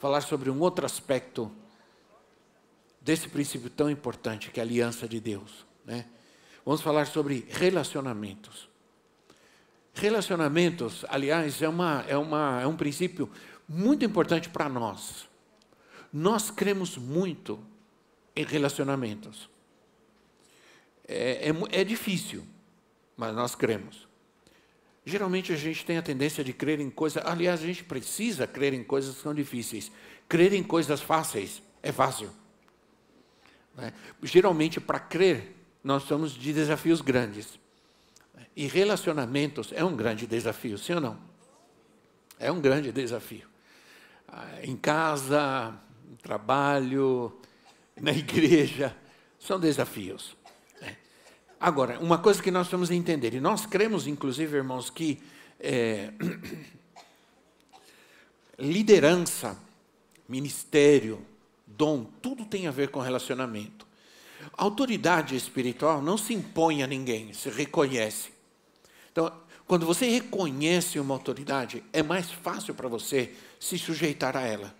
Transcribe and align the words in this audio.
falar 0.00 0.22
sobre 0.22 0.48
um 0.50 0.58
outro 0.60 0.86
aspecto 0.86 1.52
desse 3.02 3.28
princípio 3.28 3.68
tão 3.68 3.90
importante 3.90 4.50
que 4.50 4.58
é 4.58 4.62
a 4.62 4.66
aliança 4.66 5.06
de 5.06 5.20
Deus. 5.20 5.66
Né? 5.84 6.06
Vamos 6.64 6.80
falar 6.80 7.06
sobre 7.06 7.46
relacionamentos. 7.50 8.68
Relacionamentos, 9.92 11.04
aliás, 11.08 11.60
é, 11.60 11.68
uma, 11.68 12.04
é, 12.08 12.16
uma, 12.16 12.62
é 12.62 12.66
um 12.66 12.76
princípio 12.76 13.30
muito 13.68 14.02
importante 14.02 14.48
para 14.48 14.70
nós. 14.70 15.28
Nós 16.10 16.50
cremos 16.50 16.96
muito 16.96 17.62
em 18.34 18.44
relacionamentos. 18.44 19.50
É, 21.06 21.50
é, 21.50 21.80
é 21.80 21.84
difícil, 21.84 22.46
mas 23.18 23.34
nós 23.34 23.54
cremos. 23.54 24.08
Geralmente 25.10 25.52
a 25.52 25.56
gente 25.56 25.84
tem 25.84 25.98
a 25.98 26.02
tendência 26.02 26.44
de 26.44 26.52
crer 26.52 26.78
em 26.78 26.88
coisas, 26.88 27.20
aliás, 27.26 27.60
a 27.62 27.66
gente 27.66 27.82
precisa 27.82 28.46
crer 28.46 28.72
em 28.72 28.84
coisas 28.84 29.16
que 29.16 29.22
são 29.22 29.34
difíceis. 29.34 29.90
Crer 30.28 30.52
em 30.52 30.62
coisas 30.62 31.00
fáceis 31.00 31.60
é 31.82 31.90
fácil. 31.90 32.30
Né? 33.74 33.92
Geralmente, 34.22 34.80
para 34.80 35.00
crer, 35.00 35.56
nós 35.82 36.04
somos 36.04 36.32
de 36.32 36.52
desafios 36.52 37.00
grandes. 37.00 37.58
E 38.54 38.68
relacionamentos 38.68 39.72
é 39.72 39.84
um 39.84 39.96
grande 39.96 40.28
desafio, 40.28 40.78
sim 40.78 40.94
ou 40.94 41.00
não? 41.00 41.18
É 42.38 42.52
um 42.52 42.60
grande 42.60 42.92
desafio. 42.92 43.48
Ah, 44.28 44.60
em 44.62 44.76
casa, 44.76 45.74
no 46.08 46.16
trabalho, 46.18 47.36
na 48.00 48.12
igreja, 48.14 48.96
são 49.40 49.58
desafios. 49.58 50.36
Agora, 51.60 52.00
uma 52.00 52.16
coisa 52.16 52.42
que 52.42 52.50
nós 52.50 52.68
vamos 52.68 52.90
entender, 52.90 53.34
e 53.34 53.40
nós 53.40 53.66
cremos, 53.66 54.06
inclusive, 54.06 54.56
irmãos, 54.56 54.88
que 54.88 55.20
é, 55.60 56.10
liderança, 58.58 59.58
ministério, 60.26 61.20
dom, 61.66 62.06
tudo 62.22 62.46
tem 62.46 62.66
a 62.66 62.70
ver 62.70 62.88
com 62.88 62.98
relacionamento. 62.98 63.86
autoridade 64.56 65.36
espiritual 65.36 66.00
não 66.00 66.16
se 66.16 66.32
impõe 66.32 66.82
a 66.82 66.86
ninguém, 66.86 67.34
se 67.34 67.50
reconhece. 67.50 68.30
Então, 69.12 69.30
quando 69.66 69.84
você 69.84 70.08
reconhece 70.08 70.98
uma 70.98 71.14
autoridade, 71.14 71.84
é 71.92 72.02
mais 72.02 72.30
fácil 72.30 72.74
para 72.74 72.88
você 72.88 73.34
se 73.58 73.76
sujeitar 73.76 74.34
a 74.34 74.40
ela. 74.40 74.74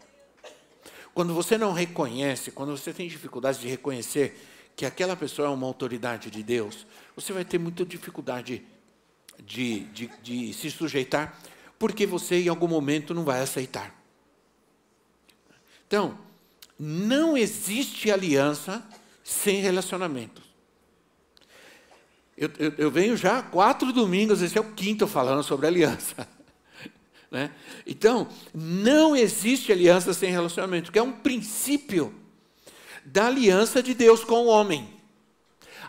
Quando 1.13 1.35
você 1.35 1.59
não 1.59 1.75
reconhece, 1.75 2.51
quando 2.51 2.75
você 2.75 2.91
tem 2.91 3.07
dificuldade 3.07 3.59
de 3.61 3.69
reconhecer 3.69 4.35
que 4.81 4.87
aquela 4.87 5.15
pessoa 5.15 5.47
é 5.47 5.51
uma 5.51 5.67
autoridade 5.67 6.31
de 6.31 6.43
Deus, 6.43 6.87
você 7.15 7.35
vai 7.35 7.45
ter 7.45 7.59
muita 7.59 7.85
dificuldade 7.85 8.63
de, 9.45 9.81
de, 9.81 10.11
de 10.23 10.55
se 10.55 10.71
sujeitar, 10.71 11.39
porque 11.79 12.07
você 12.07 12.41
em 12.41 12.49
algum 12.49 12.67
momento 12.67 13.13
não 13.13 13.23
vai 13.23 13.43
aceitar. 13.43 13.95
Então, 15.87 16.17
não 16.79 17.37
existe 17.37 18.11
aliança 18.11 18.83
sem 19.23 19.61
relacionamento. 19.61 20.41
Eu, 22.35 22.51
eu, 22.59 22.75
eu, 22.79 22.91
venho 22.91 23.19
já 23.19 23.43
quatro 23.43 23.93
domingos, 23.93 24.41
esse 24.41 24.57
é 24.57 24.63
o 24.63 24.73
quinto 24.73 25.07
falando 25.07 25.43
sobre 25.43 25.67
aliança. 25.67 26.27
Né? 27.31 27.53
Então, 27.87 28.27
não 28.53 29.15
existe 29.15 29.71
aliança 29.71 30.13
sem 30.13 30.33
relacionamento, 30.33 30.91
que 30.91 30.99
é 30.99 31.03
um 31.03 31.13
princípio 31.13 32.20
da 33.05 33.27
aliança 33.27 33.83
de 33.83 33.95
Deus 33.95 34.25
com 34.25 34.47
o 34.47 34.47
homem. 34.47 34.89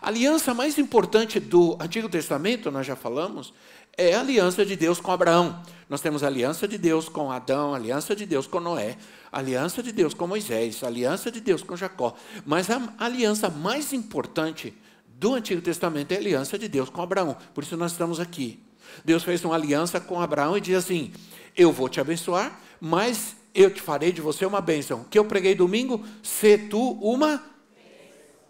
A 0.00 0.08
aliança 0.08 0.52
mais 0.52 0.78
importante 0.78 1.38
do 1.38 1.76
Antigo 1.80 2.08
Testamento, 2.08 2.70
nós 2.70 2.86
já 2.86 2.96
falamos, 2.96 3.54
é 3.96 4.14
a 4.14 4.20
aliança 4.20 4.64
de 4.64 4.74
Deus 4.74 5.00
com 5.00 5.12
Abraão. 5.12 5.62
Nós 5.88 6.00
temos 6.00 6.24
a 6.24 6.26
aliança 6.26 6.66
de 6.66 6.78
Deus 6.78 7.08
com 7.08 7.30
Adão, 7.30 7.74
a 7.74 7.76
aliança 7.76 8.16
de 8.16 8.24
Deus 8.24 8.46
com 8.46 8.58
Noé, 8.58 8.96
a 9.30 9.38
aliança 9.38 9.82
de 9.82 9.92
Deus 9.92 10.14
com 10.14 10.26
Moisés, 10.26 10.82
a 10.82 10.86
aliança 10.86 11.30
de 11.30 11.40
Deus 11.40 11.62
com 11.62 11.76
Jacó. 11.76 12.14
Mas 12.46 12.70
a 12.70 12.80
aliança 12.98 13.48
mais 13.50 13.92
importante 13.92 14.74
do 15.06 15.34
Antigo 15.34 15.60
Testamento 15.60 16.12
é 16.12 16.16
a 16.16 16.18
aliança 16.18 16.58
de 16.58 16.66
Deus 16.66 16.88
com 16.88 17.02
Abraão. 17.02 17.36
Por 17.54 17.62
isso 17.62 17.76
nós 17.76 17.92
estamos 17.92 18.18
aqui. 18.18 18.58
Deus 19.04 19.22
fez 19.22 19.44
uma 19.44 19.54
aliança 19.54 20.00
com 20.00 20.20
Abraão 20.20 20.56
e 20.56 20.60
diz 20.60 20.76
assim: 20.76 21.12
Eu 21.56 21.70
vou 21.70 21.88
te 21.88 22.00
abençoar, 22.00 22.58
mas 22.80 23.36
eu 23.54 23.70
te 23.70 23.80
farei 23.80 24.12
de 24.12 24.20
você 24.20 24.46
uma 24.46 24.60
bênção. 24.60 25.04
Que 25.04 25.18
eu 25.18 25.24
preguei 25.24 25.54
domingo, 25.54 26.04
se 26.22 26.58
tu 26.58 26.92
uma 27.00 27.42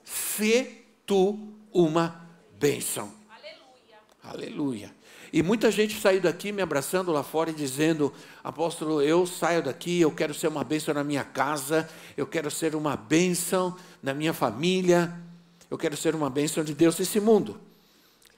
se 0.04 0.84
tu 1.06 1.38
uma 1.72 2.28
bênção. 2.58 3.12
Aleluia. 3.30 3.98
Aleluia. 4.22 5.02
E 5.32 5.42
muita 5.42 5.70
gente 5.70 5.98
saiu 5.98 6.20
daqui 6.20 6.52
me 6.52 6.60
abraçando 6.60 7.10
lá 7.10 7.22
fora 7.22 7.50
e 7.50 7.54
dizendo: 7.54 8.12
Apóstolo, 8.44 9.00
eu 9.00 9.26
saio 9.26 9.62
daqui, 9.62 10.00
eu 10.00 10.10
quero 10.10 10.34
ser 10.34 10.48
uma 10.48 10.62
bênção 10.62 10.92
na 10.92 11.02
minha 11.02 11.24
casa, 11.24 11.88
eu 12.16 12.26
quero 12.26 12.50
ser 12.50 12.74
uma 12.76 12.96
bênção 12.96 13.74
na 14.02 14.12
minha 14.12 14.34
família, 14.34 15.12
eu 15.70 15.78
quero 15.78 15.96
ser 15.96 16.14
uma 16.14 16.28
bênção 16.28 16.62
de 16.62 16.74
Deus 16.74 16.98
nesse 16.98 17.18
mundo. 17.18 17.58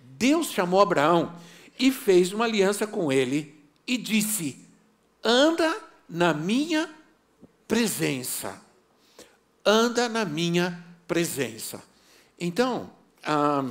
Deus 0.00 0.52
chamou 0.52 0.80
Abraão 0.80 1.34
e 1.78 1.90
fez 1.90 2.32
uma 2.32 2.44
aliança 2.44 2.86
com 2.86 3.10
ele 3.10 3.52
e 3.84 3.98
disse: 3.98 4.64
Anda 5.24 5.76
na 6.08 6.34
minha 6.34 6.92
presença. 7.66 8.60
Anda 9.64 10.08
na 10.08 10.24
minha 10.24 10.84
presença. 11.06 11.82
Então, 12.38 12.90
ah, 13.22 13.64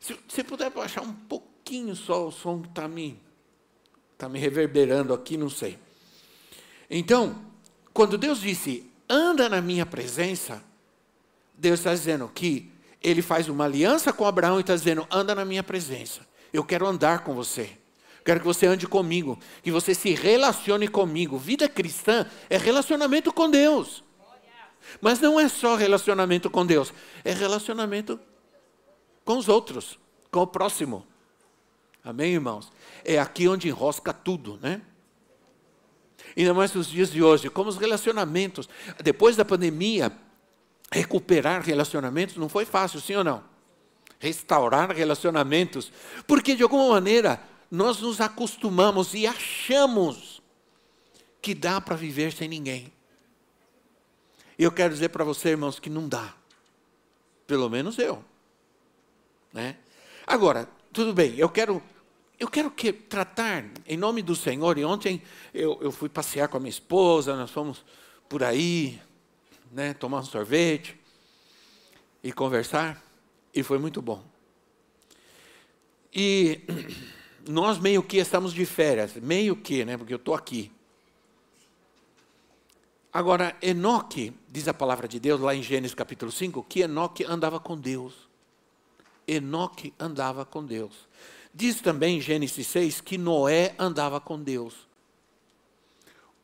se 0.00 0.18
você 0.28 0.42
puder 0.42 0.70
baixar 0.70 1.02
um 1.02 1.12
pouquinho 1.12 1.94
só 1.94 2.28
o 2.28 2.32
som 2.32 2.62
que 2.62 2.68
está 2.68 2.88
me, 2.88 3.20
tá 4.16 4.28
me 4.28 4.38
reverberando 4.38 5.12
aqui, 5.12 5.36
não 5.36 5.50
sei. 5.50 5.78
Então, 6.90 7.42
quando 7.92 8.18
Deus 8.18 8.40
disse, 8.40 8.90
anda 9.08 9.48
na 9.48 9.60
minha 9.60 9.86
presença, 9.86 10.62
Deus 11.54 11.80
está 11.80 11.94
dizendo 11.94 12.28
que 12.28 12.70
ele 13.02 13.22
faz 13.22 13.48
uma 13.48 13.64
aliança 13.64 14.12
com 14.12 14.24
Abraão 14.24 14.58
e 14.58 14.60
está 14.60 14.74
dizendo, 14.74 15.06
anda 15.10 15.34
na 15.34 15.44
minha 15.44 15.62
presença. 15.62 16.26
Eu 16.52 16.64
quero 16.64 16.86
andar 16.86 17.24
com 17.24 17.34
você. 17.34 17.78
Quero 18.26 18.40
que 18.40 18.46
você 18.46 18.66
ande 18.66 18.88
comigo, 18.88 19.38
que 19.62 19.70
você 19.70 19.94
se 19.94 20.12
relacione 20.12 20.88
comigo. 20.88 21.38
Vida 21.38 21.68
cristã 21.68 22.26
é 22.50 22.58
relacionamento 22.58 23.32
com 23.32 23.48
Deus. 23.48 24.02
Mas 25.00 25.20
não 25.20 25.38
é 25.38 25.48
só 25.48 25.76
relacionamento 25.76 26.50
com 26.50 26.66
Deus, 26.66 26.92
é 27.24 27.32
relacionamento 27.32 28.18
com 29.24 29.38
os 29.38 29.48
outros, 29.48 29.96
com 30.32 30.40
o 30.40 30.46
próximo. 30.46 31.06
Amém, 32.02 32.32
irmãos? 32.32 32.72
É 33.04 33.16
aqui 33.16 33.46
onde 33.46 33.68
enrosca 33.68 34.12
tudo, 34.12 34.58
né? 34.60 34.82
Ainda 36.36 36.52
mais 36.52 36.74
nos 36.74 36.88
dias 36.88 37.12
de 37.12 37.22
hoje, 37.22 37.48
como 37.48 37.70
os 37.70 37.76
relacionamentos, 37.76 38.68
depois 39.04 39.36
da 39.36 39.44
pandemia, 39.44 40.10
recuperar 40.90 41.62
relacionamentos 41.62 42.36
não 42.36 42.48
foi 42.48 42.64
fácil, 42.64 43.00
sim 43.00 43.14
ou 43.14 43.22
não? 43.22 43.44
Restaurar 44.18 44.90
relacionamentos, 44.90 45.92
porque 46.26 46.56
de 46.56 46.64
alguma 46.64 46.88
maneira 46.88 47.40
nós 47.70 48.00
nos 48.00 48.20
acostumamos 48.20 49.14
e 49.14 49.26
achamos 49.26 50.42
que 51.40 51.54
dá 51.54 51.80
para 51.80 51.96
viver 51.96 52.32
sem 52.32 52.48
ninguém. 52.48 52.92
Eu 54.58 54.72
quero 54.72 54.92
dizer 54.92 55.10
para 55.10 55.24
você, 55.24 55.50
irmãos, 55.50 55.78
que 55.78 55.90
não 55.90 56.08
dá. 56.08 56.34
Pelo 57.46 57.68
menos 57.68 57.98
eu. 57.98 58.24
Né? 59.52 59.76
Agora, 60.26 60.68
tudo 60.92 61.12
bem, 61.12 61.34
eu 61.36 61.48
quero 61.48 61.82
eu 62.38 62.48
quero 62.48 62.70
que, 62.70 62.92
tratar 62.92 63.64
em 63.86 63.96
nome 63.96 64.20
do 64.22 64.36
Senhor. 64.36 64.76
E 64.76 64.84
ontem 64.84 65.22
eu, 65.54 65.78
eu 65.80 65.90
fui 65.90 66.08
passear 66.08 66.48
com 66.48 66.56
a 66.56 66.60
minha 66.60 66.70
esposa, 66.70 67.34
nós 67.34 67.50
fomos 67.50 67.84
por 68.28 68.42
aí, 68.42 69.00
né, 69.72 69.94
tomar 69.94 70.20
um 70.20 70.24
sorvete 70.24 70.98
e 72.22 72.32
conversar, 72.32 73.02
e 73.54 73.62
foi 73.62 73.78
muito 73.78 74.02
bom. 74.02 74.22
E 76.12 76.60
nós 77.48 77.78
meio 77.78 78.02
que 78.02 78.18
estamos 78.18 78.52
de 78.52 78.66
férias, 78.66 79.14
meio 79.14 79.56
que, 79.56 79.84
né? 79.84 79.96
Porque 79.96 80.12
eu 80.12 80.18
estou 80.18 80.34
aqui. 80.34 80.70
Agora, 83.12 83.56
Enoque, 83.62 84.34
diz 84.48 84.68
a 84.68 84.74
palavra 84.74 85.08
de 85.08 85.18
Deus 85.18 85.40
lá 85.40 85.54
em 85.54 85.62
Gênesis 85.62 85.94
capítulo 85.94 86.30
5, 86.30 86.62
que 86.64 86.80
Enoque 86.80 87.24
andava 87.24 87.58
com 87.58 87.76
Deus. 87.76 88.12
Enoque 89.26 89.94
andava 89.98 90.44
com 90.44 90.64
Deus. 90.64 91.08
Diz 91.54 91.80
também 91.80 92.18
em 92.18 92.20
Gênesis 92.20 92.66
6 92.66 93.00
que 93.00 93.16
Noé 93.16 93.74
andava 93.78 94.20
com 94.20 94.38
Deus. 94.38 94.74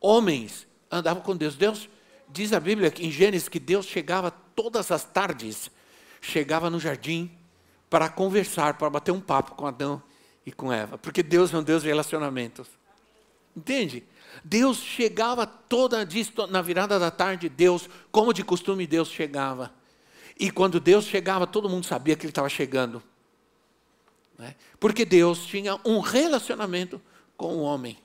Homens 0.01 0.65
andava 0.89 1.21
com 1.21 1.35
Deus. 1.35 1.55
Deus 1.55 1.87
diz 2.27 2.51
a 2.51 2.59
Bíblia 2.59 2.89
que 2.89 3.05
em 3.05 3.11
Gênesis 3.11 3.47
que 3.47 3.59
Deus 3.59 3.85
chegava 3.85 4.31
todas 4.31 4.91
as 4.91 5.03
tardes, 5.03 5.69
chegava 6.19 6.69
no 6.69 6.79
jardim 6.79 7.31
para 7.89 8.09
conversar, 8.09 8.77
para 8.77 8.89
bater 8.89 9.11
um 9.11 9.21
papo 9.21 9.53
com 9.53 9.67
Adão 9.67 10.01
e 10.45 10.51
com 10.51 10.71
Eva, 10.71 10.97
porque 10.97 11.23
Deus 11.23 11.53
é 11.53 11.57
um 11.57 11.63
Deus 11.63 11.83
de 11.83 11.89
relacionamentos. 11.89 12.67
Entende? 13.55 14.03
Deus 14.43 14.77
chegava 14.77 15.45
toda 15.45 16.07
na 16.49 16.61
virada 16.61 16.97
da 16.97 17.11
tarde, 17.11 17.47
Deus, 17.47 17.89
como 18.11 18.33
de 18.33 18.43
costume, 18.43 18.87
Deus 18.87 19.09
chegava. 19.09 19.71
E 20.39 20.49
quando 20.49 20.79
Deus 20.79 21.05
chegava, 21.05 21.45
todo 21.45 21.69
mundo 21.69 21.85
sabia 21.85 22.15
que 22.15 22.25
ele 22.25 22.31
estava 22.31 22.49
chegando. 22.49 23.01
Né? 24.37 24.55
Porque 24.79 25.05
Deus 25.05 25.45
tinha 25.45 25.79
um 25.85 25.99
relacionamento 25.99 27.01
com 27.37 27.55
o 27.55 27.61
homem. 27.61 27.97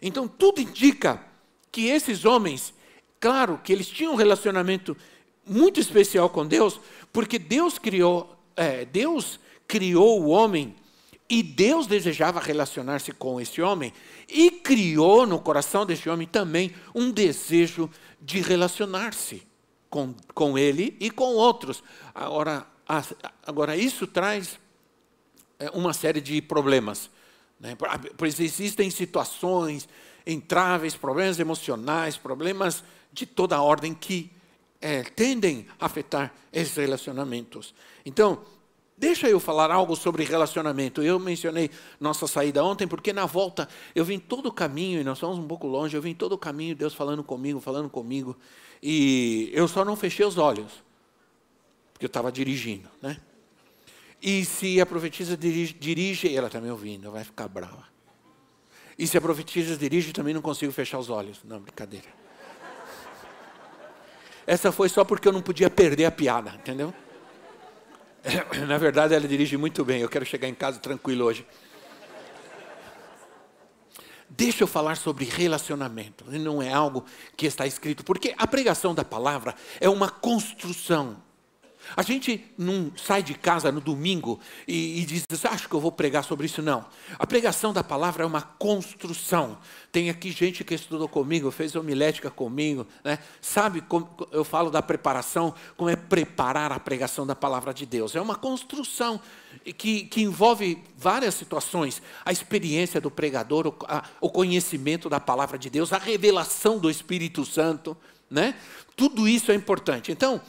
Então 0.00 0.28
tudo 0.28 0.60
indica 0.60 1.20
que 1.72 1.86
esses 1.86 2.24
homens, 2.24 2.72
claro 3.18 3.60
que 3.62 3.72
eles 3.72 3.88
tinham 3.88 4.12
um 4.12 4.16
relacionamento 4.16 4.96
muito 5.44 5.80
especial 5.80 6.30
com 6.30 6.46
Deus, 6.46 6.80
porque 7.12 7.38
Deus 7.38 7.78
criou, 7.78 8.36
é, 8.54 8.84
Deus 8.84 9.40
criou 9.66 10.22
o 10.22 10.28
homem 10.28 10.76
e 11.28 11.42
Deus 11.42 11.86
desejava 11.86 12.40
relacionar-se 12.40 13.12
com 13.12 13.40
esse 13.40 13.60
homem 13.60 13.92
e 14.28 14.50
criou 14.50 15.26
no 15.26 15.38
coração 15.38 15.84
desse 15.84 16.08
homem 16.08 16.26
também 16.26 16.74
um 16.94 17.10
desejo 17.10 17.90
de 18.20 18.40
relacionar-se 18.40 19.46
com, 19.90 20.14
com 20.34 20.56
ele 20.56 20.96
e 20.98 21.10
com 21.10 21.34
outros. 21.34 21.82
Agora, 22.14 22.66
agora 23.46 23.76
isso 23.76 24.06
traz 24.06 24.58
é, 25.58 25.70
uma 25.70 25.92
série 25.92 26.20
de 26.20 26.40
problemas. 26.40 27.10
Né? 27.60 27.76
Pois 28.16 28.40
existem 28.40 28.90
situações, 28.90 29.86
entraves, 30.26 30.94
problemas 30.94 31.38
emocionais, 31.38 32.16
problemas 32.16 32.82
de 33.12 33.26
toda 33.26 33.60
ordem 33.60 33.92
que 33.92 34.30
é, 34.80 35.02
tendem 35.02 35.66
a 35.78 35.86
afetar 35.86 36.32
esses 36.52 36.76
relacionamentos. 36.76 37.74
Então, 38.06 38.42
Deixa 38.98 39.28
eu 39.28 39.38
falar 39.38 39.70
algo 39.70 39.94
sobre 39.94 40.24
relacionamento. 40.24 41.00
Eu 41.02 41.20
mencionei 41.20 41.70
nossa 42.00 42.26
saída 42.26 42.64
ontem, 42.64 42.86
porque 42.86 43.12
na 43.12 43.26
volta 43.26 43.68
eu 43.94 44.04
vim 44.04 44.18
todo 44.18 44.46
o 44.46 44.52
caminho, 44.52 45.00
e 45.00 45.04
nós 45.04 45.18
estamos 45.18 45.38
um 45.38 45.46
pouco 45.46 45.68
longe, 45.68 45.96
eu 45.96 46.02
vim 46.02 46.14
todo 46.14 46.32
o 46.32 46.38
caminho, 46.38 46.74
Deus 46.74 46.94
falando 46.94 47.22
comigo, 47.22 47.60
falando 47.60 47.88
comigo, 47.88 48.36
e 48.82 49.50
eu 49.52 49.68
só 49.68 49.84
não 49.84 49.94
fechei 49.94 50.26
os 50.26 50.36
olhos, 50.36 50.82
porque 51.92 52.06
eu 52.06 52.08
estava 52.08 52.32
dirigindo, 52.32 52.88
né? 53.00 53.18
E 54.20 54.44
se 54.44 54.80
a 54.80 54.86
profetisa 54.86 55.36
dirige, 55.36 55.74
dirige, 55.74 56.34
ela 56.34 56.48
está 56.48 56.60
me 56.60 56.68
ouvindo, 56.68 57.12
vai 57.12 57.22
ficar 57.22 57.46
brava. 57.46 57.86
E 58.98 59.06
se 59.06 59.16
a 59.16 59.20
profetisa 59.20 59.76
dirige, 59.76 60.12
também 60.12 60.34
não 60.34 60.42
consigo 60.42 60.72
fechar 60.72 60.98
os 60.98 61.08
olhos. 61.08 61.38
Não, 61.44 61.60
brincadeira. 61.60 62.08
Essa 64.44 64.72
foi 64.72 64.88
só 64.88 65.04
porque 65.04 65.28
eu 65.28 65.32
não 65.32 65.40
podia 65.40 65.70
perder 65.70 66.06
a 66.06 66.10
piada, 66.10 66.50
entendeu? 66.56 66.92
Na 68.66 68.78
verdade, 68.78 69.14
ela 69.14 69.26
dirige 69.26 69.56
muito 69.56 69.84
bem. 69.84 70.00
Eu 70.00 70.08
quero 70.08 70.24
chegar 70.24 70.48
em 70.48 70.54
casa 70.54 70.78
tranquilo 70.78 71.24
hoje. 71.24 71.46
Deixa 74.28 74.62
eu 74.62 74.66
falar 74.66 74.96
sobre 74.96 75.24
relacionamento. 75.24 76.24
Não 76.30 76.62
é 76.62 76.72
algo 76.72 77.04
que 77.36 77.46
está 77.46 77.66
escrito, 77.66 78.04
porque 78.04 78.34
a 78.36 78.46
pregação 78.46 78.94
da 78.94 79.04
palavra 79.04 79.54
é 79.80 79.88
uma 79.88 80.10
construção 80.10 81.16
a 81.96 82.02
gente 82.02 82.44
não 82.56 82.92
sai 82.96 83.22
de 83.22 83.34
casa 83.34 83.72
no 83.72 83.80
domingo 83.80 84.38
e, 84.66 85.00
e 85.00 85.04
diz, 85.04 85.24
acho 85.44 85.68
que 85.68 85.74
eu 85.74 85.80
vou 85.80 85.92
pregar 85.92 86.24
sobre 86.24 86.46
isso. 86.46 86.62
Não. 86.62 86.84
A 87.18 87.26
pregação 87.26 87.72
da 87.72 87.82
palavra 87.82 88.22
é 88.22 88.26
uma 88.26 88.42
construção. 88.42 89.58
Tem 89.90 90.10
aqui 90.10 90.30
gente 90.30 90.64
que 90.64 90.74
estudou 90.74 91.08
comigo, 91.08 91.50
fez 91.50 91.74
homilética 91.74 92.30
comigo, 92.30 92.86
né? 93.02 93.18
sabe 93.40 93.80
como 93.80 94.08
eu 94.30 94.44
falo 94.44 94.70
da 94.70 94.82
preparação, 94.82 95.54
como 95.76 95.90
é 95.90 95.96
preparar 95.96 96.72
a 96.72 96.78
pregação 96.78 97.26
da 97.26 97.34
palavra 97.34 97.72
de 97.72 97.86
Deus. 97.86 98.14
É 98.14 98.20
uma 98.20 98.36
construção 98.36 99.20
que, 99.76 100.04
que 100.04 100.22
envolve 100.22 100.82
várias 100.96 101.34
situações: 101.34 102.02
a 102.24 102.32
experiência 102.32 103.00
do 103.00 103.10
pregador, 103.10 103.66
o, 103.66 103.76
a, 103.86 104.04
o 104.20 104.30
conhecimento 104.30 105.08
da 105.08 105.20
palavra 105.20 105.58
de 105.58 105.70
Deus, 105.70 105.92
a 105.92 105.98
revelação 105.98 106.78
do 106.78 106.90
Espírito 106.90 107.44
Santo. 107.44 107.96
Né? 108.30 108.54
Tudo 108.94 109.26
isso 109.26 109.50
é 109.50 109.54
importante. 109.54 110.12
Então, 110.12 110.40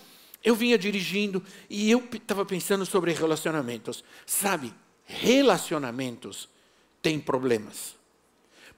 eu 0.43 0.55
vinha 0.55 0.77
dirigindo 0.77 1.43
e 1.69 1.91
eu 1.91 2.03
estava 2.13 2.45
pensando 2.45 2.85
sobre 2.85 3.11
relacionamentos. 3.13 4.03
Sabe, 4.25 4.73
relacionamentos 5.05 6.47
têm 7.01 7.19
problemas. 7.19 7.95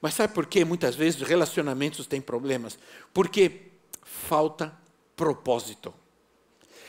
Mas 0.00 0.14
sabe 0.14 0.34
por 0.34 0.46
que 0.46 0.64
muitas 0.64 0.96
vezes 0.96 1.22
relacionamentos 1.22 2.06
têm 2.06 2.20
problemas? 2.20 2.78
Porque 3.14 3.70
falta 4.02 4.76
propósito. 5.14 5.94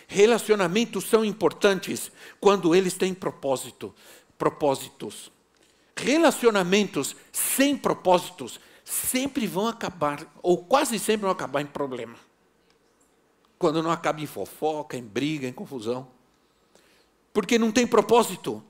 Relacionamentos 0.07 1.05
são 1.05 1.23
importantes 1.23 2.11
quando 2.39 2.73
eles 2.73 2.95
têm 2.95 3.13
propósito, 3.13 3.93
propósitos. 4.37 5.31
Relacionamentos 5.95 7.15
sem 7.31 7.77
propósitos 7.77 8.59
sempre 8.83 9.45
vão 9.45 9.67
acabar, 9.67 10.25
ou 10.41 10.57
quase 10.65 10.97
sempre 10.97 11.21
vão 11.21 11.31
acabar 11.31 11.61
em 11.61 11.67
problema 11.67 12.15
quando 13.63 13.81
não 13.81 13.91
acaba 13.91 14.19
em 14.19 14.25
fofoca, 14.25 14.97
em 14.97 15.01
briga, 15.01 15.47
em 15.47 15.53
confusão. 15.53 16.05
Porque 17.31 17.57
não 17.57 17.71
tem 17.71 17.87
propósito. 17.87 18.61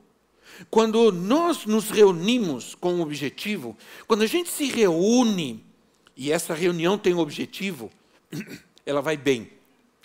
Quando 0.69 1.11
nós 1.11 1.65
nos 1.65 1.89
reunimos 1.89 2.75
com 2.75 2.93
um 2.93 3.01
objetivo, 3.01 3.75
quando 4.05 4.21
a 4.21 4.27
gente 4.27 4.51
se 4.51 4.65
reúne 4.65 5.65
e 6.15 6.31
essa 6.31 6.53
reunião 6.53 6.95
tem 6.95 7.11
um 7.11 7.17
objetivo, 7.17 7.89
ela 8.85 9.01
vai 9.01 9.17
bem. 9.17 9.49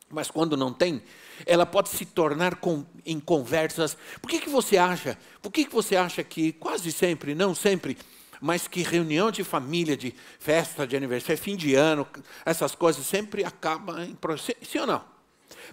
Mas 0.08 0.30
quando 0.30 0.56
não 0.56 0.72
tem, 0.72 1.02
ela 1.44 1.66
pode 1.66 1.90
se 1.90 2.06
tornar 2.06 2.54
com, 2.54 2.82
em 3.04 3.20
conversas. 3.20 3.94
Por 4.22 4.30
que, 4.30 4.40
que 4.40 4.48
você 4.48 4.78
acha? 4.78 5.18
Por 5.42 5.52
que, 5.52 5.66
que 5.66 5.72
você 5.74 5.96
acha 5.96 6.24
que 6.24 6.50
quase 6.52 6.90
sempre, 6.92 7.34
não 7.34 7.54
sempre, 7.54 7.98
mas 8.40 8.68
que 8.68 8.82
reunião 8.82 9.30
de 9.30 9.42
família, 9.42 9.96
de 9.96 10.14
festa 10.38 10.86
de 10.86 10.96
aniversário, 10.96 11.40
fim 11.40 11.56
de 11.56 11.74
ano, 11.74 12.06
essas 12.44 12.74
coisas 12.74 13.04
sempre 13.06 13.44
acabam 13.44 13.98
em 14.00 14.16
sim 14.62 14.78
ou 14.78 14.86
não? 14.86 15.04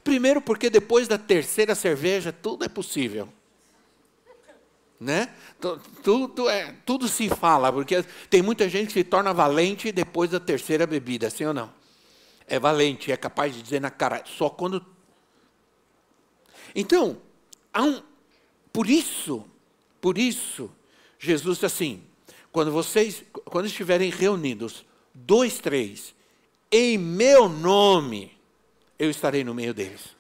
Primeiro 0.04 0.42
porque 0.42 0.70
depois 0.70 1.08
da 1.08 1.18
terceira 1.18 1.76
cerveja 1.76 2.32
tudo 2.32 2.66
é 2.66 2.68
possível. 2.68 3.30
Né? 5.00 5.34
Tudo, 6.04 6.50
é, 6.50 6.74
tudo 6.86 7.08
se 7.08 7.30
fala, 7.30 7.72
porque 7.72 8.04
tem 8.30 8.42
muita 8.42 8.70
gente 8.70 8.88
que 8.88 8.94
se 8.94 9.04
torna 9.04 9.34
valente 9.34 9.92
depois 9.92 10.32
da 10.32 10.40
terceira 10.40 10.88
bebida, 10.88 11.30
sim 11.30 11.46
ou 11.46 11.54
não? 11.54 11.72
É 12.48 12.60
valente, 12.60 13.12
é 13.12 13.18
capaz 13.18 13.54
de 13.54 13.62
dizer 13.62 13.82
na 13.82 13.92
cara, 13.92 14.24
só 14.26 14.50
quando. 14.50 14.86
Então, 16.74 17.18
um, 17.76 18.02
por 18.72 18.90
isso, 18.90 19.46
por 20.00 20.18
isso, 20.18 20.72
Jesus 21.20 21.56
disse 21.56 21.66
assim: 21.66 22.04
quando 22.56 22.72
vocês, 22.72 23.22
quando 23.44 23.66
estiverem 23.66 24.10
reunidos, 24.10 24.86
dois, 25.14 25.60
três, 25.60 26.16
em 26.72 26.98
meu 26.98 27.50
nome, 27.50 28.32
eu 28.98 29.10
estarei 29.10 29.44
no 29.44 29.54
meio 29.54 29.74
deles. 29.74 30.16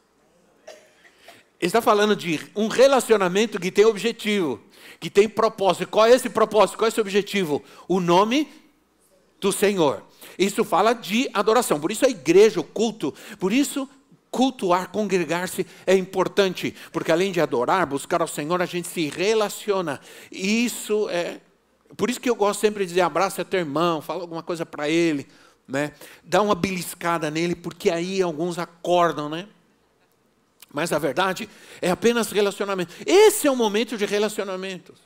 Ele 0.67 1.69
está 1.69 1.81
falando 1.81 2.13
de 2.13 2.37
um 2.53 2.67
relacionamento 2.67 3.57
que 3.57 3.71
tem 3.71 3.85
objetivo, 3.85 4.59
que 4.99 5.09
tem 5.09 5.29
propósito. 5.29 5.87
Qual 5.87 6.05
é 6.05 6.11
esse 6.11 6.27
propósito? 6.29 6.77
Qual 6.77 6.87
é 6.87 6.89
esse 6.89 6.99
objetivo? 6.99 7.63
O 7.87 8.01
nome 8.01 8.49
do 9.39 9.53
Senhor. 9.53 10.03
Isso 10.37 10.65
fala 10.65 10.91
de 10.91 11.29
adoração. 11.33 11.79
Por 11.79 11.89
isso 11.89 12.05
a 12.05 12.09
igreja, 12.09 12.59
o 12.59 12.65
culto, 12.65 13.13
por 13.39 13.53
isso 13.53 13.89
cultuar, 14.29 14.89
congregar-se 14.89 15.65
é 15.87 15.95
importante, 15.95 16.75
porque 16.91 17.13
além 17.13 17.31
de 17.31 17.39
adorar, 17.39 17.87
buscar 17.87 18.19
ao 18.19 18.27
Senhor, 18.27 18.61
a 18.61 18.65
gente 18.65 18.89
se 18.89 19.07
relaciona. 19.07 20.01
Isso 20.29 21.07
é 21.09 21.39
por 21.95 22.09
isso 22.09 22.19
que 22.19 22.29
eu 22.29 22.35
gosto 22.35 22.59
sempre 22.59 22.83
de 22.83 22.89
dizer 22.89 23.01
abraça 23.01 23.45
teu 23.45 23.59
irmão, 23.59 24.01
fala 24.01 24.21
alguma 24.21 24.43
coisa 24.43 24.65
para 24.65 24.89
ele, 24.89 25.27
né? 25.67 25.93
Dá 26.23 26.41
uma 26.41 26.55
beliscada 26.55 27.29
nele, 27.31 27.55
porque 27.55 27.89
aí 27.89 28.21
alguns 28.21 28.57
acordam, 28.57 29.29
né? 29.29 29.47
Mas 30.73 30.91
a 30.91 30.99
verdade 30.99 31.47
é 31.81 31.89
apenas 31.89 32.31
relacionamento. 32.31 32.93
Esse 33.05 33.47
é 33.47 33.51
o 33.51 33.55
momento 33.55 33.97
de 33.97 34.05
relacionamentos. 34.05 34.99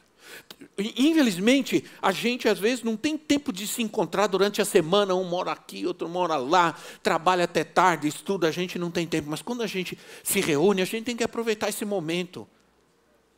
Infelizmente, 0.77 1.83
a 2.01 2.11
gente 2.11 2.47
às 2.47 2.57
vezes 2.57 2.83
não 2.83 2.95
tem 2.95 3.17
tempo 3.17 3.51
de 3.51 3.67
se 3.67 3.83
encontrar 3.83 4.27
durante 4.27 4.61
a 4.61 4.65
semana, 4.65 5.13
um 5.13 5.23
mora 5.23 5.51
aqui, 5.51 5.85
outro 5.85 6.07
mora 6.07 6.37
lá, 6.37 6.75
trabalha 7.03 7.43
até 7.43 7.63
tarde, 7.63 8.07
estuda, 8.07 8.47
a 8.47 8.51
gente 8.51 8.79
não 8.79 8.89
tem 8.89 9.05
tempo. 9.05 9.29
Mas 9.29 9.41
quando 9.41 9.61
a 9.61 9.67
gente 9.67 9.97
se 10.23 10.39
reúne, 10.39 10.81
a 10.81 10.85
gente 10.85 11.03
tem 11.03 11.15
que 11.15 11.23
aproveitar 11.23 11.69
esse 11.69 11.85
momento. 11.85 12.47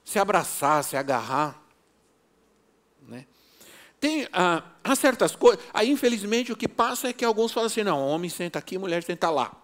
Se 0.05 0.19
abraçar, 0.19 0.83
se 0.83 0.95
agarrar. 0.95 1.60
Tem, 4.01 4.27
ah, 4.33 4.63
há 4.83 4.95
certas 4.95 5.35
coisas. 5.35 5.63
Aí, 5.71 5.91
infelizmente, 5.91 6.51
o 6.51 6.57
que 6.57 6.67
passa 6.67 7.07
é 7.07 7.13
que 7.13 7.23
alguns 7.23 7.51
falam 7.51 7.67
assim: 7.67 7.83
não, 7.83 8.03
homem 8.07 8.31
senta 8.31 8.57
aqui, 8.57 8.75
mulher 8.75 9.03
senta 9.03 9.29
lá. 9.29 9.55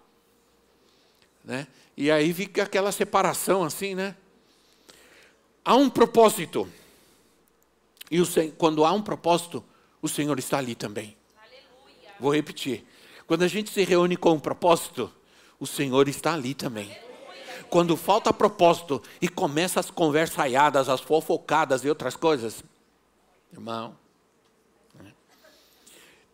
Né? 1.44 1.66
E 1.96 2.08
aí 2.08 2.32
fica 2.32 2.62
aquela 2.62 2.92
separação 2.92 3.64
assim, 3.64 3.96
né? 3.96 4.14
Há 5.64 5.74
um 5.74 5.90
propósito. 5.90 6.68
E 8.08 8.20
o, 8.20 8.26
quando 8.56 8.84
há 8.84 8.92
um 8.92 9.02
propósito, 9.02 9.62
o 10.00 10.08
Senhor 10.08 10.38
está 10.38 10.58
ali 10.58 10.76
também. 10.76 11.16
Aleluia. 11.36 12.14
Vou 12.20 12.32
repetir. 12.32 12.86
Quando 13.26 13.42
a 13.42 13.48
gente 13.48 13.70
se 13.70 13.82
reúne 13.82 14.16
com 14.16 14.34
um 14.34 14.40
propósito, 14.40 15.12
o 15.58 15.66
Senhor 15.66 16.08
está 16.08 16.34
ali 16.34 16.54
também. 16.54 16.96
Quando 17.68 17.96
falta 17.96 18.32
propósito 18.32 19.02
e 19.20 19.28
começa 19.28 19.80
as 19.80 19.90
conversaiadas, 19.90 20.88
as 20.88 21.00
fofocadas 21.00 21.84
e 21.84 21.88
outras 21.88 22.14
coisas, 22.14 22.62
irmão, 23.52 23.96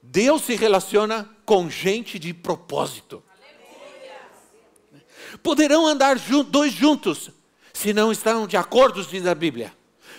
Deus 0.07 0.43
se 0.43 0.55
relaciona 0.55 1.29
com 1.47 1.71
gente 1.71 2.19
de 2.19 2.35
propósito. 2.35 3.23
Poderão 5.43 5.87
andar 5.87 6.17
dois 6.51 6.73
juntos, 6.73 7.31
se 7.73 7.93
não 7.95 8.13
estão 8.13 8.47
de 8.47 8.57
acordo, 8.57 9.03
diz 9.03 9.27
a 9.27 9.35
Bíblia. 9.35 9.75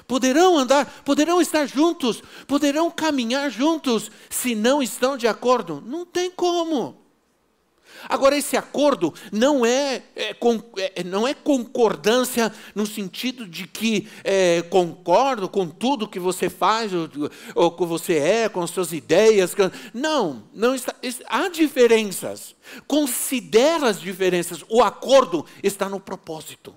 Poderão 0.08 0.58
andar, 0.58 0.86
poderão 1.06 1.40
estar 1.40 1.68
juntos, 1.68 2.22
poderão 2.48 2.90
caminhar 2.90 3.50
juntos, 3.50 4.12
se 4.30 4.56
não 4.56 4.82
estão 4.82 5.16
de 5.16 5.28
acordo. 5.28 5.82
Não 5.86 6.06
tem 6.06 6.32
como. 6.32 7.05
Agora, 8.08 8.38
esse 8.38 8.56
acordo 8.56 9.14
não 9.32 9.66
é, 9.66 10.04
é, 10.16 10.34
com, 10.34 10.62
é, 10.78 11.04
não 11.04 11.28
é 11.28 11.34
concordância 11.34 12.52
no 12.74 12.86
sentido 12.86 13.48
de 13.48 13.68
que 13.68 14.08
é, 14.24 14.62
concordo 14.64 15.50
com 15.50 15.68
tudo 15.68 16.08
que 16.08 16.20
você 16.20 16.50
faz, 16.50 16.94
ou, 16.94 17.10
ou 17.56 17.72
que 17.72 17.86
você 17.86 18.18
é, 18.18 18.50
com 18.50 18.62
as 18.62 18.70
suas 18.70 18.94
ideias. 18.94 19.56
Não, 19.94 20.44
não 20.54 20.76
está, 20.76 20.94
há 21.28 21.48
diferenças. 21.50 22.56
Considera 22.88 23.88
as 23.88 24.00
diferenças. 24.00 24.64
O 24.70 24.84
acordo 24.84 25.46
está 25.64 25.90
no 25.90 26.00
propósito. 26.00 26.76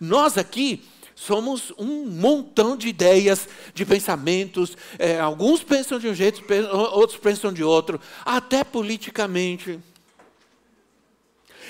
Nós 0.00 0.36
aqui 0.36 0.82
somos 1.16 1.72
um 1.78 2.06
montão 2.06 2.76
de 2.76 2.88
ideias, 2.88 3.48
de 3.74 3.86
pensamentos. 3.86 4.76
É, 4.98 5.18
alguns 5.18 5.64
pensam 5.64 5.98
de 5.98 6.06
um 6.06 6.14
jeito, 6.14 6.44
outros 6.92 7.18
pensam 7.18 7.52
de 7.52 7.64
outro, 7.64 7.98
até 8.24 8.62
politicamente. 8.62 9.80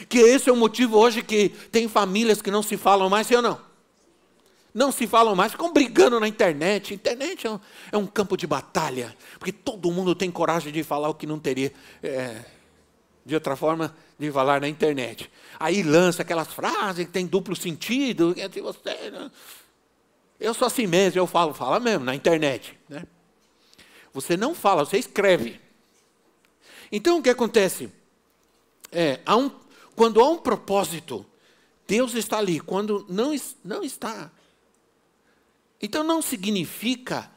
Que 0.08 0.18
esse 0.18 0.50
é 0.50 0.52
o 0.52 0.56
motivo 0.56 0.98
hoje 0.98 1.22
que 1.22 1.48
tem 1.70 1.88
famílias 1.88 2.42
que 2.42 2.50
não 2.50 2.62
se 2.62 2.76
falam 2.76 3.08
mais, 3.08 3.28
sim 3.28 3.36
ou 3.36 3.42
não? 3.42 3.64
Não 4.74 4.92
se 4.92 5.06
falam 5.06 5.34
mais, 5.34 5.52
ficam 5.52 5.72
brigando 5.72 6.20
na 6.20 6.28
internet. 6.28 6.92
Internet 6.92 7.46
é 7.46 7.50
um, 7.50 7.60
é 7.92 7.96
um 7.96 8.06
campo 8.06 8.36
de 8.36 8.46
batalha, 8.46 9.16
porque 9.38 9.52
todo 9.52 9.90
mundo 9.90 10.14
tem 10.14 10.30
coragem 10.30 10.70
de 10.72 10.82
falar 10.82 11.08
o 11.08 11.14
que 11.14 11.26
não 11.26 11.38
teria. 11.38 11.72
É, 12.02 12.44
de 13.26 13.34
outra 13.34 13.56
forma, 13.56 13.92
de 14.16 14.30
falar 14.30 14.60
na 14.60 14.68
internet. 14.68 15.28
Aí 15.58 15.82
lança 15.82 16.22
aquelas 16.22 16.46
frases 16.46 17.04
que 17.04 17.10
tem 17.10 17.26
duplo 17.26 17.56
sentido. 17.56 18.32
Que 18.32 18.62
você, 18.62 19.10
né? 19.10 19.28
Eu 20.38 20.54
sou 20.54 20.64
assim 20.64 20.86
mesmo, 20.86 21.18
eu 21.18 21.26
falo, 21.26 21.52
fala 21.52 21.80
mesmo 21.80 22.04
na 22.04 22.14
internet. 22.14 22.78
Né? 22.88 23.04
Você 24.14 24.36
não 24.36 24.54
fala, 24.54 24.84
você 24.84 24.96
escreve. 24.96 25.60
Então 26.92 27.18
o 27.18 27.22
que 27.22 27.28
acontece? 27.28 27.92
É, 28.92 29.18
há 29.26 29.36
um, 29.36 29.50
quando 29.96 30.20
há 30.20 30.28
um 30.28 30.38
propósito, 30.38 31.26
Deus 31.84 32.14
está 32.14 32.38
ali. 32.38 32.60
Quando 32.60 33.04
não, 33.08 33.34
não 33.64 33.82
está. 33.82 34.30
Então 35.82 36.04
não 36.04 36.22
significa 36.22 37.28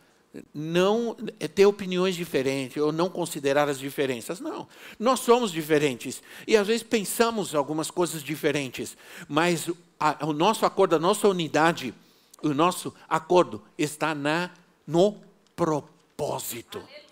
não 0.54 1.18
é 1.40 1.48
ter 1.48 1.66
opiniões 1.66 2.16
diferentes 2.16 2.78
ou 2.78 2.92
não 2.92 3.10
considerar 3.10 3.68
as 3.68 3.80
diferenças. 3.80 4.40
Não. 4.40 4.68
Nós 5.00 5.22
somos 5.22 5.52
diferentes 5.52 6.22
e 6.48 6.56
às 6.56 6.68
vezes 6.68 6.84
pensamos 6.84 7.56
algumas 7.56 7.90
coisas 7.90 8.24
diferentes, 8.24 8.96
mas 9.28 9.70
a, 10.00 10.26
o 10.26 10.34
nosso 10.34 10.66
acordo, 10.66 10.96
a 10.96 11.00
nossa 11.00 11.28
unidade, 11.28 11.94
o 12.42 12.50
nosso 12.50 12.94
acordo 13.08 13.62
está 13.78 14.14
na 14.14 14.52
no 14.86 15.18
propósito. 15.56 16.78
Aleluia. 16.78 17.10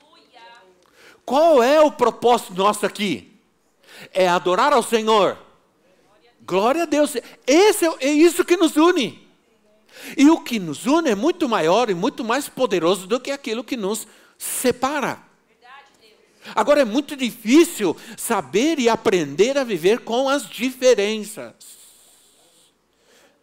Qual 1.25 1.61
é 1.61 1.81
o 1.81 1.91
propósito 1.91 2.53
nosso 2.53 2.85
aqui? 2.85 3.33
É 4.13 4.27
adorar 4.27 4.73
ao 4.73 4.83
Senhor. 4.83 5.37
Glória 6.41 6.83
a 6.83 6.85
Deus. 6.85 7.15
Esse 7.45 7.85
é, 7.85 7.95
é 7.99 8.11
isso 8.11 8.45
que 8.45 8.55
nos 8.55 8.77
une. 8.77 9.26
E 10.15 10.29
o 10.29 10.41
que 10.41 10.59
nos 10.59 10.85
une 10.85 11.09
é 11.09 11.15
muito 11.15 11.47
maior 11.47 11.89
e 11.89 11.93
muito 11.93 12.23
mais 12.23 12.47
poderoso 12.47 13.07
do 13.07 13.19
que 13.19 13.31
aquilo 13.31 13.63
que 13.63 13.77
nos 13.77 14.07
separa. 14.37 15.27
Agora 16.55 16.81
é 16.81 16.85
muito 16.85 17.15
difícil 17.15 17.95
saber 18.15 18.79
e 18.79 18.87
aprender 18.87 19.57
a 19.57 19.63
viver 19.63 19.99
com 19.99 20.29
as 20.29 20.49
diferenças. 20.49 21.53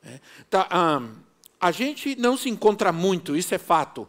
É, 0.02 0.20
tá, 0.48 0.68
a 1.60 1.70
gente 1.70 2.16
não 2.16 2.36
se 2.36 2.48
encontra 2.48 2.92
muito, 2.92 3.36
isso 3.36 3.54
é 3.54 3.58
fato. 3.58 4.08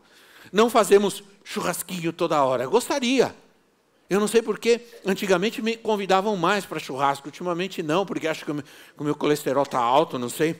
Não 0.51 0.69
fazemos 0.69 1.23
churrasquinho 1.43 2.13
toda 2.13 2.43
hora. 2.43 2.67
Gostaria. 2.67 3.35
Eu 4.09 4.19
não 4.19 4.27
sei 4.27 4.41
porque 4.41 4.81
antigamente 5.05 5.61
me 5.61 5.75
convidavam 5.75 6.37
mais 6.37 6.65
para 6.65 6.79
churrasco, 6.79 7.27
ultimamente 7.27 7.81
não, 7.81 8.05
porque 8.05 8.27
acho 8.27 8.45
que 8.45 8.51
o 8.51 9.03
meu 9.03 9.15
colesterol 9.15 9.63
está 9.63 9.79
alto, 9.79 10.19
não 10.19 10.29
sei. 10.29 10.55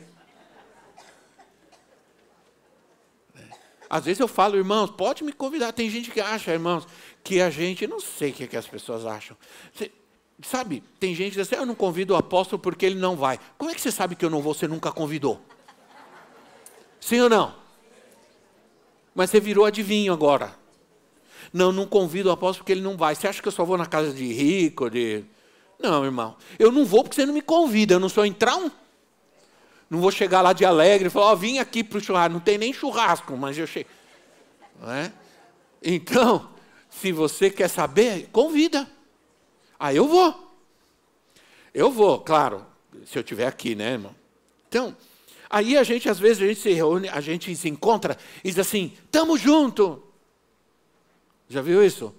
Às 3.90 4.06
vezes 4.06 4.20
eu 4.20 4.28
falo, 4.28 4.58
irmãos, 4.58 4.90
pode 4.92 5.24
me 5.24 5.32
convidar. 5.32 5.72
Tem 5.72 5.90
gente 5.90 6.12
que 6.12 6.20
acha, 6.20 6.52
irmãos, 6.52 6.88
que 7.24 7.42
a 7.42 7.50
gente, 7.50 7.88
não 7.88 8.00
sei 8.00 8.32
o 8.32 8.34
que, 8.34 8.44
é 8.44 8.48
que 8.48 8.58
as 8.58 8.68
pessoas 8.68 9.06
acham. 9.06 9.38
Você, 9.74 9.92
sabe, 10.44 10.84
tem 11.00 11.14
gente 11.14 11.32
que 11.32 11.38
diz 11.38 11.48
assim, 11.48 11.56
eu 11.56 11.66
não 11.66 11.76
convido 11.76 12.14
o 12.14 12.18
apóstolo 12.18 12.62
porque 12.62 12.86
ele 12.86 12.96
não 12.96 13.16
vai. 13.16 13.40
Como 13.58 13.70
é 13.70 13.76
que 13.76 13.82
você 13.82 13.92
sabe 13.92 14.16
que 14.16 14.26
eu 14.26 14.30
não 14.30 14.42
vou, 14.42 14.54
você 14.54 14.68
nunca 14.68 14.92
convidou? 14.92 15.40
Sim 17.00 17.22
ou 17.22 17.30
não? 17.30 17.56
Mas 19.14 19.30
você 19.30 19.40
virou 19.40 19.66
adivinho 19.66 20.12
agora. 20.12 20.54
Não, 21.54 21.72
não 21.72 21.86
convido 21.86 22.30
o 22.30 22.32
apóstolo 22.32 22.64
porque 22.64 22.74
ele 22.74 22.82
não 22.82 22.98
vai. 22.98 23.16
Você 23.16 23.28
acha 23.28 23.42
que 23.42 23.48
eu 23.48 23.52
só 23.52 23.64
vou 23.64 23.78
na 23.78 23.86
casa 23.86 24.12
de 24.12 24.26
rico, 24.34 24.90
de... 24.90 25.24
Não, 25.80 26.04
irmão. 26.04 26.36
Eu 26.58 26.72
não 26.72 26.84
vou 26.84 27.04
porque 27.04 27.16
você 27.16 27.26
não 27.26 27.34
me 27.34 27.42
convida. 27.42 27.94
Eu 27.94 28.00
não 28.00 28.10
sou 28.10 28.26
entrar 28.26 28.58
um 28.58 28.70
não 29.96 30.02
vou 30.02 30.12
chegar 30.12 30.42
lá 30.42 30.52
de 30.52 30.66
alegre 30.66 31.08
e 31.08 31.10
falar, 31.10 31.32
oh, 31.32 31.36
vim 31.38 31.58
aqui 31.58 31.84
para 31.84 31.98
o 31.98 32.02
churrasco. 32.02 32.34
Não 32.34 32.40
tem 32.40 32.58
nem 32.58 32.74
churrasco, 32.74 33.36
mas 33.38 33.58
eu 33.58 33.66
chego. 33.66 33.90
É? 34.84 35.12
Então, 35.82 36.50
se 36.90 37.12
você 37.12 37.50
quer 37.50 37.70
saber, 37.70 38.28
convida. 38.32 38.90
Aí 39.80 39.96
eu 39.96 40.08
vou. 40.08 40.54
Eu 41.74 41.90
vou, 41.90 42.20
claro, 42.20 42.66
se 43.06 43.18
eu 43.18 43.22
estiver 43.22 43.48
aqui, 43.48 43.74
né, 43.74 43.94
irmão? 43.94 44.16
Então, 44.68 44.96
aí 45.50 45.78
a 45.78 45.84
gente, 45.84 46.10
às 46.10 46.20
vezes, 46.20 46.44
a 46.44 46.48
gente 46.48 46.60
se 46.60 46.72
reúne, 46.74 47.08
a 47.10 47.22
gente 47.22 47.56
se 47.56 47.70
encontra 47.70 48.18
e 48.44 48.50
diz 48.50 48.60
assim, 48.60 48.94
tamo 49.10 49.38
junto. 49.38 50.04
Já 51.48 51.62
viu 51.62 51.84
isso? 51.86 52.14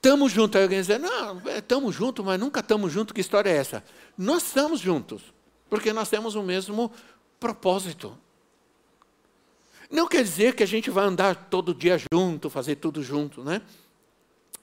Tamo 0.00 0.28
junto. 0.28 0.56
Aí 0.58 0.64
alguém 0.64 0.80
diz, 0.80 0.88
não, 0.98 1.42
é, 1.48 1.60
tamo 1.60 1.92
junto, 1.92 2.24
mas 2.24 2.40
nunca 2.40 2.62
tamo 2.62 2.90
junto, 2.90 3.14
que 3.14 3.20
história 3.20 3.50
é 3.50 3.56
essa? 3.56 3.84
Nós 4.18 4.44
estamos 4.44 4.80
juntos. 4.80 5.34
Porque 5.74 5.92
nós 5.92 6.08
temos 6.08 6.36
o 6.36 6.42
mesmo 6.44 6.88
propósito. 7.40 8.16
Não 9.90 10.06
quer 10.06 10.22
dizer 10.22 10.54
que 10.54 10.62
a 10.62 10.66
gente 10.66 10.88
vai 10.88 11.04
andar 11.04 11.34
todo 11.50 11.74
dia 11.74 12.00
junto, 12.12 12.48
fazer 12.48 12.76
tudo 12.76 13.02
junto, 13.02 13.42
né? 13.42 13.60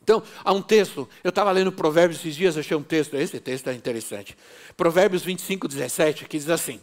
Então, 0.02 0.24
há 0.42 0.54
um 0.54 0.62
texto, 0.62 1.10
eu 1.22 1.28
estava 1.28 1.52
lendo 1.52 1.70
Provérbios 1.70 2.22
esses 2.22 2.34
dias, 2.34 2.58
achei 2.58 2.78
um 2.78 2.82
texto, 2.82 3.16
esse 3.16 3.42
texto 3.42 3.70
é 3.70 3.74
interessante. 3.74 4.38
Provérbios 4.78 5.22
25, 5.22 5.68
17, 5.68 6.24
que 6.30 6.38
diz 6.38 6.50
assim: 6.50 6.80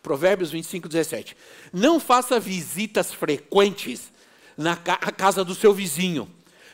Provérbios 0.00 0.52
25, 0.52 0.88
17. 0.88 1.36
Não 1.72 1.98
faça 1.98 2.38
visitas 2.38 3.12
frequentes 3.12 4.12
na 4.56 4.76
casa 4.76 5.44
do 5.44 5.56
seu 5.56 5.74
vizinho, 5.74 6.30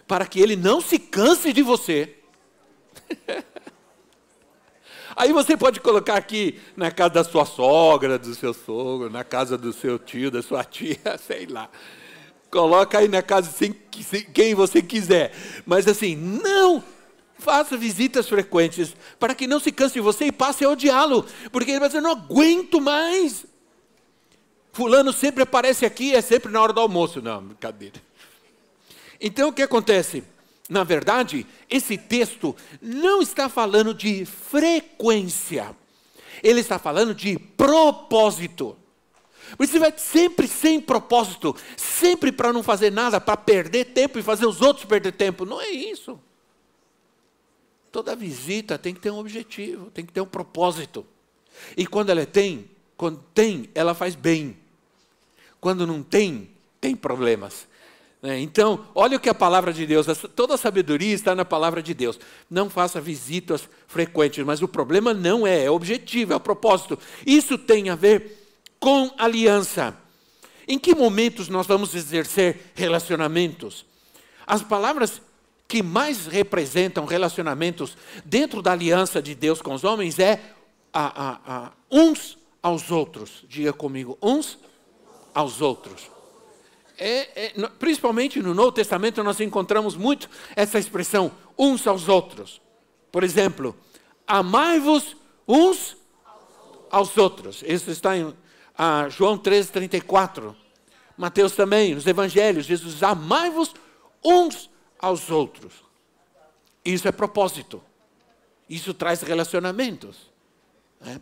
para 0.06 0.26
que 0.26 0.38
ele 0.38 0.54
não 0.54 0.82
se 0.82 0.98
canse 0.98 1.50
de 1.50 1.62
você. 1.62 2.14
Aí 5.18 5.32
você 5.32 5.56
pode 5.56 5.80
colocar 5.80 6.14
aqui 6.14 6.60
na 6.76 6.92
casa 6.92 7.14
da 7.14 7.24
sua 7.24 7.44
sogra, 7.44 8.16
do 8.16 8.32
seu 8.36 8.54
sogro, 8.54 9.10
na 9.10 9.24
casa 9.24 9.58
do 9.58 9.72
seu 9.72 9.98
tio, 9.98 10.30
da 10.30 10.40
sua 10.40 10.62
tia, 10.64 11.18
sei 11.26 11.44
lá. 11.46 11.68
Coloca 12.48 12.98
aí 12.98 13.08
na 13.08 13.20
casa 13.20 13.50
sem, 13.50 13.74
sem, 14.00 14.22
quem 14.22 14.54
você 14.54 14.80
quiser. 14.80 15.32
Mas 15.66 15.88
assim, 15.88 16.14
não 16.14 16.84
faça 17.36 17.76
visitas 17.76 18.28
frequentes 18.28 18.94
para 19.18 19.34
que 19.34 19.48
não 19.48 19.58
se 19.58 19.72
canse 19.72 19.94
de 19.94 20.00
você 20.00 20.26
e 20.26 20.32
passe 20.32 20.64
a 20.64 20.70
odiá-lo. 20.70 21.26
Porque 21.50 21.72
ele 21.72 21.80
vai 21.80 21.88
dizer, 21.88 22.00
não 22.00 22.12
aguento 22.12 22.80
mais. 22.80 23.44
Fulano 24.72 25.12
sempre 25.12 25.42
aparece 25.42 25.84
aqui, 25.84 26.14
é 26.14 26.20
sempre 26.20 26.52
na 26.52 26.62
hora 26.62 26.72
do 26.72 26.80
almoço. 26.80 27.20
Não, 27.20 27.42
brincadeira. 27.42 28.00
Então 29.20 29.48
o 29.48 29.52
que 29.52 29.62
acontece? 29.62 30.22
Na 30.68 30.84
verdade, 30.84 31.46
esse 31.70 31.96
texto 31.96 32.54
não 32.80 33.22
está 33.22 33.48
falando 33.48 33.94
de 33.94 34.24
frequência, 34.24 35.74
ele 36.42 36.60
está 36.60 36.78
falando 36.78 37.14
de 37.14 37.38
propósito. 37.38 38.76
Você 39.56 39.78
vai 39.78 39.94
sempre 39.96 40.46
sem 40.46 40.80
propósito, 40.80 41.56
sempre 41.76 42.30
para 42.30 42.52
não 42.52 42.62
fazer 42.62 42.92
nada, 42.92 43.20
para 43.20 43.36
perder 43.36 43.86
tempo 43.86 44.18
e 44.18 44.22
fazer 44.22 44.46
os 44.46 44.60
outros 44.60 44.84
perder 44.84 45.12
tempo. 45.12 45.46
Não 45.46 45.60
é 45.60 45.70
isso. 45.70 46.20
Toda 47.90 48.14
visita 48.14 48.78
tem 48.78 48.92
que 48.92 49.00
ter 49.00 49.10
um 49.10 49.18
objetivo, 49.18 49.90
tem 49.90 50.04
que 50.04 50.12
ter 50.12 50.20
um 50.20 50.26
propósito. 50.26 51.06
E 51.76 51.86
quando 51.86 52.10
ela 52.10 52.26
tem, 52.26 52.70
quando 52.96 53.24
tem, 53.32 53.70
ela 53.74 53.94
faz 53.94 54.14
bem. 54.14 54.56
Quando 55.60 55.86
não 55.86 56.02
tem, 56.02 56.50
tem 56.80 56.94
problemas. 56.94 57.67
Né? 58.22 58.40
Então, 58.40 58.86
olha 58.94 59.16
o 59.16 59.20
que 59.20 59.28
a 59.28 59.34
palavra 59.34 59.72
de 59.72 59.86
Deus, 59.86 60.06
toda 60.34 60.54
a 60.54 60.58
sabedoria 60.58 61.14
está 61.14 61.34
na 61.34 61.44
palavra 61.44 61.82
de 61.82 61.94
Deus. 61.94 62.18
Não 62.50 62.68
faça 62.68 63.00
visitas 63.00 63.68
frequentes, 63.86 64.44
mas 64.44 64.60
o 64.60 64.68
problema 64.68 65.14
não 65.14 65.46
é, 65.46 65.64
é 65.64 65.70
objetivo, 65.70 66.32
é 66.32 66.36
o 66.36 66.40
propósito. 66.40 66.98
Isso 67.24 67.56
tem 67.56 67.90
a 67.90 67.94
ver 67.94 68.48
com 68.80 69.12
aliança. 69.16 69.96
Em 70.66 70.78
que 70.78 70.94
momentos 70.94 71.48
nós 71.48 71.66
vamos 71.66 71.94
exercer 71.94 72.72
relacionamentos? 72.74 73.86
As 74.46 74.62
palavras 74.62 75.22
que 75.66 75.82
mais 75.82 76.26
representam 76.26 77.04
relacionamentos 77.04 77.96
dentro 78.24 78.62
da 78.62 78.72
aliança 78.72 79.20
de 79.22 79.34
Deus 79.34 79.62
com 79.62 79.74
os 79.74 79.84
homens 79.84 80.18
é 80.18 80.40
a, 80.92 81.28
a, 81.28 81.40
a, 81.46 81.72
uns 81.90 82.38
aos 82.62 82.90
outros. 82.90 83.44
Diga 83.48 83.72
comigo, 83.72 84.18
uns 84.20 84.58
aos 85.34 85.60
outros 85.60 86.17
é, 86.98 87.46
é, 87.46 87.68
principalmente 87.78 88.40
no 88.42 88.54
Novo 88.54 88.72
Testamento, 88.72 89.22
nós 89.22 89.40
encontramos 89.40 89.96
muito 89.96 90.28
essa 90.56 90.78
expressão, 90.78 91.30
uns 91.56 91.86
aos 91.86 92.08
outros. 92.08 92.60
Por 93.12 93.22
exemplo, 93.22 93.76
amai-vos 94.26 95.16
uns 95.46 95.96
aos 96.90 97.16
outros. 97.16 97.62
Isso 97.66 97.90
está 97.90 98.16
em 98.16 98.34
ah, 98.76 99.08
João 99.08 99.38
13, 99.38 99.70
34. 99.70 100.56
Mateus 101.16 101.52
também, 101.52 101.94
nos 101.94 102.06
evangelhos, 102.06 102.66
Jesus 102.66 103.02
amai-vos 103.02 103.74
uns 104.24 104.70
aos 104.98 105.30
outros. 105.30 105.72
Isso 106.84 107.08
é 107.08 107.12
propósito. 107.12 107.82
Isso 108.68 108.92
traz 108.92 109.22
relacionamentos. 109.22 110.16
Né? 111.00 111.20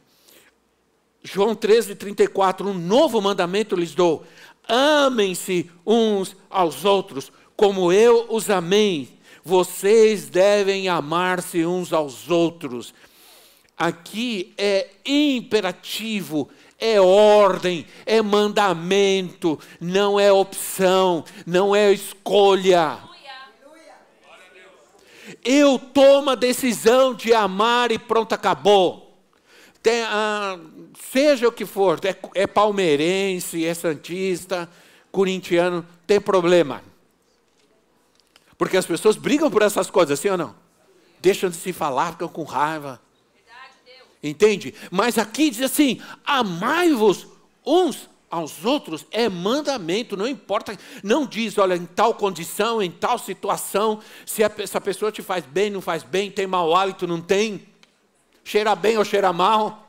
João 1.23 1.55
13, 1.55 1.97
34, 1.97 2.69
um 2.69 2.75
novo 2.75 3.21
mandamento 3.21 3.75
lhes 3.75 3.95
dou: 3.95 4.25
Amem-se 4.69 5.71
uns 5.87 6.37
aos 6.51 6.85
outros, 6.85 7.31
como 7.57 7.93
eu 7.93 8.27
os 8.29 8.51
amei. 8.51 9.09
Vocês 9.45 10.29
devem 10.29 10.89
amar-se 10.89 11.65
uns 11.65 11.93
aos 11.93 12.29
outros. 12.31 12.93
Aqui 13.79 14.55
é 14.59 14.89
imperativo, 15.05 16.49
é 16.79 17.01
ordem, 17.01 17.87
é 18.05 18.21
mandamento, 18.21 19.59
não 19.81 20.19
é 20.19 20.33
opção, 20.33 21.25
não 21.47 21.77
é 21.77 21.93
escolha. 21.93 22.99
Eu 25.45 25.79
tomo 25.79 26.31
a 26.31 26.35
decisão 26.35 27.15
de 27.15 27.33
amar 27.33 27.93
e 27.93 27.99
pronto, 27.99 28.33
acabou. 28.33 29.17
Tem, 29.83 30.03
ah, 30.03 30.59
seja 31.13 31.49
o 31.49 31.53
que 31.53 31.65
for, 31.65 31.99
é, 32.05 32.17
é 32.35 32.47
palmeirense, 32.47 33.65
é 33.65 33.75
santista, 33.75 34.69
corintiano, 35.11 35.87
tem 36.07 36.21
problema. 36.21 36.83
Porque 38.59 38.77
as 38.77 38.87
pessoas 38.87 39.17
brigam 39.17 39.51
por 39.51 39.63
essas 39.63 39.91
coisas, 39.91 40.19
sim 40.19 40.29
ou 40.31 40.37
não? 40.37 40.55
Deixam 41.21 41.51
de 41.51 41.57
se 41.57 41.73
falar, 41.73 42.13
ficam 42.13 42.29
com 42.29 42.45
raiva. 42.45 43.01
Entende? 44.23 44.75
Mas 44.91 45.19
aqui 45.19 45.51
diz 45.51 45.63
assim: 45.63 46.01
amai-vos 46.25 47.27
uns 47.65 48.09
aos 48.31 48.65
outros 48.65 49.07
é 49.11 49.29
mandamento, 49.29 50.17
não 50.17 50.27
importa, 50.27 50.77
não 51.03 51.27
diz, 51.27 51.57
olha, 51.59 51.75
em 51.75 51.87
tal 51.87 52.15
condição, 52.15 52.83
em 52.83 52.91
tal 52.91 53.19
situação, 53.19 54.01
se 54.25 54.43
essa 54.43 54.81
pessoa 54.81 55.13
te 55.13 55.23
faz 55.23 55.45
bem, 55.47 55.71
não 55.71 55.81
faz 55.81 56.03
bem, 56.03 56.31
tem 56.31 56.47
mau 56.47 56.75
hálito, 56.75 57.07
não 57.07 57.21
tem 57.21 57.67
cheira 58.45 58.75
bem 58.75 58.99
ou 58.99 59.05
cheira 59.05 59.33
mal. 59.33 59.86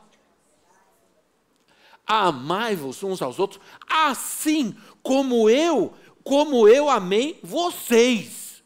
Amai-vos 2.08 3.02
uns 3.02 3.20
aos 3.20 3.38
outros, 3.38 3.60
assim 3.86 4.74
como 5.02 5.50
eu, 5.50 5.94
como 6.24 6.66
eu 6.66 6.88
amei 6.88 7.38
vocês. 7.42 8.62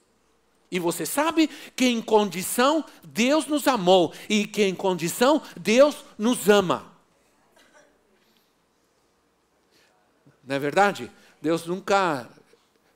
E 0.71 0.79
você 0.79 1.05
sabe 1.05 1.51
que 1.77 1.85
em 1.85 2.01
condição 2.01 2.85
Deus 3.05 3.47
nos 3.47 3.69
amou 3.69 4.15
e 4.29 4.47
que 4.47 4.63
em 4.63 4.75
condição 4.75 5.43
Deus 5.55 5.97
nos 6.17 6.49
ama. 6.49 6.91
Não 10.45 10.57
é 10.57 10.59
verdade? 10.59 11.11
Deus 11.43 11.67
nunca, 11.67 12.29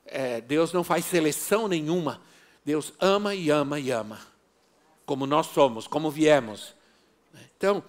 é, 0.05 0.41
Deus 0.41 0.73
não 0.73 0.83
faz 0.83 1.05
seleção 1.05 1.67
nenhuma. 1.67 2.21
Deus 2.65 2.93
ama 2.99 3.35
e 3.35 3.49
ama 3.49 3.79
e 3.79 3.91
ama. 3.91 4.19
Como 5.05 5.25
nós 5.25 5.47
somos, 5.47 5.87
como 5.87 6.09
viemos. 6.09 6.73
Então, 7.55 7.83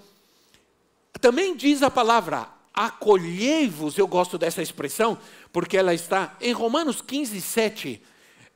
também 1.21 1.57
diz 1.57 1.83
a 1.83 1.91
palavra 1.91 2.49
acolhei-vos, 2.79 3.99
eu 3.99 4.07
gosto 4.07 4.39
dessa 4.39 4.63
expressão, 4.63 5.19
porque 5.53 5.77
ela 5.77 5.93
está 5.93 6.37
em 6.41 6.53
Romanos 6.53 7.03
15, 7.03 7.41
7. 7.41 8.01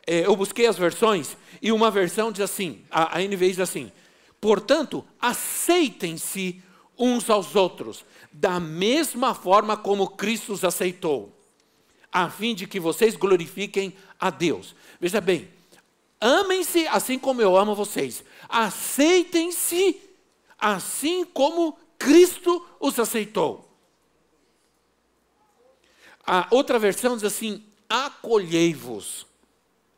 É, 0.07 0.27
eu 0.27 0.37
busquei 0.37 0.66
as 0.66 0.79
versões, 0.79 1.37
e 1.61 1.72
uma 1.72 1.90
versão 1.90 2.31
diz 2.31 2.42
assim: 2.42 2.83
a, 2.88 3.18
a 3.18 3.20
NVI 3.20 3.51
diz 3.51 3.59
assim: 3.61 3.90
portanto, 4.40 5.05
aceitem-se 5.20 6.62
uns 6.96 7.29
aos 7.29 7.57
outros, 7.57 8.05
da 8.31 8.61
mesma 8.61 9.35
forma 9.35 9.77
como 9.77 10.11
Cristo 10.11 10.53
os 10.53 10.62
aceitou, 10.62 11.37
a 12.12 12.31
fim 12.31 12.55
de 12.55 12.68
que 12.68 12.79
vocês 12.79 13.16
glorifiquem 13.16 13.92
a 14.20 14.31
Deus. 14.31 14.77
Veja 15.01 15.20
bem, 15.20 15.48
amem-se 16.20 16.87
assim 16.87 17.18
como 17.18 17.42
eu 17.42 17.57
amo 17.57 17.75
vocês, 17.75 18.22
aceitem-se 18.48 20.01
assim 20.61 21.25
como 21.25 21.77
Cristo 22.05 22.65
os 22.81 22.99
aceitou. 22.99 23.69
A 26.27 26.47
outra 26.51 26.79
versão 26.79 27.17
diz 27.17 27.25
assim: 27.25 27.65
acolhei-vos. 27.88 29.27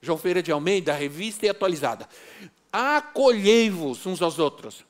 João 0.01 0.19
Feira 0.19 0.43
de 0.43 0.53
Almeida, 0.53 0.93
revista 0.93 1.47
e 1.47 1.49
atualizada. 1.49 2.09
Acolhei-vos 2.71 4.05
uns 4.05 4.21
aos 4.21 4.38
outros. 4.38 4.85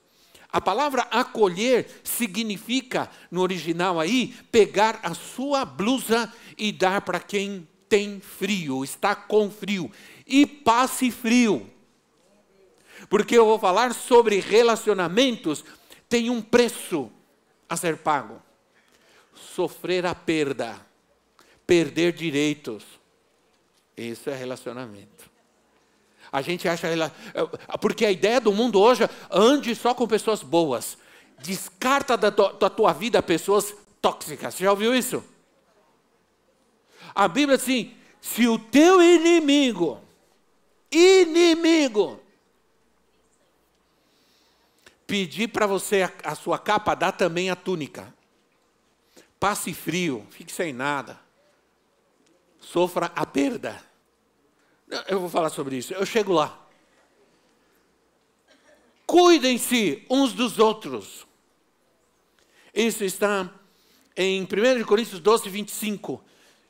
A 0.50 0.61
palavra 0.61 1.03
acolher 1.03 2.00
significa, 2.03 3.11
no 3.31 3.40
original 3.40 4.00
aí, 4.00 4.35
pegar 4.50 5.00
a 5.03 5.14
sua 5.14 5.64
blusa 5.64 6.33
e 6.57 6.72
dar 6.72 7.00
para 7.03 7.20
quem 7.20 7.68
tem 7.88 8.20
frio, 8.20 8.85
está 8.85 9.14
com 9.14 9.50
frio. 9.50 9.90
E 10.27 10.46
passe 10.46 11.11
frio 11.11 11.74
porque 13.09 13.37
eu 13.37 13.44
vou 13.44 13.59
falar 13.59 13.94
sobre 13.94 14.40
relacionamentos, 14.40 15.64
tem 16.14 16.31
um 16.31 16.40
preço 16.40 17.11
a 17.68 17.77
ser 17.77 17.96
pago. 17.96 18.40
Sofrer 19.35 20.07
a 20.07 20.14
perda, 20.14 20.81
perder 21.66 22.12
direitos. 22.12 22.85
Isso 23.96 24.31
é 24.31 24.37
relacionamento. 24.37 25.29
A 26.31 26.40
gente 26.40 26.68
acha. 26.68 26.87
Porque 27.81 28.07
a 28.07 28.12
ideia 28.12 28.40
do 28.40 28.53
mundo 28.53 28.81
hoje, 28.81 29.03
ande 29.29 29.74
só 29.74 29.92
com 29.92 30.07
pessoas 30.07 30.40
boas. 30.40 30.96
Descarta 31.40 32.16
da 32.16 32.31
tua, 32.31 32.53
da 32.53 32.70
tua 32.70 32.92
vida 32.92 33.20
pessoas 33.20 33.74
tóxicas. 34.00 34.55
Você 34.55 34.62
já 34.62 34.70
ouviu 34.70 34.94
isso? 34.94 35.20
A 37.12 37.27
Bíblia 37.27 37.59
diz 37.59 37.64
assim: 37.64 37.92
se 38.20 38.46
o 38.46 38.57
teu 38.57 39.03
inimigo, 39.03 40.00
inimigo, 40.92 42.20
pedir 45.07 45.49
para 45.49 45.67
você 45.67 46.03
a, 46.03 46.12
a 46.25 46.35
sua 46.35 46.59
capa, 46.59 46.95
dá 46.95 47.12
também 47.12 47.51
a 47.51 47.57
túnica. 47.57 48.14
Passe 49.38 49.75
frio, 49.75 50.27
fique 50.31 50.53
sem 50.53 50.73
nada. 50.73 51.21
Sofra 52.61 53.12
a 53.14 53.27
perda. 53.27 53.83
Eu 55.09 55.21
vou 55.21 55.29
falar 55.29 55.51
sobre 55.51 55.77
isso, 55.77 55.93
eu 55.93 56.07
chego 56.07 56.33
lá. 56.33 56.61
Cuidem-se 59.07 60.05
uns 60.09 60.33
dos 60.33 60.59
outros. 60.59 61.27
Isso 62.73 63.05
está 63.05 63.53
em 64.17 64.43
1 64.43 64.85
Coríntios 64.85 65.21
12, 65.21 65.49
25. 65.49 66.25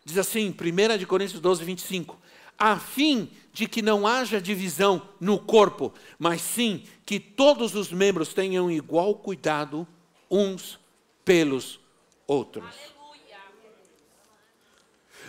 Diz 0.04 0.18
assim, 0.18 0.50
1 0.50 1.06
Coríntios 1.06 1.40
12, 1.40 1.64
25 1.64 2.23
a 2.58 2.78
fim 2.78 3.30
de 3.52 3.68
que 3.68 3.82
não 3.82 4.06
haja 4.06 4.40
divisão 4.40 5.08
no 5.20 5.38
corpo, 5.38 5.92
mas 6.18 6.40
sim 6.40 6.84
que 7.06 7.20
todos 7.20 7.74
os 7.74 7.92
membros 7.92 8.34
tenham 8.34 8.70
igual 8.70 9.14
cuidado 9.14 9.86
uns 10.30 10.78
pelos 11.24 11.78
outros. 12.26 12.64
Aleluia. 12.64 13.38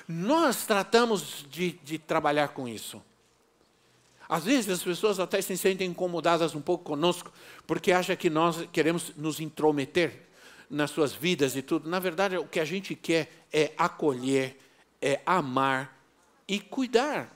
Nós 0.07 0.65
tratamos 0.65 1.45
de, 1.49 1.73
de 1.83 1.99
trabalhar 1.99 2.49
com 2.49 2.67
isso. 2.67 3.01
Às 4.27 4.43
vezes 4.45 4.69
as 4.69 4.83
pessoas 4.83 5.19
até 5.19 5.41
se 5.41 5.55
sentem 5.55 5.87
incomodadas 5.87 6.55
um 6.55 6.61
pouco 6.61 6.83
conosco, 6.83 7.31
porque 7.67 7.91
acham 7.91 8.15
que 8.15 8.29
nós 8.29 8.67
queremos 8.71 9.13
nos 9.15 9.39
intrometer 9.39 10.23
nas 10.69 10.89
suas 10.89 11.13
vidas 11.13 11.55
e 11.55 11.61
tudo. 11.61 11.87
Na 11.87 11.99
verdade, 11.99 12.37
o 12.37 12.47
que 12.47 12.59
a 12.59 12.65
gente 12.65 12.95
quer 12.95 13.45
é 13.53 13.71
acolher, 13.77 14.59
é 14.99 15.21
amar 15.25 15.94
e 16.47 16.59
cuidar. 16.59 17.31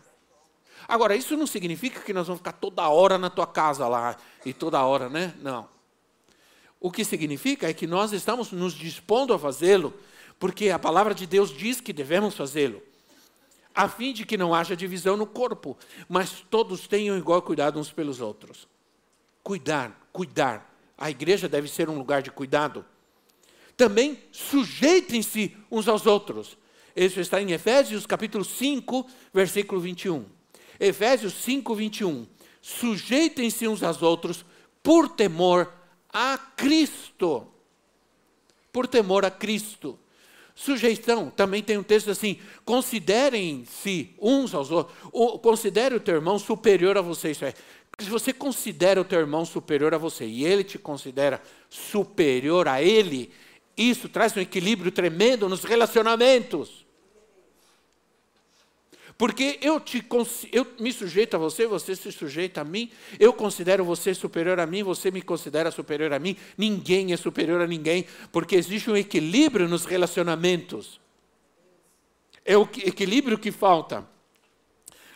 Agora, 0.87 1.15
isso 1.15 1.35
não 1.37 1.45
significa 1.45 1.99
que 2.01 2.13
nós 2.13 2.27
vamos 2.27 2.39
ficar 2.39 2.53
toda 2.53 2.87
hora 2.87 3.17
na 3.17 3.29
tua 3.29 3.45
casa 3.45 3.87
lá 3.87 4.17
e 4.45 4.53
toda 4.53 4.83
hora, 4.83 5.09
né? 5.09 5.35
Não. 5.41 5.67
O 6.79 6.89
que 6.91 7.03
significa 7.03 7.69
é 7.69 7.73
que 7.73 7.85
nós 7.85 8.13
estamos 8.13 8.51
nos 8.51 8.73
dispondo 8.73 9.33
a 9.33 9.39
fazê-lo, 9.39 9.93
porque 10.39 10.69
a 10.69 10.79
palavra 10.79 11.13
de 11.13 11.27
Deus 11.27 11.55
diz 11.55 11.81
que 11.81 11.91
devemos 11.91 12.35
fazê-lo. 12.35 12.81
a 13.73 13.87
fim 13.87 14.11
de 14.11 14.25
que 14.25 14.35
não 14.37 14.53
haja 14.53 14.75
divisão 14.75 15.15
no 15.15 15.25
corpo, 15.25 15.77
mas 16.07 16.45
todos 16.49 16.85
tenham 16.87 17.17
igual 17.17 17.41
cuidado 17.41 17.79
uns 17.79 17.91
pelos 17.91 18.19
outros. 18.19 18.67
Cuidar, 19.41 20.07
cuidar. 20.11 20.69
A 20.97 21.09
igreja 21.09 21.47
deve 21.47 21.69
ser 21.69 21.89
um 21.89 21.97
lugar 21.97 22.21
de 22.21 22.29
cuidado. 22.29 22.85
Também 23.77 24.21
sujeitem-se 24.33 25.55
uns 25.71 25.87
aos 25.87 26.05
outros. 26.05 26.57
Isso 26.99 27.21
está 27.21 27.41
em 27.41 27.53
Efésios 27.53 28.05
capítulo 28.05 28.43
5, 28.43 29.07
versículo 29.33 29.79
21. 29.79 30.25
Efésios 30.77 31.33
5, 31.33 31.73
21. 31.73 32.27
Sujeitem-se 32.61 33.69
uns 33.69 33.81
aos 33.83 34.01
outros 34.01 34.43
por 34.83 35.07
temor 35.07 35.71
a 36.11 36.37
Cristo. 36.57 37.47
Por 38.69 38.85
temor 38.85 39.23
a 39.23 39.31
Cristo. 39.31 39.97
Sujeição, 40.53 41.29
também 41.29 41.63
tem 41.63 41.77
um 41.77 41.83
texto 41.83 42.11
assim: 42.11 42.37
considerem-se 42.65 44.13
uns 44.19 44.53
aos 44.53 44.69
outros, 44.69 44.97
considere 45.41 45.95
o 45.95 46.01
teu 46.01 46.15
irmão 46.15 46.37
superior 46.37 46.97
a 46.97 47.01
você. 47.01 47.31
Isso 47.31 47.45
é, 47.45 47.53
se 47.97 48.09
você 48.09 48.33
considera 48.33 48.99
o 48.99 49.05
teu 49.05 49.21
irmão 49.21 49.45
superior 49.45 49.93
a 49.93 49.97
você 49.97 50.25
e 50.25 50.43
ele 50.43 50.65
te 50.65 50.77
considera 50.77 51.41
superior 51.69 52.67
a 52.67 52.83
ele, 52.83 53.31
isso 53.77 54.09
traz 54.09 54.35
um 54.35 54.41
equilíbrio 54.41 54.91
tremendo 54.91 55.47
nos 55.47 55.63
relacionamentos. 55.63 56.88
Porque 59.19 59.59
eu, 59.61 59.81
te, 59.81 60.01
eu 60.49 60.65
me 60.79 60.93
sujeito 60.93 61.35
a 61.35 61.37
você, 61.37 61.67
você 61.67 61.93
se 61.93 62.09
sujeita 62.09 62.61
a 62.61 62.63
mim, 62.63 62.89
eu 63.19 63.33
considero 63.33 63.83
você 63.83 64.13
superior 64.13 64.61
a 64.61 64.65
mim, 64.65 64.81
você 64.81 65.11
me 65.11 65.21
considera 65.21 65.69
superior 65.71 66.13
a 66.13 66.19
mim, 66.19 66.37
ninguém 66.57 67.11
é 67.11 67.17
superior 67.17 67.59
a 67.59 67.67
ninguém, 67.67 68.05
porque 68.31 68.55
existe 68.55 68.89
um 68.89 68.95
equilíbrio 68.95 69.67
nos 69.67 69.83
relacionamentos. 69.83 71.01
É 72.45 72.57
o 72.57 72.61
equilíbrio 72.61 73.37
que 73.37 73.51
falta. 73.51 74.07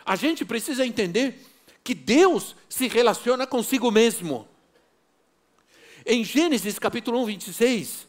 A 0.04 0.16
gente 0.16 0.44
precisa 0.44 0.84
entender 0.84 1.40
que 1.82 1.94
Deus 1.94 2.54
se 2.68 2.88
relaciona 2.88 3.46
consigo 3.46 3.90
mesmo. 3.90 4.46
Em 6.04 6.22
Gênesis 6.22 6.78
capítulo 6.78 7.22
1, 7.22 7.24
26, 7.24 8.06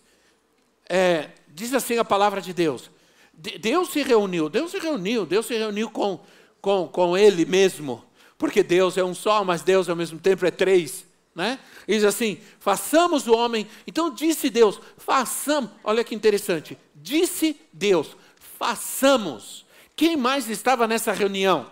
é, 0.90 1.30
diz 1.48 1.74
assim 1.74 1.98
a 1.98 2.04
palavra 2.04 2.42
de 2.42 2.54
Deus: 2.54 2.92
Deus 3.38 3.90
se 3.90 4.02
reuniu, 4.02 4.50
Deus 4.50 4.72
se 4.72 4.80
reuniu, 4.80 5.26
Deus 5.26 5.46
se 5.46 5.58
reuniu 5.58 5.90
com, 5.90 6.20
com, 6.62 6.88
com 6.88 7.18
Ele 7.18 7.46
mesmo, 7.46 8.04
porque 8.38 8.64
Deus 8.64 8.98
é 8.98 9.04
um 9.04 9.14
só, 9.14 9.44
mas 9.44 9.62
Deus 9.62 9.90
ao 9.90 9.96
mesmo 9.96 10.20
tempo 10.20 10.46
é 10.46 10.52
três. 10.52 11.06
Né? 11.36 11.60
diz 11.86 12.06
assim: 12.06 12.40
façamos 12.60 13.28
o 13.28 13.36
homem. 13.36 13.68
Então 13.86 14.14
disse 14.14 14.50
Deus: 14.50 14.80
façamos. 14.98 15.70
Olha 15.84 16.04
que 16.04 16.16
interessante. 16.16 16.78
Disse 16.96 17.60
Deus: 17.74 18.16
façamos. 18.58 19.66
Quem 19.96 20.16
mais 20.16 20.50
estava 20.50 20.88
nessa 20.88 21.12
reunião? 21.12 21.70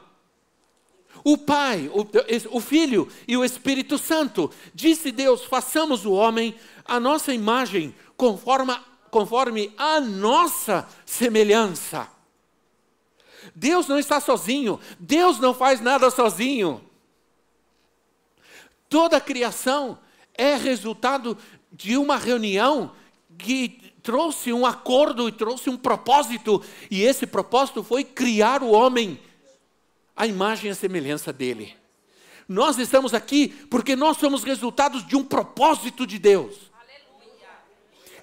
O 1.23 1.37
Pai, 1.37 1.89
o, 1.93 2.05
o 2.57 2.59
Filho 2.59 3.07
e 3.25 3.37
o 3.37 3.45
Espírito 3.45 3.97
Santo. 3.97 4.51
Disse 4.73 5.13
Deus: 5.13 5.45
façamos 5.45 6.05
o 6.05 6.11
homem 6.11 6.55
a 6.83 6.99
nossa 6.99 7.33
imagem, 7.33 7.95
conforme 8.17 8.73
conforme 9.13 9.71
a 9.77 10.01
nossa 10.01 10.87
semelhança. 11.05 12.07
Deus 13.53 13.87
não 13.87 13.99
está 13.99 14.19
sozinho, 14.19 14.79
Deus 14.99 15.37
não 15.37 15.53
faz 15.53 15.79
nada 15.79 16.09
sozinho. 16.09 16.81
Toda 18.89 19.17
a 19.17 19.21
criação 19.21 19.99
é 20.33 20.55
resultado 20.55 21.37
de 21.71 21.95
uma 21.95 22.17
reunião 22.17 22.91
que 23.37 23.93
trouxe 24.01 24.51
um 24.51 24.65
acordo 24.65 25.29
e 25.29 25.31
trouxe 25.31 25.69
um 25.69 25.77
propósito, 25.77 26.63
e 26.89 27.03
esse 27.03 27.27
propósito 27.27 27.83
foi 27.83 28.03
criar 28.03 28.63
o 28.63 28.71
homem 28.71 29.19
à 30.15 30.25
imagem 30.25 30.69
e 30.69 30.71
à 30.71 30.75
semelhança 30.75 31.31
dele. 31.31 31.75
Nós 32.49 32.79
estamos 32.79 33.13
aqui 33.13 33.49
porque 33.69 33.95
nós 33.95 34.17
somos 34.17 34.43
resultados 34.43 35.05
de 35.05 35.15
um 35.15 35.23
propósito 35.23 36.07
de 36.07 36.17
Deus 36.17 36.72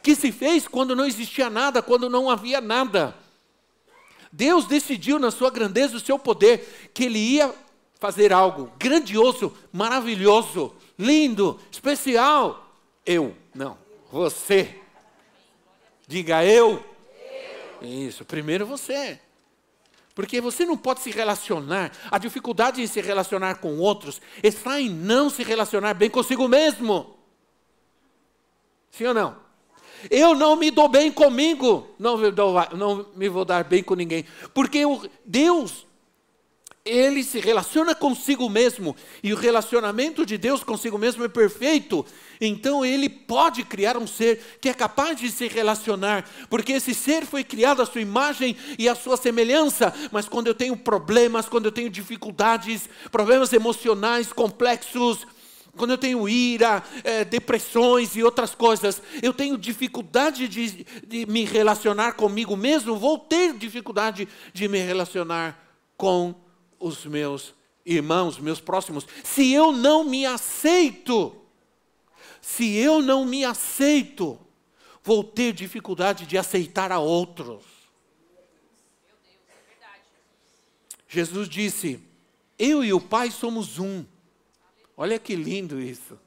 que 0.03 0.15
se 0.15 0.33
fez 0.33 0.67
quando 0.67 0.97
não 0.97 1.05
existia 1.05 1.51
nada, 1.51 1.83
quando 1.83 2.09
não 2.09 2.31
havia 2.31 2.61
nada. 2.61 3.15
Deus 4.33 4.67
decidiu, 4.67 5.19
na 5.19 5.31
sua 5.31 5.51
grandeza, 5.51 5.97
o 5.97 6.01
seu 6.01 6.19
poder, 6.19 6.91
que 6.95 7.05
Ele 7.05 7.19
ia 7.19 7.53
fazer 7.99 8.33
algo 8.33 8.71
grandioso, 8.79 9.53
maravilhoso, 9.73 10.75
lindo, 10.99 11.61
especial. 11.71 12.75
Eu, 13.05 13.37
não, 13.55 13.77
você. 14.11 14.81
Diga 16.07 16.45
eu. 16.45 16.85
eu. 17.81 17.89
Isso, 17.89 18.25
primeiro 18.25 18.67
você. 18.67 19.21
Porque 20.15 20.41
você 20.41 20.65
não 20.65 20.77
pode 20.77 21.01
se 21.01 21.11
relacionar. 21.11 21.93
A 22.11 22.19
dificuldade 22.19 22.83
em 22.83 22.87
se 22.87 23.01
relacionar 23.01 23.57
com 23.57 23.79
outros 23.79 24.21
está 24.43 24.81
em 24.81 24.89
não 24.91 25.31
se 25.31 25.43
relacionar 25.43 25.95
bem 25.95 26.11
consigo 26.11 26.47
mesmo. 26.49 27.17
Sim 28.91 29.07
ou 29.07 29.15
não? 29.15 29.50
Eu 30.09 30.35
não 30.35 30.57
me 30.57 30.71
dou 30.71 30.89
bem 30.89 31.11
comigo, 31.11 31.89
não 31.99 32.17
me, 32.17 32.31
dou, 32.31 32.55
não 32.77 33.07
me 33.17 33.29
vou 33.29 33.45
dar 33.45 33.65
bem 33.65 33.83
com 33.83 33.95
ninguém. 33.95 34.25
Porque 34.55 34.87
o 34.87 35.03
Deus, 35.25 35.87
ele 36.85 37.23
se 37.23 37.39
relaciona 37.39 37.95
consigo 37.95 38.49
mesmo, 38.49 38.97
e 39.23 39.33
o 39.33 39.37
relacionamento 39.37 40.25
de 40.25 40.39
Deus 40.39 40.63
consigo 40.63 40.97
mesmo 40.97 41.25
é 41.25 41.29
perfeito. 41.29 42.07
Então 42.41 42.85
ele 42.85 43.09
pode 43.09 43.63
criar 43.65 43.99
um 43.99 44.07
ser 44.07 44.59
que 44.61 44.69
é 44.71 44.75
capaz 44.75 45.19
de 45.21 45.31
se 45.31 45.47
relacionar, 45.47 46.27
porque 46.49 46.73
esse 46.73 46.95
ser 46.95 47.27
foi 47.27 47.45
criado 47.45 47.83
à 47.83 47.87
sua 47.87 48.01
imagem 48.01 48.57
e 48.79 48.89
à 48.89 48.95
sua 48.95 49.19
semelhança. 49.19 49.93
Mas 50.11 50.27
quando 50.27 50.47
eu 50.47 50.55
tenho 50.55 50.77
problemas, 50.77 51.49
quando 51.49 51.67
eu 51.67 51.73
tenho 51.73 51.91
dificuldades, 51.91 52.89
problemas 53.11 53.53
emocionais 53.53 54.33
complexos, 54.33 55.27
quando 55.77 55.91
eu 55.91 55.99
tenho 55.99 56.29
ira, 56.29 56.83
é, 57.05 57.25
depressões 57.25 58.17
e 58.17 58.23
outras 58.23 58.55
coisas, 58.55 59.03
eu 59.23 59.33
tenho 59.33 59.57
dificuldade 59.57 60.49
de, 60.49 60.85
de 61.07 61.27
me 61.27 61.45
relacionar 61.45 62.13
comigo 62.13 62.57
mesmo, 62.57 62.97
vou 62.97 63.19
ter 63.19 63.55
dificuldade 63.55 64.29
de 64.53 64.69
me 64.69 64.79
relacionar 64.79 65.59
com 65.97 66.35
os 66.79 67.05
meus 67.05 67.55
irmãos, 67.85 68.39
meus 68.39 68.61
próximos. 68.61 69.07
Se 69.23 69.53
eu 69.53 69.73
não 69.73 70.05
me 70.05 70.27
aceito, 70.27 71.37
se 72.41 72.77
eu 72.77 73.03
não 73.03 73.25
me 73.25 73.45
aceito, 73.45 74.39
vou 75.03 75.23
ter 75.23 75.53
dificuldade 75.53 76.27
de 76.27 76.39
aceitar 76.39 76.91
a 76.91 76.99
outros. 76.99 77.65
Jesus 81.09 81.49
disse: 81.49 82.01
Eu 82.59 82.85
e 82.85 82.93
o 82.93 83.01
Pai 83.01 83.31
somos 83.31 83.79
um. 83.79 84.05
Olha 85.01 85.19
que 85.19 85.35
lindo 85.35 85.81
isso. 85.81 86.19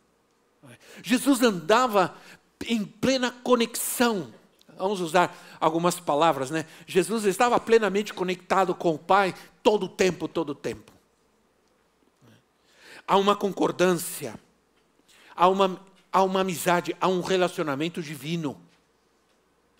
Jesus 1.04 1.44
andava 1.44 2.18
em 2.66 2.84
plena 2.84 3.30
conexão. 3.30 4.34
Vamos 4.76 5.00
usar 5.00 5.38
algumas 5.60 6.00
palavras, 6.00 6.50
né? 6.50 6.66
Jesus 6.88 7.26
estava 7.26 7.60
plenamente 7.60 8.16
conectado 8.16 8.74
com 8.74 8.96
o 8.96 8.98
Pai 8.98 9.36
todo 9.62 9.86
o 9.86 9.90
tempo, 9.90 10.28
todo 10.28 10.50
o 10.50 10.56
tempo. 10.56 10.92
Há 13.08 13.16
uma 13.18 13.36
concordância, 13.36 14.40
há 15.36 15.48
uma, 15.48 15.80
há 16.12 16.24
uma 16.24 16.40
amizade, 16.40 16.98
há 17.00 17.08
um 17.08 17.22
relacionamento 17.22 18.02
divino. 18.02 18.60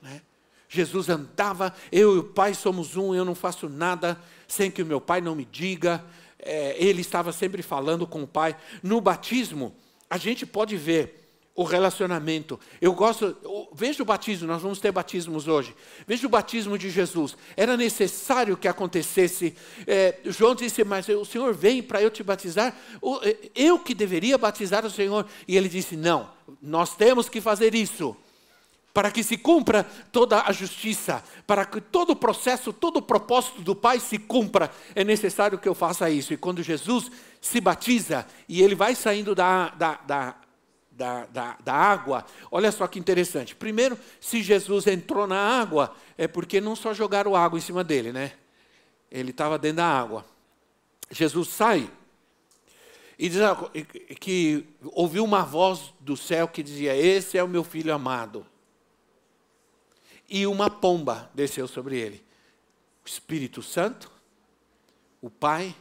Né? 0.04 0.22
Jesus 0.70 1.10
andava, 1.10 1.74
eu 1.92 2.16
e 2.16 2.20
o 2.20 2.24
Pai 2.26 2.54
somos 2.54 2.96
um, 2.96 3.16
eu 3.16 3.26
não 3.26 3.34
faço 3.34 3.68
nada 3.68 4.22
sem 4.48 4.70
que 4.70 4.84
o 4.84 4.86
meu 4.86 5.02
Pai 5.02 5.20
não 5.20 5.34
me 5.34 5.46
diga, 5.46 6.06
é, 6.46 6.76
ele 6.78 7.02
estava 7.02 7.32
sempre 7.32 7.62
falando 7.62 8.06
com 8.06 8.24
o 8.24 8.28
Pai. 8.28 8.56
No 8.82 9.02
batismo, 9.02 9.74
a 10.10 10.18
gente 10.18 10.46
pode 10.46 10.76
ver 10.78 11.24
o 11.56 11.64
relacionamento. 11.64 12.60
Eu 12.82 12.94
gosto, 12.94 13.70
veja 13.74 14.02
o 14.02 14.06
batismo, 14.06 14.48
nós 14.48 14.62
vamos 14.62 14.80
ter 14.80 14.92
batismos 14.92 15.48
hoje. 15.48 15.76
Veja 16.08 16.26
o 16.26 16.30
batismo 16.30 16.78
de 16.78 16.90
Jesus. 16.90 17.38
Era 17.56 17.78
necessário 17.78 18.58
que 18.58 18.68
acontecesse. 18.68 19.56
É, 19.86 20.18
João 20.26 20.56
disse, 20.56 20.84
mas 20.84 21.08
o 21.10 21.26
Senhor 21.26 21.54
vem 21.54 21.82
para 21.84 22.02
eu 22.02 22.10
te 22.10 22.24
batizar? 22.24 22.76
É, 23.22 23.38
eu 23.56 23.78
que 23.78 23.94
deveria 23.94 24.38
batizar 24.38 24.86
o 24.86 24.90
Senhor? 24.90 25.28
E 25.48 25.56
ele 25.56 25.70
disse, 25.70 25.96
não, 25.96 26.30
nós 26.62 26.96
temos 26.96 27.30
que 27.30 27.40
fazer 27.40 27.76
isso 27.76 28.18
para 28.94 29.10
que 29.10 29.24
se 29.24 29.38
cumpra 29.38 29.84
toda 30.12 30.44
a 30.44 30.52
justiça, 30.52 31.24
para 31.48 31.66
que 31.66 31.82
todo 31.82 32.12
o 32.12 32.16
processo, 32.16 32.72
todo 32.72 32.98
o 32.98 33.02
propósito 33.02 33.62
do 33.62 33.76
Pai 33.76 34.00
se 34.00 34.20
cumpra, 34.20 34.72
é 34.94 35.04
necessário 35.04 35.58
que 35.58 35.68
eu 35.68 35.74
faça 35.74 36.10
isso. 36.12 36.32
E 36.32 36.38
quando 36.38 36.62
Jesus 36.62 37.10
se 37.42 37.60
batiza 37.60 38.26
e 38.48 38.62
ele 38.62 38.76
vai 38.76 38.94
saindo 38.94 39.34
da, 39.34 39.70
da, 39.70 40.00
da, 40.06 40.36
da, 40.92 41.26
da, 41.26 41.58
da 41.64 41.74
água, 41.74 42.24
olha 42.52 42.72
só 42.72 42.86
que 42.86 43.00
interessante. 43.00 43.56
Primeiro, 43.56 43.98
se 44.22 44.44
Jesus 44.44 44.86
entrou 44.86 45.26
na 45.26 45.40
água, 45.40 45.96
é 46.16 46.28
porque 46.28 46.62
não 46.62 46.76
só 46.76 46.94
jogaram 46.94 47.36
água 47.36 47.58
em 47.58 47.64
cima 47.64 47.84
dele, 47.84 48.12
né? 48.12 48.34
Ele 49.10 49.32
estava 49.32 49.58
dentro 49.58 49.78
da 49.78 49.88
água. 49.88 50.24
Jesus 51.10 51.48
sai 51.50 51.90
e 53.18 53.28
diz 53.28 53.42
que 54.20 54.66
ouviu 54.92 55.24
uma 55.24 55.44
voz 55.44 55.94
do 56.00 56.16
céu 56.16 56.48
que 56.48 56.64
dizia: 56.64 56.96
Esse 56.96 57.38
é 57.38 57.44
o 57.44 57.48
meu 57.48 57.64
filho 57.64 57.94
amado 57.94 58.53
e 60.30 60.48
uma 60.48 60.70
pomba 60.70 61.30
desceu 61.34 61.68
sobre 61.68 61.98
ele. 61.98 62.24
O 63.06 63.08
Espírito 63.08 63.62
Santo 63.62 64.12
O 65.22 65.30
Pai 65.30 65.76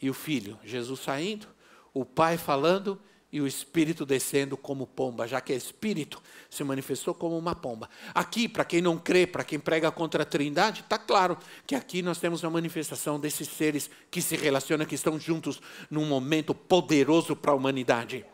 e 0.00 0.10
o 0.10 0.14
Filho. 0.14 0.58
Jesus 0.64 1.00
saindo, 1.00 1.46
o 1.94 2.04
Pai 2.04 2.36
falando 2.36 3.00
e 3.32 3.40
o 3.40 3.46
Espírito 3.46 4.04
descendo 4.04 4.58
como 4.58 4.86
pomba, 4.86 5.26
já 5.26 5.40
que 5.40 5.54
é 5.54 5.56
Espírito 5.56 6.22
se 6.50 6.62
manifestou 6.62 7.14
como 7.14 7.38
uma 7.38 7.54
pomba. 7.54 7.88
Aqui, 8.14 8.46
para 8.46 8.64
quem 8.64 8.82
não 8.82 8.98
crê, 8.98 9.26
para 9.26 9.42
quem 9.42 9.58
prega 9.58 9.90
contra 9.90 10.22
a 10.22 10.26
Trindade, 10.26 10.82
está 10.82 10.98
claro 10.98 11.38
que 11.66 11.74
aqui 11.74 12.02
nós 12.02 12.18
temos 12.18 12.42
uma 12.42 12.50
manifestação 12.50 13.18
desses 13.18 13.48
seres 13.48 13.88
que 14.10 14.20
se 14.20 14.36
relacionam, 14.36 14.84
que 14.84 14.94
estão 14.94 15.18
juntos 15.18 15.62
num 15.90 16.04
momento 16.04 16.54
poderoso 16.54 17.34
para 17.34 17.52
a 17.52 17.54
humanidade. 17.54 18.26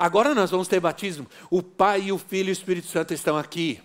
Agora 0.00 0.34
nós 0.34 0.50
vamos 0.50 0.66
ter 0.66 0.80
batismo. 0.80 1.26
O 1.50 1.62
Pai 1.62 2.04
e 2.04 2.12
o 2.12 2.16
Filho 2.16 2.48
e 2.48 2.52
o 2.52 2.54
Espírito 2.54 2.86
Santo 2.86 3.12
estão 3.12 3.36
aqui. 3.36 3.82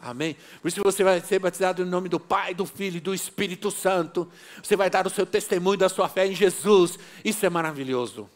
Amém? 0.00 0.36
Por 0.62 0.68
isso 0.68 0.80
você 0.80 1.02
vai 1.02 1.20
ser 1.20 1.40
batizado 1.40 1.82
em 1.82 1.84
nome 1.84 2.08
do 2.08 2.20
Pai, 2.20 2.54
do 2.54 2.64
Filho 2.64 2.98
e 2.98 3.00
do 3.00 3.12
Espírito 3.12 3.68
Santo. 3.72 4.30
Você 4.62 4.76
vai 4.76 4.88
dar 4.88 5.08
o 5.08 5.10
seu 5.10 5.26
testemunho 5.26 5.76
da 5.76 5.88
sua 5.88 6.08
fé 6.08 6.28
em 6.28 6.36
Jesus. 6.36 7.00
Isso 7.24 7.44
é 7.44 7.50
maravilhoso. 7.50 8.30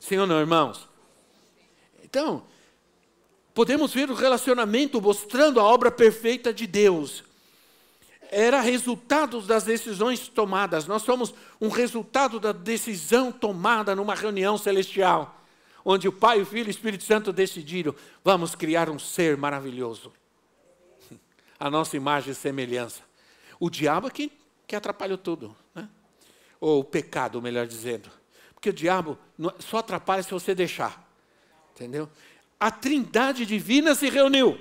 Sim 0.00 0.18
ou 0.18 0.26
não, 0.26 0.40
irmãos? 0.40 0.88
Então, 2.02 2.42
podemos 3.54 3.94
ver 3.94 4.10
o 4.10 4.14
relacionamento 4.14 5.00
mostrando 5.00 5.60
a 5.60 5.64
obra 5.64 5.92
perfeita 5.92 6.52
de 6.52 6.66
Deus. 6.66 7.22
Era 8.32 8.60
resultado 8.60 9.42
das 9.42 9.64
decisões 9.64 10.28
tomadas. 10.28 10.86
Nós 10.86 11.02
somos 11.02 11.34
um 11.60 11.68
resultado 11.68 12.38
da 12.38 12.52
decisão 12.52 13.32
tomada 13.32 13.96
numa 13.96 14.14
reunião 14.14 14.56
celestial, 14.56 15.42
onde 15.84 16.06
o 16.06 16.12
Pai, 16.12 16.40
o 16.40 16.46
Filho 16.46 16.66
e 16.66 16.68
o 16.68 16.70
Espírito 16.70 17.02
Santo 17.02 17.32
decidiram: 17.32 17.92
vamos 18.22 18.54
criar 18.54 18.88
um 18.88 19.00
ser 19.00 19.36
maravilhoso 19.36 20.12
a 21.58 21.68
nossa 21.68 21.96
imagem 21.96 22.30
e 22.30 22.36
semelhança. 22.36 23.02
O 23.58 23.68
diabo 23.68 24.06
é 24.06 24.10
que, 24.10 24.30
que 24.64 24.76
atrapalhou 24.76 25.18
tudo. 25.18 25.56
Né? 25.74 25.88
Ou 26.60 26.80
o 26.80 26.84
pecado, 26.84 27.42
melhor 27.42 27.66
dizendo. 27.66 28.08
Porque 28.54 28.70
o 28.70 28.72
diabo 28.72 29.18
só 29.58 29.78
atrapalha 29.78 30.22
se 30.22 30.30
você 30.30 30.54
deixar. 30.54 31.04
Entendeu? 31.74 32.08
A 32.60 32.70
trindade 32.70 33.44
divina 33.44 33.94
se 33.96 34.08
reuniu 34.08 34.56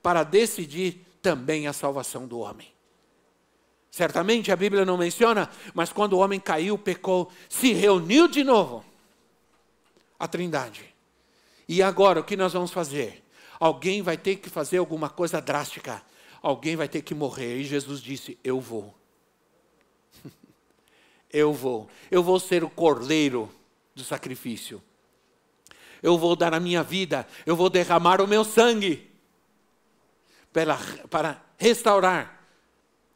para 0.00 0.22
decidir 0.22 1.04
também 1.22 1.66
a 1.66 1.72
salvação 1.72 2.26
do 2.26 2.38
homem. 2.38 2.72
Certamente 3.90 4.52
a 4.52 4.56
Bíblia 4.56 4.84
não 4.84 4.96
menciona, 4.96 5.50
mas 5.74 5.92
quando 5.92 6.12
o 6.12 6.18
homem 6.18 6.38
caiu, 6.38 6.78
pecou, 6.78 7.30
se 7.48 7.72
reuniu 7.72 8.28
de 8.28 8.44
novo 8.44 8.84
a 10.18 10.28
trindade. 10.28 10.94
E 11.68 11.82
agora 11.82 12.20
o 12.20 12.24
que 12.24 12.36
nós 12.36 12.52
vamos 12.52 12.70
fazer? 12.70 13.24
Alguém 13.58 14.00
vai 14.00 14.16
ter 14.16 14.36
que 14.36 14.48
fazer 14.48 14.78
alguma 14.78 15.10
coisa 15.10 15.40
drástica. 15.40 16.02
Alguém 16.40 16.76
vai 16.76 16.88
ter 16.88 17.02
que 17.02 17.14
morrer. 17.14 17.58
E 17.58 17.64
Jesus 17.64 18.00
disse: 18.00 18.38
Eu 18.42 18.60
vou. 18.60 18.94
Eu 21.32 21.52
vou. 21.52 21.88
Eu 22.10 22.22
vou 22.22 22.40
ser 22.40 22.64
o 22.64 22.70
cordeiro 22.70 23.50
do 23.94 24.04
sacrifício. 24.04 24.82
Eu 26.02 26.16
vou 26.16 26.34
dar 26.34 26.54
a 26.54 26.60
minha 26.60 26.82
vida. 26.82 27.26
Eu 27.44 27.54
vou 27.54 27.68
derramar 27.68 28.20
o 28.20 28.26
meu 28.26 28.44
sangue 28.44 29.09
para, 30.52 30.76
para 31.08 31.42
restaurar 31.56 32.44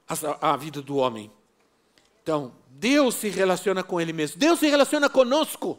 a, 0.09 0.53
a 0.53 0.57
vida 0.57 0.81
do 0.81 0.97
homem. 0.97 1.31
Então, 2.23 2.55
Deus 2.69 3.15
se 3.17 3.29
relaciona 3.29 3.83
com 3.83 4.01
Ele 4.01 4.13
mesmo. 4.13 4.39
Deus 4.39 4.59
se 4.59 4.69
relaciona 4.69 5.09
conosco 5.09 5.79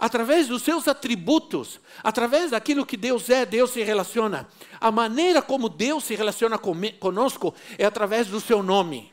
através 0.00 0.48
dos 0.48 0.62
seus 0.62 0.88
atributos, 0.88 1.78
através 2.02 2.52
daquilo 2.52 2.86
que 2.86 2.96
Deus 2.96 3.28
é, 3.28 3.44
Deus 3.44 3.70
se 3.70 3.82
relaciona. 3.82 4.48
A 4.80 4.90
maneira 4.90 5.42
como 5.42 5.68
Deus 5.68 6.04
se 6.04 6.14
relaciona 6.14 6.58
conosco 6.58 7.54
é 7.76 7.84
através 7.84 8.26
do 8.28 8.40
seu 8.40 8.62
nome. 8.62 9.12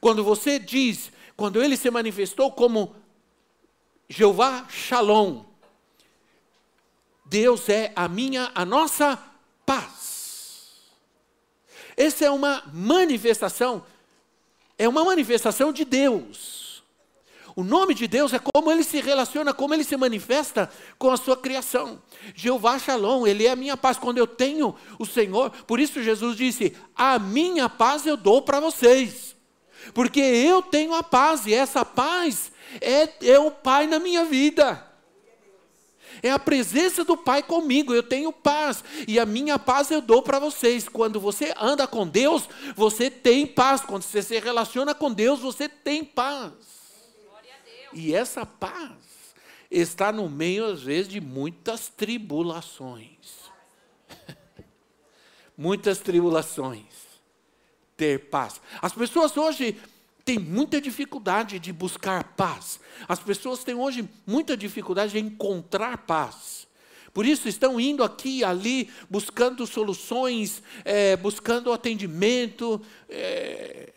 Quando 0.00 0.24
você 0.24 0.58
diz, 0.58 1.12
quando 1.36 1.62
ele 1.62 1.76
se 1.76 1.90
manifestou 1.90 2.50
como 2.50 2.96
Jeová 4.08 4.66
Shalom, 4.70 5.44
Deus 7.24 7.68
é 7.68 7.92
a 7.96 8.08
minha, 8.08 8.50
a 8.54 8.64
nossa 8.64 9.18
paz. 9.64 10.82
Essa 11.96 12.24
é 12.24 12.30
uma 12.30 12.62
manifestação, 12.72 13.84
é 14.78 14.88
uma 14.88 15.04
manifestação 15.04 15.72
de 15.72 15.84
Deus. 15.84 16.64
O 17.56 17.62
nome 17.62 17.94
de 17.94 18.08
Deus 18.08 18.32
é 18.32 18.40
como 18.40 18.72
ele 18.72 18.82
se 18.82 19.00
relaciona, 19.00 19.54
como 19.54 19.74
ele 19.74 19.84
se 19.84 19.96
manifesta 19.96 20.68
com 20.98 21.10
a 21.10 21.16
sua 21.16 21.36
criação. 21.36 22.02
Jeová 22.34 22.78
Shalom, 22.80 23.26
ele 23.26 23.46
é 23.46 23.52
a 23.52 23.56
minha 23.56 23.76
paz. 23.76 23.96
Quando 23.96 24.18
eu 24.18 24.26
tenho 24.26 24.74
o 24.98 25.06
Senhor, 25.06 25.50
por 25.64 25.78
isso 25.78 26.02
Jesus 26.02 26.36
disse: 26.36 26.76
A 26.96 27.16
minha 27.16 27.68
paz 27.68 28.06
eu 28.06 28.16
dou 28.16 28.42
para 28.42 28.58
vocês. 28.58 29.36
Porque 29.92 30.20
eu 30.20 30.62
tenho 30.62 30.94
a 30.94 31.02
paz, 31.02 31.46
e 31.46 31.54
essa 31.54 31.84
paz 31.84 32.50
é, 32.80 33.08
é 33.22 33.38
o 33.38 33.50
Pai 33.50 33.86
na 33.86 34.00
minha 34.00 34.24
vida. 34.24 34.93
É 36.24 36.30
a 36.30 36.38
presença 36.38 37.04
do 37.04 37.18
Pai 37.18 37.42
comigo, 37.42 37.92
eu 37.92 38.02
tenho 38.02 38.32
paz, 38.32 38.82
e 39.06 39.20
a 39.20 39.26
minha 39.26 39.58
paz 39.58 39.90
eu 39.90 40.00
dou 40.00 40.22
para 40.22 40.38
vocês. 40.38 40.88
Quando 40.88 41.20
você 41.20 41.52
anda 41.60 41.86
com 41.86 42.08
Deus, 42.08 42.48
você 42.74 43.10
tem 43.10 43.46
paz. 43.46 43.82
Quando 43.82 44.04
você 44.04 44.22
se 44.22 44.40
relaciona 44.40 44.94
com 44.94 45.12
Deus, 45.12 45.40
você 45.40 45.68
tem 45.68 46.02
paz. 46.02 46.52
E 47.92 48.14
essa 48.14 48.46
paz 48.46 48.96
está 49.70 50.10
no 50.10 50.26
meio, 50.30 50.64
às 50.64 50.82
vezes, 50.82 51.12
de 51.12 51.20
muitas 51.20 51.88
tribulações. 51.88 53.50
muitas 55.54 55.98
tribulações. 55.98 56.86
Ter 57.98 58.30
paz. 58.30 58.62
As 58.80 58.94
pessoas 58.94 59.36
hoje 59.36 59.78
têm 60.24 60.38
muita 60.38 60.80
dificuldade 60.80 61.58
de 61.58 61.72
buscar 61.72 62.24
paz. 62.34 62.80
As 63.06 63.18
pessoas 63.18 63.62
têm 63.62 63.74
hoje 63.74 64.08
muita 64.26 64.56
dificuldade 64.56 65.12
de 65.12 65.18
encontrar 65.18 65.98
paz. 65.98 66.66
Por 67.12 67.26
isso 67.26 67.48
estão 67.48 67.78
indo 67.78 68.02
aqui 68.02 68.38
e 68.38 68.44
ali, 68.44 68.90
buscando 69.08 69.66
soluções, 69.66 70.62
é, 70.84 71.16
buscando 71.16 71.72
atendimento, 71.72 72.82
é, 73.08 73.92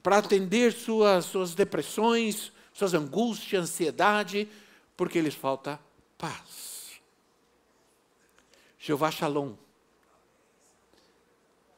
para 0.00 0.18
atender 0.18 0.72
suas, 0.72 1.24
suas 1.24 1.54
depressões, 1.54 2.52
suas 2.72 2.94
angústias, 2.94 3.64
ansiedade, 3.64 4.48
porque 4.96 5.20
lhes 5.20 5.34
falta 5.34 5.80
paz. 6.16 6.92
Jeová 8.78 9.10
Shalom. 9.10 9.54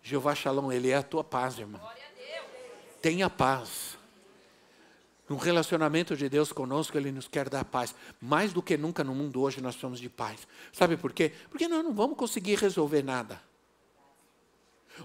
Jeová 0.03 0.35
Shalom, 0.35 0.71
Ele 0.71 0.91
é 0.91 0.97
a 0.97 1.03
tua 1.03 1.25
paz, 1.25 1.59
irmão. 1.59 1.81
Tenha 3.01 3.31
paz. 3.31 3.97
No 5.29 5.37
relacionamento 5.37 6.17
de 6.17 6.29
Deus 6.29 6.53
conosco, 6.53 6.97
Ele 6.97 7.13
nos 7.13 7.29
quer 7.29 7.49
dar 7.49 7.65
paz. 7.65 7.95
Mais 8.21 8.53
do 8.53 8.63
que 8.63 8.77
nunca 8.77 9.05
no 9.05 9.15
mundo 9.15 9.43
hoje 9.43 9.61
nós 9.61 9.75
somos 9.75 10.01
de 10.01 10.09
paz. 10.09 10.49
Sabe 10.73 10.97
por 10.97 11.13
quê? 11.13 11.33
Porque 11.51 11.69
nós 11.69 11.85
não 11.85 11.93
vamos 11.93 12.17
conseguir 12.17 12.59
resolver 12.59 13.03
nada. 13.03 13.41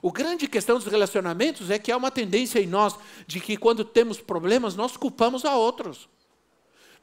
O 0.02 0.12
grande 0.12 0.48
questão 0.48 0.78
dos 0.78 0.88
relacionamentos 0.88 1.70
é 1.70 1.78
que 1.78 1.92
há 1.92 1.98
uma 1.98 2.10
tendência 2.10 2.60
em 2.60 2.66
nós 2.66 2.98
de 3.28 3.40
que 3.40 3.58
quando 3.58 3.84
temos 3.84 4.20
problemas, 4.20 4.76
nós 4.76 4.98
culpamos 4.98 5.46
a 5.46 5.56
outros. 5.56 6.10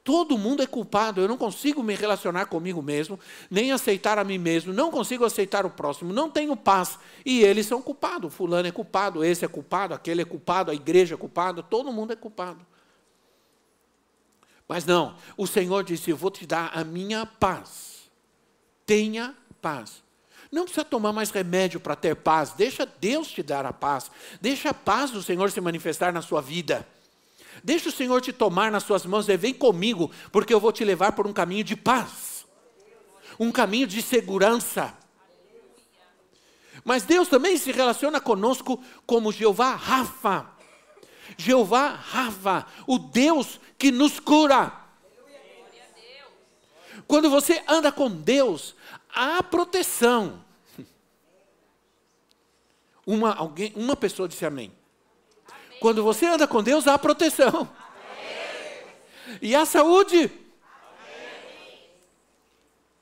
Todo 0.02 0.38
mundo 0.38 0.62
é 0.62 0.66
culpado, 0.66 1.20
eu 1.20 1.28
não 1.28 1.36
consigo 1.36 1.82
me 1.82 1.94
relacionar 1.94 2.46
comigo 2.46 2.80
mesmo, 2.80 3.20
nem 3.50 3.70
aceitar 3.70 4.18
a 4.18 4.24
mim 4.24 4.38
mesmo, 4.38 4.72
não 4.72 4.90
consigo 4.90 5.24
aceitar 5.24 5.66
o 5.66 5.70
próximo, 5.70 6.12
não 6.12 6.30
tenho 6.30 6.56
paz. 6.56 6.98
E 7.24 7.42
eles 7.42 7.66
são 7.66 7.82
culpados, 7.82 8.34
fulano 8.34 8.66
é 8.66 8.72
culpado, 8.72 9.22
esse 9.22 9.44
é 9.44 9.48
culpado, 9.48 9.92
aquele 9.92 10.22
é 10.22 10.24
culpado, 10.24 10.70
a 10.70 10.74
igreja 10.74 11.14
é 11.14 11.18
culpada, 11.18 11.62
todo 11.62 11.92
mundo 11.92 12.12
é 12.12 12.16
culpado. 12.16 12.64
Mas 14.66 14.86
não, 14.86 15.16
o 15.36 15.46
Senhor 15.46 15.84
disse: 15.84 16.10
Eu 16.10 16.16
vou 16.16 16.30
te 16.30 16.46
dar 16.46 16.70
a 16.72 16.82
minha 16.82 17.26
paz. 17.26 18.08
Tenha 18.86 19.34
paz. 19.60 20.02
Não 20.50 20.64
precisa 20.64 20.84
tomar 20.84 21.12
mais 21.12 21.30
remédio 21.30 21.78
para 21.78 21.94
ter 21.94 22.16
paz. 22.16 22.52
Deixa 22.52 22.86
Deus 22.86 23.28
te 23.28 23.42
dar 23.42 23.66
a 23.66 23.72
paz. 23.72 24.10
Deixa 24.40 24.70
a 24.70 24.74
paz 24.74 25.10
do 25.10 25.22
Senhor 25.22 25.50
se 25.50 25.60
manifestar 25.60 26.12
na 26.12 26.22
sua 26.22 26.40
vida. 26.40 26.86
Deixa 27.62 27.88
o 27.88 27.92
Senhor 27.92 28.20
te 28.20 28.32
tomar 28.32 28.70
nas 28.70 28.84
suas 28.84 29.04
mãos 29.04 29.28
e 29.28 29.36
vem 29.36 29.52
comigo, 29.52 30.10
porque 30.32 30.52
eu 30.52 30.60
vou 30.60 30.72
te 30.72 30.84
levar 30.84 31.12
por 31.12 31.26
um 31.26 31.32
caminho 31.32 31.64
de 31.64 31.76
paz. 31.76 32.46
Um 33.38 33.50
caminho 33.50 33.86
de 33.86 34.02
segurança. 34.02 34.94
Mas 36.84 37.02
Deus 37.04 37.28
também 37.28 37.56
se 37.56 37.72
relaciona 37.72 38.20
conosco 38.20 38.82
como 39.06 39.32
Jeová 39.32 39.74
Rafa. 39.74 40.50
Jeová 41.36 41.88
Rafa, 41.88 42.66
o 42.86 42.98
Deus 42.98 43.60
que 43.78 43.90
nos 43.90 44.18
cura. 44.18 44.72
Quando 47.06 47.30
você 47.30 47.62
anda 47.66 47.90
com 47.90 48.10
Deus, 48.10 48.74
há 49.08 49.42
proteção. 49.42 50.44
Uma, 53.06 53.34
alguém, 53.34 53.72
uma 53.74 53.96
pessoa 53.96 54.28
disse 54.28 54.46
amém. 54.46 54.72
Quando 55.80 56.04
você 56.04 56.26
anda 56.26 56.46
com 56.46 56.62
Deus, 56.62 56.86
há 56.86 56.98
proteção. 56.98 57.68
Amém. 59.26 59.38
E 59.40 59.54
a 59.54 59.64
saúde. 59.64 60.30
Amém. 60.70 61.80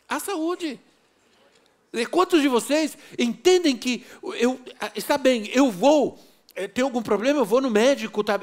A 0.09 0.21
saúde. 0.21 0.81
Quantos 2.11 2.41
de 2.41 2.49
vocês 2.49 2.97
entendem 3.19 3.77
que 3.77 4.07
eu 4.39 4.61
está 4.95 5.19
bem, 5.19 5.51
eu 5.53 5.71
vou, 5.71 6.19
eh, 6.55 6.69
tem 6.69 6.85
algum 6.85 7.03
problema, 7.03 7.41
eu 7.41 7.45
vou 7.45 7.61
no 7.61 7.71
médico, 7.71 8.23
tá, 8.23 8.39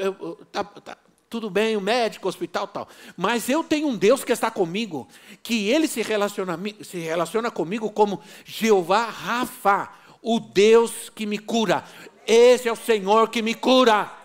tá, 0.51 0.63
tá, 0.63 0.97
tudo 1.29 1.49
bem, 1.49 1.77
o 1.77 1.81
médico, 1.81 2.27
hospital, 2.27 2.67
tal. 2.67 2.89
Mas 3.15 3.47
eu 3.47 3.63
tenho 3.63 3.87
um 3.87 3.95
Deus 3.95 4.23
que 4.23 4.33
está 4.33 4.51
comigo, 4.51 5.07
que 5.43 5.69
ele 5.69 5.87
se 5.87 6.01
relaciona, 6.01 6.59
se 6.83 6.97
relaciona 6.97 7.51
comigo 7.51 7.89
como 7.91 8.21
Jeová 8.43 9.05
Rafa, 9.05 9.89
o 10.21 10.39
Deus 10.39 11.09
que 11.09 11.25
me 11.25 11.37
cura. 11.37 11.85
Esse 12.27 12.67
é 12.67 12.71
o 12.71 12.75
Senhor 12.75 13.29
que 13.29 13.41
me 13.41 13.53
cura. 13.53 14.24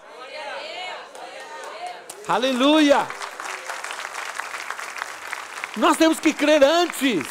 Aleluia! 2.31 3.09
Nós 5.77 5.97
temos 5.97 6.21
que 6.21 6.33
crer 6.33 6.63
antes. 6.63 7.27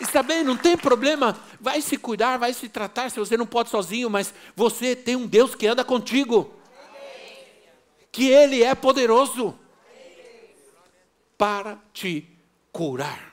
Está 0.00 0.22
bem, 0.22 0.42
não 0.42 0.56
tem 0.56 0.74
problema. 0.74 1.38
Vai 1.60 1.82
se 1.82 1.98
cuidar, 1.98 2.38
vai 2.38 2.54
se 2.54 2.66
tratar. 2.66 3.10
Se 3.10 3.18
você 3.18 3.36
não 3.36 3.44
pode 3.44 3.68
sozinho, 3.68 4.08
mas 4.08 4.32
você 4.56 4.96
tem 4.96 5.16
um 5.16 5.26
Deus 5.26 5.54
que 5.54 5.66
anda 5.66 5.84
contigo. 5.84 6.50
Que 8.10 8.30
Ele 8.30 8.62
é 8.62 8.74
poderoso 8.74 9.54
para 11.36 11.78
te 11.92 12.26
curar. 12.72 13.29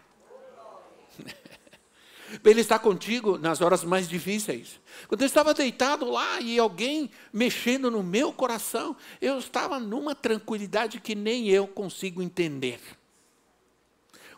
Ele 2.43 2.61
está 2.61 2.77
contigo 2.77 3.37
nas 3.37 3.61
horas 3.61 3.83
mais 3.83 4.07
difíceis. 4.07 4.79
Quando 5.07 5.21
eu 5.21 5.27
estava 5.27 5.53
deitado 5.53 6.09
lá 6.09 6.41
e 6.41 6.59
alguém 6.59 7.09
mexendo 7.31 7.89
no 7.89 8.03
meu 8.03 8.33
coração, 8.33 8.95
eu 9.21 9.39
estava 9.39 9.79
numa 9.79 10.13
tranquilidade 10.13 10.99
que 10.99 11.15
nem 11.15 11.47
eu 11.47 11.67
consigo 11.67 12.21
entender. 12.21 12.79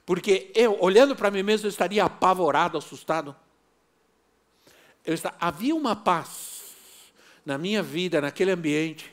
Porque 0.06 0.52
eu, 0.56 0.78
olhando 0.80 1.16
para 1.16 1.32
mim 1.32 1.44
mesmo, 1.44 1.68
eu 1.68 1.70
estaria 1.70 2.04
apavorado, 2.04 2.78
assustado. 2.78 3.36
Está, 5.06 5.34
havia 5.40 5.76
uma 5.76 5.96
paz 5.96 6.62
na 7.46 7.58
minha 7.58 7.82
vida, 7.82 8.22
naquele 8.22 8.52
ambiente. 8.52 9.12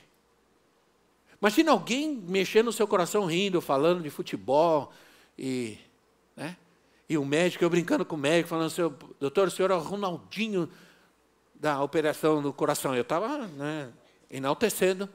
Imagina 1.41 1.73
alguém 1.73 2.15
mexendo 2.15 2.67
no 2.67 2.73
seu 2.73 2.87
coração, 2.87 3.25
rindo, 3.25 3.61
falando 3.61 4.03
de 4.03 4.11
futebol, 4.11 4.93
e? 5.39 5.79
E 7.09 7.17
o 7.17 7.25
médico, 7.25 7.63
eu 7.63 7.71
brincando 7.71 8.05
com 8.05 8.17
o 8.17 8.19
médico, 8.19 8.49
falando, 8.49 8.71
seu, 8.71 8.93
doutor, 9.21 9.49
o 9.49 9.51
senhor 9.51 9.71
é 9.71 9.75
o 9.75 9.79
Ronaldinho 9.79 10.69
da 11.55 11.81
operação 11.83 12.43
do 12.43 12.53
coração. 12.53 12.95
Eu 12.95 13.03
estava 13.03 13.47
né, 13.47 13.91
enaltecendo. 14.31 15.09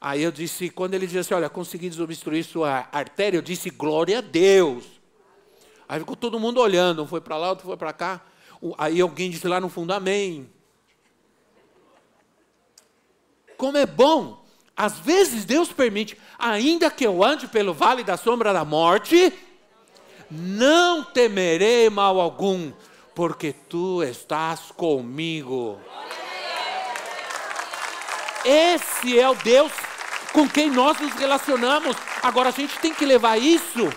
Aí 0.00 0.22
eu 0.22 0.32
disse, 0.32 0.70
quando 0.70 0.94
ele 0.94 1.06
disse 1.06 1.18
assim, 1.18 1.34
olha, 1.34 1.48
consegui 1.48 1.88
desobstruir 1.88 2.44
sua 2.44 2.88
artéria, 2.90 3.38
eu 3.38 3.42
disse, 3.42 3.70
glória 3.70 4.18
a 4.18 4.20
Deus. 4.20 4.84
Aí 5.88 6.00
ficou 6.00 6.16
todo 6.16 6.40
mundo 6.40 6.60
olhando, 6.60 7.02
um 7.02 7.06
foi 7.06 7.20
para 7.20 7.36
lá, 7.36 7.50
outro 7.50 7.66
foi 7.66 7.76
para 7.76 7.92
cá. 7.92 8.20
Aí 8.76 9.00
alguém 9.00 9.30
disse 9.30 9.46
lá 9.46 9.60
no 9.60 9.68
fundo, 9.68 9.92
amém. 9.92 10.50
Como 13.56 13.76
é 13.76 13.86
bom, 13.86 14.44
às 14.76 14.98
vezes 14.98 15.44
Deus 15.44 15.72
permite, 15.72 16.18
ainda 16.36 16.90
que 16.90 17.06
eu 17.06 17.22
ande 17.22 17.46
pelo 17.46 17.72
vale 17.72 18.02
da 18.02 18.16
sombra 18.16 18.52
da 18.52 18.64
morte, 18.64 19.32
não 20.34 21.04
temerei 21.04 21.88
mal 21.88 22.20
algum, 22.20 22.72
porque 23.14 23.52
tu 23.52 24.02
estás 24.02 24.72
comigo. 24.76 25.78
Esse 28.44 29.18
é 29.18 29.28
o 29.28 29.34
Deus 29.34 29.72
com 30.32 30.48
quem 30.48 30.70
nós 30.70 31.00
nos 31.00 31.14
relacionamos. 31.14 31.96
Agora 32.22 32.50
a 32.50 32.52
gente 32.52 32.78
tem 32.78 32.92
que 32.92 33.06
levar 33.06 33.38
isso 33.38 33.88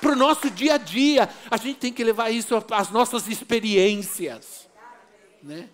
para 0.00 0.12
o 0.12 0.16
nosso 0.16 0.50
dia 0.50 0.74
a 0.74 0.76
dia. 0.76 1.28
A 1.50 1.56
gente 1.56 1.78
tem 1.78 1.92
que 1.92 2.04
levar 2.04 2.30
isso 2.30 2.54
às 2.70 2.90
nossas 2.90 3.28
experiências. 3.28 4.68
Né? 5.42 5.68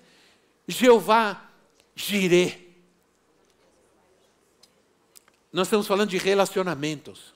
Jeová 0.69 1.43
Jirê. 1.97 2.59
Nós 5.53 5.67
estamos 5.67 5.87
falando 5.87 6.11
de 6.11 6.19
relacionamentos. 6.19 7.34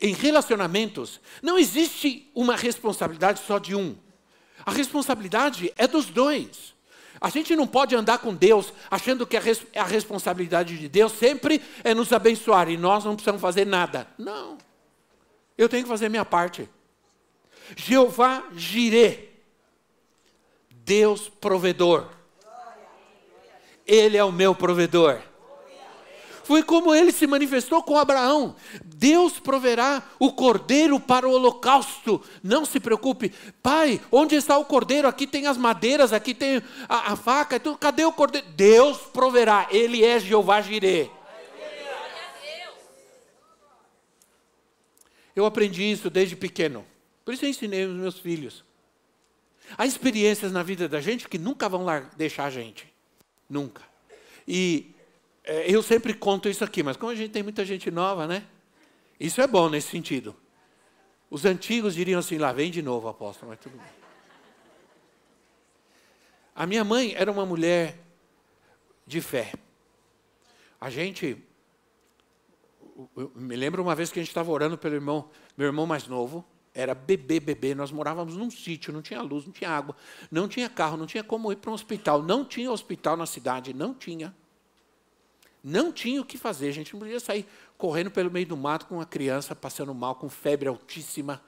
Em 0.00 0.12
relacionamentos, 0.12 1.20
não 1.42 1.58
existe 1.58 2.30
uma 2.34 2.54
responsabilidade 2.54 3.40
só 3.46 3.58
de 3.58 3.74
um. 3.74 3.96
A 4.64 4.70
responsabilidade 4.70 5.72
é 5.76 5.86
dos 5.86 6.06
dois. 6.06 6.74
A 7.20 7.28
gente 7.30 7.56
não 7.56 7.66
pode 7.66 7.96
andar 7.96 8.18
com 8.18 8.32
Deus 8.32 8.72
achando 8.90 9.26
que 9.26 9.36
a, 9.36 9.40
res 9.40 9.62
a 9.74 9.84
responsabilidade 9.84 10.78
de 10.78 10.88
Deus 10.88 11.12
sempre 11.12 11.60
é 11.82 11.94
nos 11.94 12.12
abençoar 12.12 12.68
e 12.68 12.76
nós 12.76 13.04
não 13.04 13.14
precisamos 13.14 13.40
fazer 13.40 13.66
nada. 13.66 14.06
Não. 14.16 14.56
Eu 15.56 15.68
tenho 15.68 15.82
que 15.82 15.88
fazer 15.88 16.08
minha 16.08 16.24
parte. 16.24 16.68
Jeová 17.76 18.44
Jirê, 18.54 19.30
Deus 20.70 21.28
provedor. 21.28 22.06
Ele 23.84 24.16
é 24.16 24.22
o 24.22 24.30
meu 24.30 24.54
provedor. 24.54 25.20
Foi 26.48 26.62
como 26.62 26.94
ele 26.94 27.12
se 27.12 27.26
manifestou 27.26 27.82
com 27.82 27.98
Abraão. 27.98 28.56
Deus 28.82 29.38
proverá 29.38 30.02
o 30.18 30.32
cordeiro 30.32 30.98
para 30.98 31.28
o 31.28 31.32
holocausto. 31.32 32.24
Não 32.42 32.64
se 32.64 32.80
preocupe. 32.80 33.34
Pai, 33.62 34.00
onde 34.10 34.34
está 34.34 34.56
o 34.56 34.64
cordeiro? 34.64 35.06
Aqui 35.06 35.26
tem 35.26 35.46
as 35.46 35.58
madeiras, 35.58 36.10
aqui 36.10 36.32
tem 36.32 36.62
a, 36.88 37.12
a 37.12 37.16
faca. 37.16 37.56
Então, 37.56 37.76
cadê 37.76 38.02
o 38.02 38.12
cordeiro? 38.12 38.46
Deus 38.56 38.96
proverá. 38.96 39.68
Ele 39.70 40.02
é 40.02 40.18
Jeová 40.18 40.62
Jireh. 40.62 41.10
Eu 45.36 45.44
aprendi 45.44 45.82
isso 45.82 46.08
desde 46.08 46.34
pequeno. 46.34 46.82
Por 47.26 47.34
isso 47.34 47.44
eu 47.44 47.50
ensinei 47.50 47.84
os 47.84 47.94
meus 47.94 48.18
filhos. 48.18 48.64
Há 49.76 49.84
experiências 49.84 50.50
na 50.50 50.62
vida 50.62 50.88
da 50.88 50.98
gente 50.98 51.28
que 51.28 51.36
nunca 51.36 51.68
vão 51.68 51.84
deixar 52.16 52.46
a 52.46 52.50
gente. 52.50 52.90
Nunca. 53.50 53.82
E 54.46 54.94
eu 55.66 55.82
sempre 55.82 56.14
conto 56.14 56.48
isso 56.48 56.62
aqui, 56.62 56.82
mas 56.82 56.96
como 56.96 57.10
a 57.10 57.14
gente 57.14 57.30
tem 57.30 57.42
muita 57.42 57.64
gente 57.64 57.90
nova, 57.90 58.26
né? 58.26 58.46
Isso 59.18 59.40
é 59.40 59.46
bom 59.46 59.68
nesse 59.68 59.88
sentido. 59.88 60.36
Os 61.30 61.44
antigos 61.44 61.94
diriam 61.94 62.20
assim: 62.20 62.38
lá 62.38 62.52
vem 62.52 62.70
de 62.70 62.82
novo, 62.82 63.08
apóstolo, 63.08 63.50
mas 63.50 63.60
tudo 63.60 63.76
bem. 63.76 63.86
A 66.54 66.66
minha 66.66 66.84
mãe 66.84 67.14
era 67.16 67.30
uma 67.30 67.46
mulher 67.46 67.98
de 69.06 69.20
fé. 69.20 69.52
A 70.80 70.90
gente 70.90 71.42
eu 73.16 73.30
me 73.34 73.54
lembro 73.54 73.82
uma 73.82 73.94
vez 73.94 74.10
que 74.10 74.18
a 74.18 74.22
gente 74.22 74.30
estava 74.30 74.50
orando 74.50 74.76
pelo 74.76 74.94
irmão, 74.94 75.30
meu 75.56 75.66
irmão 75.66 75.86
mais 75.86 76.08
novo, 76.08 76.44
era 76.74 76.94
bebê, 76.94 77.38
bebê. 77.38 77.74
Nós 77.74 77.92
morávamos 77.92 78.36
num 78.36 78.50
sítio, 78.50 78.92
não 78.92 79.02
tinha 79.02 79.22
luz, 79.22 79.44
não 79.44 79.52
tinha 79.52 79.70
água, 79.70 79.96
não 80.30 80.48
tinha 80.48 80.68
carro, 80.68 80.96
não 80.96 81.06
tinha 81.06 81.22
como 81.22 81.52
ir 81.52 81.56
para 81.56 81.70
um 81.70 81.74
hospital, 81.74 82.22
não 82.22 82.44
tinha 82.44 82.70
hospital 82.70 83.16
na 83.16 83.26
cidade, 83.26 83.72
não 83.72 83.94
tinha. 83.94 84.34
Não 85.68 85.92
tinha 85.92 86.22
o 86.22 86.24
que 86.24 86.38
fazer, 86.38 86.68
a 86.68 86.72
gente 86.72 86.94
não 86.94 87.00
podia 87.00 87.20
sair 87.20 87.46
correndo 87.76 88.10
pelo 88.10 88.30
meio 88.30 88.46
do 88.46 88.56
mato 88.56 88.86
com 88.86 88.94
uma 88.94 89.04
criança 89.04 89.54
passando 89.54 89.94
mal, 89.94 90.14
com 90.14 90.26
febre 90.26 90.66
altíssima. 90.66 91.42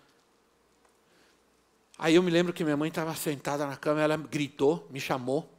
Aí 1.99 2.17
eu 2.17 2.23
me 2.23 2.31
lembro 2.31 2.53
que 2.53 2.63
minha 2.63 2.77
mãe 2.77 2.91
estava 2.91 3.15
sentada 3.15 3.67
na 3.67 3.79
cama, 3.79 4.03
ela 4.03 4.19
gritou, 4.19 4.87
me 4.91 5.01
chamou. 5.01 5.51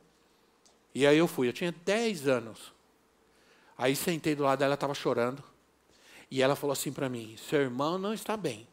E 0.93 1.07
aí 1.07 1.17
eu 1.17 1.27
fui, 1.27 1.47
eu 1.47 1.53
tinha 1.53 1.71
10 1.71 2.27
anos. 2.27 2.71
Aí 3.75 3.95
sentei 3.95 4.35
do 4.35 4.43
lado 4.43 4.59
dela, 4.59 4.69
ela 4.69 4.75
estava 4.75 4.93
chorando. 4.93 5.43
E 6.29 6.43
ela 6.43 6.55
falou 6.55 6.71
assim 6.71 6.93
para 6.93 7.09
mim: 7.09 7.35
seu 7.37 7.61
irmão 7.61 7.97
não 7.97 8.13
está 8.13 8.37
bem, 8.37 8.67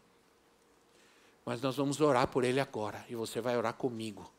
mas 1.47 1.63
nós 1.63 1.77
vamos 1.77 1.99
orar 1.99 2.29
por 2.29 2.45
ele 2.45 2.61
agora, 2.61 3.07
e 3.09 3.15
você 3.15 3.41
vai 3.41 3.57
orar 3.57 3.73
comigo. 3.73 4.31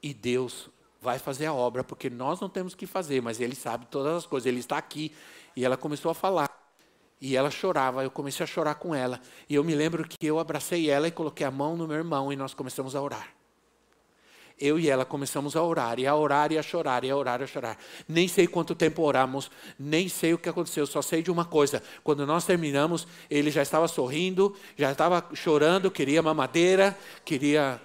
E 0.00 0.14
Deus 0.14 0.70
vai 1.00 1.18
fazer 1.18 1.46
a 1.46 1.52
obra, 1.52 1.82
porque 1.82 2.10
nós 2.10 2.40
não 2.40 2.48
temos 2.48 2.74
que 2.74 2.86
fazer, 2.86 3.20
mas 3.22 3.40
Ele 3.40 3.54
sabe 3.54 3.86
todas 3.86 4.16
as 4.16 4.26
coisas, 4.26 4.46
Ele 4.46 4.60
está 4.60 4.76
aqui. 4.76 5.12
E 5.56 5.64
ela 5.64 5.76
começou 5.76 6.10
a 6.10 6.14
falar. 6.14 6.48
E 7.20 7.36
ela 7.36 7.50
chorava, 7.50 8.02
eu 8.02 8.10
comecei 8.10 8.44
a 8.44 8.46
chorar 8.46 8.76
com 8.76 8.94
ela. 8.94 9.20
E 9.48 9.54
eu 9.54 9.64
me 9.64 9.74
lembro 9.74 10.06
que 10.06 10.26
eu 10.26 10.38
abracei 10.38 10.88
ela 10.88 11.08
e 11.08 11.10
coloquei 11.10 11.46
a 11.46 11.50
mão 11.50 11.76
no 11.76 11.86
meu 11.86 11.96
irmão 11.96 12.32
e 12.32 12.36
nós 12.36 12.54
começamos 12.54 12.96
a 12.96 13.02
orar 13.02 13.40
eu 14.60 14.78
e 14.78 14.90
ela 14.90 15.04
começamos 15.04 15.56
a 15.56 15.62
orar, 15.62 15.98
e 15.98 16.06
a 16.06 16.14
orar, 16.14 16.52
e 16.52 16.58
a 16.58 16.62
chorar, 16.62 17.02
e 17.02 17.10
a 17.10 17.16
orar, 17.16 17.40
e 17.40 17.44
a 17.44 17.46
chorar. 17.46 17.78
Nem 18.06 18.28
sei 18.28 18.46
quanto 18.46 18.74
tempo 18.74 19.02
oramos, 19.02 19.50
nem 19.78 20.08
sei 20.08 20.34
o 20.34 20.38
que 20.38 20.48
aconteceu, 20.48 20.86
só 20.86 21.00
sei 21.00 21.22
de 21.22 21.30
uma 21.30 21.46
coisa: 21.46 21.82
quando 22.04 22.26
nós 22.26 22.44
terminamos, 22.44 23.08
ele 23.30 23.50
já 23.50 23.62
estava 23.62 23.88
sorrindo, 23.88 24.54
já 24.76 24.92
estava 24.92 25.24
chorando, 25.32 25.90
queria 25.90 26.22
mamadeira, 26.22 26.96
queria. 27.24 27.80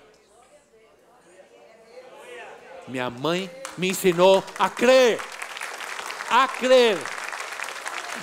Minha 2.87 3.09
mãe 3.09 3.49
me 3.77 3.89
ensinou 3.89 4.43
a 4.59 4.69
crer, 4.69 5.19
a 6.29 6.47
crer. 6.47 6.97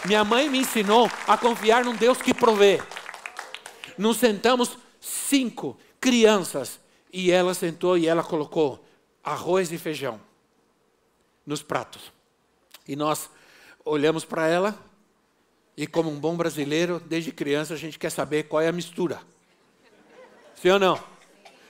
Minha 0.07 0.25
mãe 0.25 0.49
me 0.49 0.59
ensinou 0.59 1.11
a 1.27 1.37
confiar 1.37 1.85
num 1.85 1.95
Deus 1.95 2.23
que 2.23 2.33
provê. 2.33 2.81
Nos 3.99 4.19
sentamos 4.19 4.79
cinco 5.01 5.77
crianças 6.01 6.81
e 7.13 7.31
ela 7.31 7.55
sentou 7.55 7.99
e 7.99 8.07
ela 8.07 8.23
colocou 8.23 8.85
arroz 9.23 9.71
e 9.73 9.79
feijão 9.79 10.21
nos 11.45 11.63
pratos. 11.63 12.13
E 12.87 12.97
nós 12.97 13.29
olhamos 13.85 14.25
para 14.25 14.47
ela 14.47 14.79
e 15.77 15.87
como 15.87 16.11
um 16.11 16.19
bom 16.19 16.37
brasileiro, 16.37 17.01
desde 17.01 17.33
criança 17.33 17.75
a 17.75 17.77
gente 17.77 17.99
quer 17.99 18.11
saber 18.11 18.45
qual 18.45 18.63
é 18.63 18.69
a 18.69 18.73
mistura. 18.73 19.21
Sim 20.55 20.71
ou 20.71 20.79
não? 20.79 21.03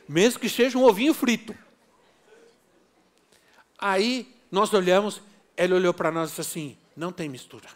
Mesmo 0.09 0.41
que 0.41 0.49
seja 0.49 0.77
um 0.77 0.85
ovinho 0.85 1.15
frito. 1.15 1.55
Aí 3.83 4.33
nós 4.49 4.73
olhamos, 4.73 5.21
ele 5.57 5.75
olhou 5.75 5.93
para 5.93 6.13
nós 6.13 6.29
e 6.29 6.31
disse 6.31 6.41
assim: 6.41 6.79
não 6.97 7.11
tem 7.11 7.29
mistura. 7.29 7.69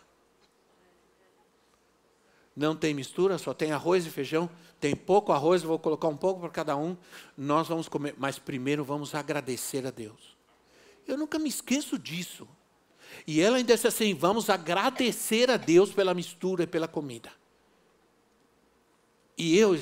Não 2.55 2.77
tem 2.77 2.95
mistura, 2.95 3.37
só 3.37 3.53
tem 3.53 3.73
arroz 3.73 4.07
e 4.07 4.11
feijão. 4.11 4.49
Tem 4.79 4.95
pouco 4.95 5.33
arroz, 5.33 5.65
vou 5.65 5.81
colocar 5.81 6.07
um 6.07 6.17
pouco 6.17 6.41
para 6.41 6.49
cada 6.49 6.77
um. 6.77 6.97
Nós 7.37 7.67
vamos 7.67 7.89
comer, 7.89 8.15
mas 8.17 8.39
primeiro 8.39 8.85
vamos 8.85 9.17
agradecer 9.17 9.85
a 9.85 9.91
Deus. 9.91 10.37
Eu 11.09 11.19
nunca 11.19 11.41
me 11.41 11.49
esqueço 11.49 11.99
disso. 11.99 12.47
E 13.27 13.41
ela 13.41 13.57
ainda 13.57 13.75
disse 13.75 13.89
assim: 13.89 14.15
vamos 14.15 14.49
agradecer 14.49 15.51
a 15.51 15.57
Deus 15.57 15.93
pela 15.93 16.15
mistura 16.15 16.63
e 16.63 16.67
pela 16.69 16.87
comida. 16.87 17.33
E 19.37 19.59
eu 19.59 19.77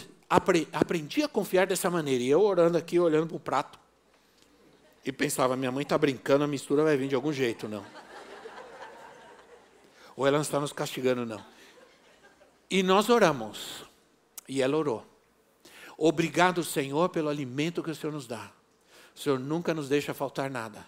aprendi 0.72 1.22
a 1.22 1.28
confiar 1.28 1.66
dessa 1.66 1.90
maneira. 1.90 2.24
E 2.24 2.30
eu 2.30 2.40
orando 2.40 2.78
aqui, 2.78 2.98
olhando 2.98 3.26
para 3.26 3.36
o 3.36 3.40
prato. 3.40 3.83
E 5.04 5.12
pensava: 5.12 5.56
minha 5.56 5.70
mãe 5.70 5.82
está 5.82 5.98
brincando, 5.98 6.44
a 6.44 6.46
mistura 6.46 6.82
vai 6.82 6.96
vir 6.96 7.08
de 7.08 7.14
algum 7.14 7.32
jeito, 7.32 7.68
não. 7.68 7.84
Ou 10.16 10.26
ela 10.26 10.38
não 10.38 10.42
está 10.42 10.58
nos 10.60 10.72
castigando, 10.72 11.26
não. 11.26 11.44
E 12.70 12.82
nós 12.82 13.08
oramos. 13.08 13.84
E 14.48 14.62
ela 14.62 14.76
orou. 14.76 15.04
Obrigado, 15.96 16.62
Senhor, 16.64 17.08
pelo 17.08 17.28
alimento 17.28 17.82
que 17.82 17.90
o 17.90 17.94
Senhor 17.94 18.12
nos 18.12 18.26
dá. 18.26 18.50
O 19.14 19.18
Senhor 19.18 19.38
nunca 19.38 19.72
nos 19.72 19.88
deixa 19.88 20.12
faltar 20.12 20.50
nada. 20.50 20.84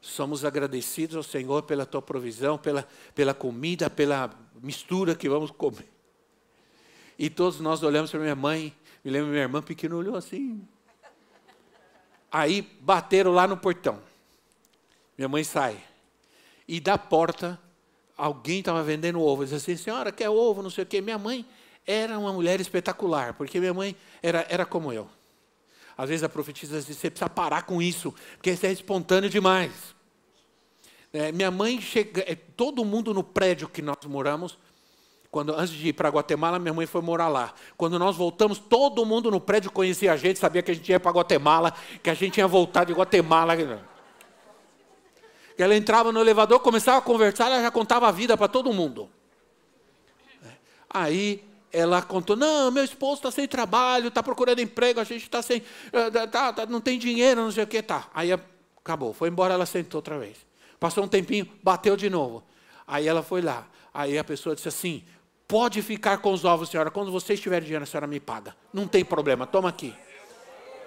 Somos 0.00 0.44
agradecidos 0.44 1.16
ao 1.16 1.22
Senhor 1.22 1.62
pela 1.62 1.86
tua 1.86 2.02
provisão, 2.02 2.58
pela, 2.58 2.86
pela 3.14 3.32
comida, 3.32 3.88
pela 3.88 4.30
mistura 4.60 5.14
que 5.14 5.28
vamos 5.28 5.50
comer. 5.50 5.88
E 7.18 7.30
todos 7.30 7.60
nós 7.60 7.82
olhamos 7.82 8.10
para 8.10 8.20
minha 8.20 8.34
mãe, 8.34 8.74
me 9.04 9.10
lembro 9.10 9.30
minha 9.30 9.42
irmã 9.42 9.62
pequena 9.62 9.94
olhou 9.94 10.16
assim. 10.16 10.66
Aí 12.32 12.62
bateram 12.80 13.30
lá 13.30 13.46
no 13.46 13.56
portão. 13.56 14.00
Minha 15.18 15.28
mãe 15.28 15.44
sai. 15.44 15.76
E 16.66 16.80
da 16.80 16.96
porta, 16.96 17.60
alguém 18.16 18.60
estava 18.60 18.82
vendendo 18.82 19.20
ovo. 19.20 19.44
Diz 19.44 19.52
assim, 19.52 19.76
senhora, 19.76 20.10
quer 20.10 20.30
ovo, 20.30 20.62
não 20.62 20.70
sei 20.70 20.84
o 20.84 20.86
quê. 20.86 21.02
Minha 21.02 21.18
mãe 21.18 21.44
era 21.86 22.18
uma 22.18 22.32
mulher 22.32 22.60
espetacular, 22.60 23.34
porque 23.34 23.60
minha 23.60 23.74
mãe 23.74 23.94
era, 24.22 24.46
era 24.48 24.64
como 24.64 24.92
eu. 24.92 25.08
Às 25.96 26.08
vezes 26.08 26.24
a 26.24 26.28
profetisa 26.28 26.80
diz, 26.80 26.96
você 26.96 27.10
precisa 27.10 27.28
parar 27.28 27.62
com 27.64 27.82
isso, 27.82 28.14
porque 28.36 28.50
isso 28.50 28.64
é 28.64 28.72
espontâneo 28.72 29.28
demais. 29.28 29.94
É, 31.12 31.30
minha 31.30 31.50
mãe 31.50 31.80
chega, 31.80 32.24
é, 32.26 32.34
todo 32.34 32.84
mundo 32.84 33.12
no 33.12 33.22
prédio 33.22 33.68
que 33.68 33.82
nós 33.82 33.98
moramos, 34.06 34.58
quando 35.32 35.54
antes 35.54 35.72
de 35.72 35.88
ir 35.88 35.92
para 35.94 36.10
Guatemala, 36.10 36.58
minha 36.58 36.74
mãe 36.74 36.84
foi 36.84 37.00
morar 37.00 37.28
lá. 37.28 37.54
Quando 37.78 37.98
nós 37.98 38.14
voltamos, 38.14 38.58
todo 38.58 39.06
mundo 39.06 39.30
no 39.30 39.40
prédio 39.40 39.70
conhecia 39.70 40.12
a 40.12 40.16
gente, 40.16 40.38
sabia 40.38 40.60
que 40.60 40.70
a 40.70 40.74
gente 40.74 40.86
ia 40.92 41.00
para 41.00 41.10
Guatemala, 41.10 41.72
que 42.02 42.10
a 42.10 42.14
gente 42.14 42.34
tinha 42.34 42.46
voltado 42.46 42.92
de 42.92 42.98
Guatemala. 42.98 43.54
Ela 45.56 45.74
entrava 45.74 46.12
no 46.12 46.20
elevador, 46.20 46.60
começava 46.60 46.98
a 46.98 47.00
conversar, 47.00 47.46
ela 47.46 47.62
já 47.62 47.70
contava 47.70 48.08
a 48.08 48.10
vida 48.12 48.36
para 48.36 48.46
todo 48.46 48.74
mundo. 48.74 49.08
Aí 50.90 51.42
ela 51.72 52.02
contou: 52.02 52.36
não, 52.36 52.70
meu 52.70 52.84
esposo 52.84 53.14
está 53.14 53.30
sem 53.30 53.48
trabalho, 53.48 54.08
está 54.08 54.22
procurando 54.22 54.60
emprego, 54.60 55.00
a 55.00 55.04
gente 55.04 55.22
está 55.22 55.40
sem. 55.40 55.62
Eh, 55.94 56.10
tá, 56.26 56.52
tá, 56.52 56.66
não 56.66 56.78
tem 56.82 56.98
dinheiro, 56.98 57.40
não 57.40 57.50
sei 57.50 57.64
o 57.64 57.66
que, 57.66 57.80
tá. 57.80 58.06
Aí 58.12 58.30
acabou, 58.30 59.14
foi 59.14 59.30
embora, 59.30 59.54
ela 59.54 59.64
sentou 59.64 59.96
outra 59.96 60.18
vez. 60.18 60.36
Passou 60.78 61.02
um 61.04 61.08
tempinho, 61.08 61.48
bateu 61.62 61.96
de 61.96 62.10
novo. 62.10 62.44
Aí 62.86 63.08
ela 63.08 63.22
foi 63.22 63.40
lá. 63.40 63.66
Aí 63.94 64.16
a 64.18 64.24
pessoa 64.24 64.54
disse 64.54 64.68
assim: 64.68 65.02
pode 65.52 65.82
ficar 65.82 66.16
com 66.16 66.32
os 66.32 66.46
ovos, 66.46 66.70
senhora, 66.70 66.90
quando 66.90 67.12
você 67.12 67.34
estiver 67.34 67.60
dinheiro, 67.60 67.82
a 67.82 67.86
senhora 67.86 68.06
me 68.06 68.18
paga. 68.18 68.56
Não 68.72 68.88
tem 68.88 69.04
problema, 69.04 69.46
toma 69.46 69.68
aqui. 69.68 69.94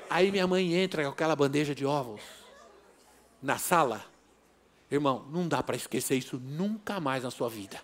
Aí 0.09 0.31
minha 0.31 0.47
mãe 0.47 0.73
entra 0.73 1.03
com 1.03 1.09
aquela 1.09 1.35
bandeja 1.35 1.75
de 1.75 1.85
ovos 1.85 2.19
na 3.39 3.59
sala. 3.59 4.03
Irmão, 4.89 5.23
não 5.29 5.47
dá 5.47 5.61
para 5.61 5.75
esquecer 5.75 6.15
isso 6.15 6.41
nunca 6.43 6.99
mais 6.99 7.21
na 7.21 7.29
sua 7.29 7.47
vida. 7.47 7.79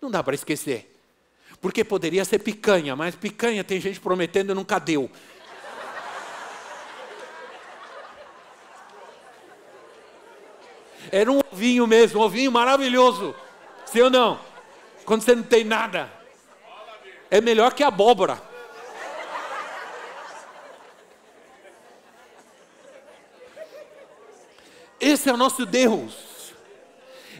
Não 0.00 0.08
dá 0.08 0.22
para 0.22 0.36
esquecer. 0.36 0.96
Porque 1.60 1.82
poderia 1.82 2.24
ser 2.24 2.38
picanha, 2.38 2.94
mas 2.94 3.16
picanha 3.16 3.64
tem 3.64 3.80
gente 3.80 3.98
prometendo 3.98 4.52
e 4.52 4.54
nunca 4.54 4.78
deu. 4.78 5.10
Era 11.10 11.32
um 11.32 11.40
ovinho 11.50 11.88
mesmo, 11.88 12.20
um 12.20 12.22
ovinho 12.22 12.52
maravilhoso. 12.52 13.34
Sim 13.84 14.02
ou 14.02 14.10
não? 14.10 14.47
Quando 15.08 15.22
você 15.22 15.34
não 15.34 15.42
tem 15.42 15.64
nada. 15.64 16.12
É 17.30 17.40
melhor 17.40 17.72
que 17.72 17.82
abóbora. 17.82 18.42
Esse 25.00 25.30
é 25.30 25.32
o 25.32 25.36
nosso 25.38 25.64
Deus. 25.64 26.52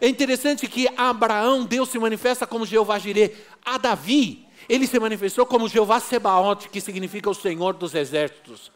É 0.01 0.09
interessante 0.09 0.67
que 0.67 0.89
a 0.97 1.11
Abraão 1.11 1.67
Deus 1.67 1.91
se 1.91 1.99
manifesta 1.99 2.47
como 2.47 2.65
Jeová 2.65 2.99
Jireh. 2.99 3.37
A 3.63 3.77
Davi, 3.77 4.49
ele 4.67 4.87
se 4.87 4.99
manifestou 4.99 5.45
como 5.45 5.69
Jeová 5.69 6.01
Sebaote, 6.01 6.71
que 6.71 6.81
significa 6.81 7.29
o 7.29 7.35
Senhor 7.35 7.75
dos 7.75 7.95
exércitos. 7.95 8.73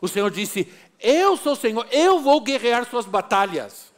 O 0.00 0.08
Senhor 0.08 0.30
disse: 0.30 0.72
Eu 0.98 1.36
sou 1.36 1.52
o 1.52 1.56
Senhor, 1.56 1.86
eu 1.92 2.20
vou 2.20 2.40
guerrear 2.40 2.88
suas 2.88 3.04
batalhas. 3.04 3.92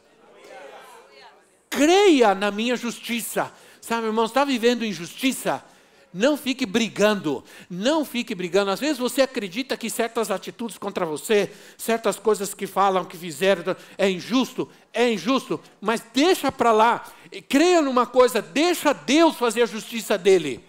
Creia 1.70 2.34
na 2.34 2.50
minha 2.50 2.74
justiça. 2.74 3.52
Sabe, 3.86 4.08
irmão, 4.08 4.24
está 4.24 4.44
vivendo 4.44 4.84
injustiça? 4.84 5.64
Não 6.12 6.36
fique 6.36 6.66
brigando, 6.66 7.44
não 7.70 8.04
fique 8.04 8.34
brigando. 8.34 8.72
Às 8.72 8.80
vezes 8.80 8.98
você 8.98 9.22
acredita 9.22 9.76
que 9.76 9.88
certas 9.88 10.28
atitudes 10.28 10.76
contra 10.76 11.06
você, 11.06 11.52
certas 11.78 12.18
coisas 12.18 12.52
que 12.52 12.66
falam, 12.66 13.04
que 13.04 13.16
fizeram, 13.16 13.76
é 13.96 14.10
injusto, 14.10 14.68
é 14.92 15.12
injusto, 15.12 15.60
mas 15.80 16.02
deixa 16.12 16.50
para 16.50 16.72
lá. 16.72 17.04
Creia 17.48 17.80
numa 17.80 18.06
coisa, 18.06 18.42
deixa 18.42 18.92
Deus 18.92 19.36
fazer 19.36 19.62
a 19.62 19.66
justiça 19.66 20.18
dele. 20.18 20.64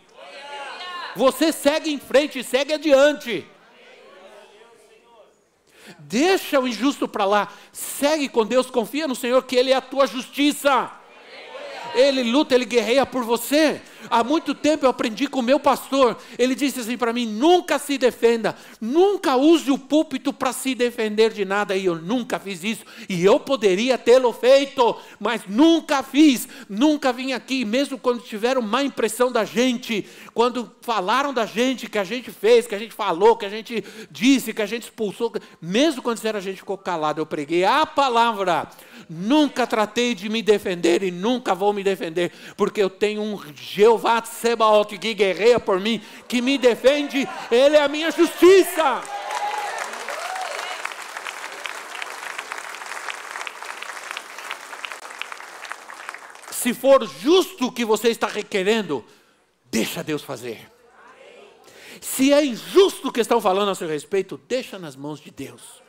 Você 1.16 1.52
segue 1.52 1.92
em 1.92 2.00
frente, 2.00 2.44
segue 2.44 2.74
adiante. 2.74 3.48
Deixa 5.98 6.60
o 6.60 6.68
injusto 6.68 7.08
para 7.08 7.26
lá, 7.26 7.52
segue 7.72 8.30
com 8.30 8.46
Deus, 8.46 8.70
confia 8.70 9.08
no 9.08 9.16
Senhor 9.16 9.44
que 9.44 9.56
Ele 9.56 9.72
é 9.72 9.76
a 9.76 9.82
tua 9.82 10.06
justiça. 10.06 10.92
Ele 11.98 12.24
luta, 12.24 12.54
ele 12.54 12.66
guerreia 12.66 13.06
por 13.06 13.24
você. 13.24 13.82
Há 14.10 14.24
muito 14.24 14.54
tempo 14.54 14.86
eu 14.86 14.90
aprendi 14.90 15.28
com 15.28 15.40
o 15.40 15.44
meu 15.44 15.60
pastor. 15.60 16.18
Ele 16.38 16.56
disse 16.56 16.80
assim 16.80 16.98
para 16.98 17.14
mim: 17.14 17.26
nunca 17.26 17.80
se 17.80 17.98
defenda, 17.98 18.56
nunca 18.80 19.36
use 19.36 19.72
o 19.72 19.78
púlpito 19.78 20.32
para 20.32 20.54
se 20.54 20.76
defender 20.76 21.32
de 21.32 21.46
nada. 21.46 21.76
E 21.76 21.86
eu 21.86 21.96
nunca 21.96 22.40
fiz 22.40 22.64
isso. 22.64 22.86
E 23.10 23.24
eu 23.24 23.40
poderia 23.40 23.98
tê-lo 23.98 24.32
feito, 24.34 24.96
mas 25.20 25.42
nunca 25.48 26.04
fiz. 26.04 26.48
Nunca 26.70 27.12
vim 27.12 27.34
aqui, 27.34 27.66
mesmo 27.66 27.98
quando 27.98 28.22
tiveram 28.22 28.62
má 28.62 28.84
impressão 28.84 29.32
da 29.32 29.44
gente, 29.44 30.06
quando 30.34 30.72
falaram 30.82 31.34
da 31.34 31.46
gente, 31.46 31.90
que 31.90 31.98
a 31.98 32.04
gente 32.04 32.32
fez, 32.32 32.68
que 32.68 32.76
a 32.76 32.80
gente 32.80 32.94
falou, 32.94 33.36
que 33.36 33.46
a 33.46 33.50
gente 33.50 33.84
disse, 34.10 34.54
que 34.54 34.62
a 34.62 34.66
gente 34.66 34.84
expulsou. 34.84 35.34
Mesmo 35.62 36.02
quando 36.02 36.18
disseram 36.18 36.40
a 36.40 36.42
gente 36.42 36.58
ficou 36.58 36.78
calado, 36.78 37.22
eu 37.22 37.26
preguei 37.26 37.64
a 37.64 37.86
palavra. 37.86 38.70
Nunca 39.10 39.66
tratei 39.66 40.14
de 40.14 40.30
me 40.30 40.42
defender 40.42 41.04
e 41.04 41.12
nunca 41.12 41.56
vou 41.56 41.72
me 41.74 41.84
defender, 41.84 42.32
porque 42.56 42.82
eu 42.82 42.90
tenho 42.90 43.22
um 43.22 43.36
Jeová 43.88 44.22
Sebaot 44.26 44.98
que 44.98 45.14
guerreia 45.14 45.60
por 45.60 45.80
mim, 45.80 46.04
que 46.28 46.42
me 46.42 46.58
defende, 46.58 47.28
Ele 47.50 47.78
é 47.78 47.82
a 47.82 47.88
minha 47.88 48.12
justiça. 48.12 49.02
Se 56.52 56.74
for 56.74 57.08
justo 57.08 57.68
o 57.68 57.72
que 57.72 57.86
você 57.86 58.10
está 58.10 58.28
requerendo, 58.28 59.06
deixa 59.72 60.04
Deus 60.04 60.22
fazer. 60.22 60.70
Se 62.02 62.34
é 62.34 62.44
injusto 62.44 63.08
o 63.08 63.12
que 63.12 63.22
estão 63.22 63.40
falando 63.40 63.72
a 63.72 63.76
seu 63.76 63.88
respeito, 63.88 64.38
deixa 64.50 64.78
nas 64.78 64.98
mãos 64.98 65.22
de 65.22 65.32
Deus. 65.32 65.82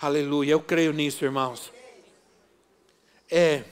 Aleluia, 0.00 0.50
eu 0.50 0.60
creio 0.60 0.92
nisso, 0.92 1.24
irmãos. 1.24 1.72
É. 3.30 3.62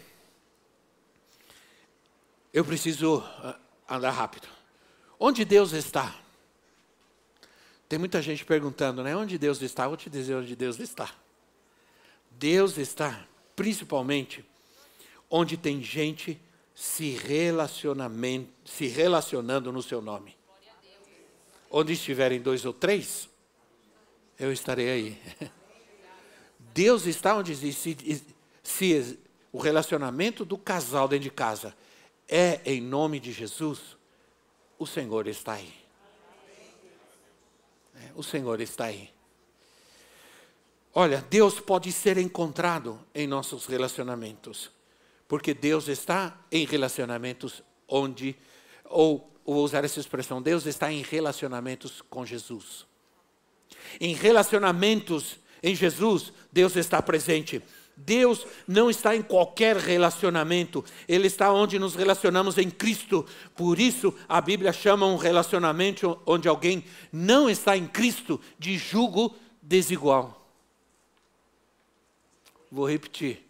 Eu 2.53 2.65
preciso 2.65 3.23
ah, 3.39 3.59
andar 3.89 4.11
rápido. 4.11 4.49
Onde 5.19 5.45
Deus 5.45 5.73
está? 5.73 6.15
Tem 7.89 7.99
muita 7.99 8.21
gente 8.21 8.45
perguntando, 8.45 9.03
né? 9.03 9.15
Onde 9.15 9.39
Deus 9.39 9.63
está? 9.63 9.87
vou 9.87 9.97
te 9.97 10.11
dizer 10.11 10.35
onde 10.35 10.57
Deus 10.57 10.79
está. 10.81 11.13
Deus 12.31 12.79
está, 12.79 13.27
principalmente, 13.55 14.45
onde 15.29 15.57
tem 15.57 15.83
gente 15.83 16.41
se, 16.75 17.17
se 18.65 18.87
relacionando 18.87 19.73
no 19.73 19.83
seu 19.83 20.01
nome. 20.01 20.37
Onde 21.71 21.93
estiverem 21.93 22.41
dois 22.41 22.65
ou 22.65 22.73
três, 22.73 23.29
eu 24.39 24.53
estarei 24.53 24.91
aí. 24.91 25.23
Deus 26.75 27.07
está 27.07 27.37
onde 27.37 27.55
se, 27.55 28.23
se 28.63 29.19
o 29.53 29.59
relacionamento 29.59 30.45
do 30.45 30.57
casal 30.57 31.07
dentro 31.07 31.25
de 31.25 31.31
casa 31.31 31.75
é 32.31 32.61
em 32.65 32.81
nome 32.81 33.19
de 33.19 33.33
Jesus, 33.33 33.97
o 34.79 34.87
Senhor 34.87 35.27
está 35.27 35.55
aí. 35.55 35.75
o 38.15 38.23
Senhor 38.23 38.61
está 38.61 38.85
aí. 38.85 39.11
Olha, 40.95 41.25
Deus 41.29 41.61
pode 41.61 41.93
ser 41.93 42.19
encontrado 42.19 42.99
em 43.15 43.27
nossos 43.27 43.67
relacionamentos, 43.67 44.71
porque 45.29 45.53
Deus 45.53 45.89
está 45.89 46.39
em 46.51 46.65
relacionamentos 46.65 47.63
onde, 47.87 48.37
ou 48.85 49.31
vou 49.45 49.65
usar 49.65 49.85
essa 49.85 50.01
expressão, 50.01 50.41
Deus 50.41 50.67
está 50.67 50.93
em 50.93 51.03
relacionamentos 51.03 52.01
com 52.03 52.25
Jesus. 52.25 52.87
Em 54.01 54.15
relacionamentos 54.15 55.39
em 55.63 55.75
Jesus, 55.75 56.33
Deus 56.53 56.77
está 56.77 57.03
presente. 57.03 57.63
Deus 58.05 58.47
não 58.67 58.89
está 58.89 59.15
em 59.15 59.23
qualquer 59.23 59.77
relacionamento, 59.77 60.85
Ele 61.09 61.27
está 61.27 61.53
onde 61.53 61.79
nos 61.79 61.95
relacionamos 61.95 62.57
em 62.59 62.71
Cristo. 62.71 63.27
Por 63.55 63.79
isso, 63.79 64.15
a 64.29 64.41
Bíblia 64.41 64.73
chama 64.73 65.07
um 65.07 65.17
relacionamento 65.17 66.19
onde 66.25 66.49
alguém 66.49 66.85
não 67.13 67.49
está 67.49 67.77
em 67.77 67.87
Cristo 67.87 68.41
de 68.59 68.79
jugo 68.79 69.35
desigual. 69.61 70.47
Vou 72.71 72.89
repetir. 72.89 73.47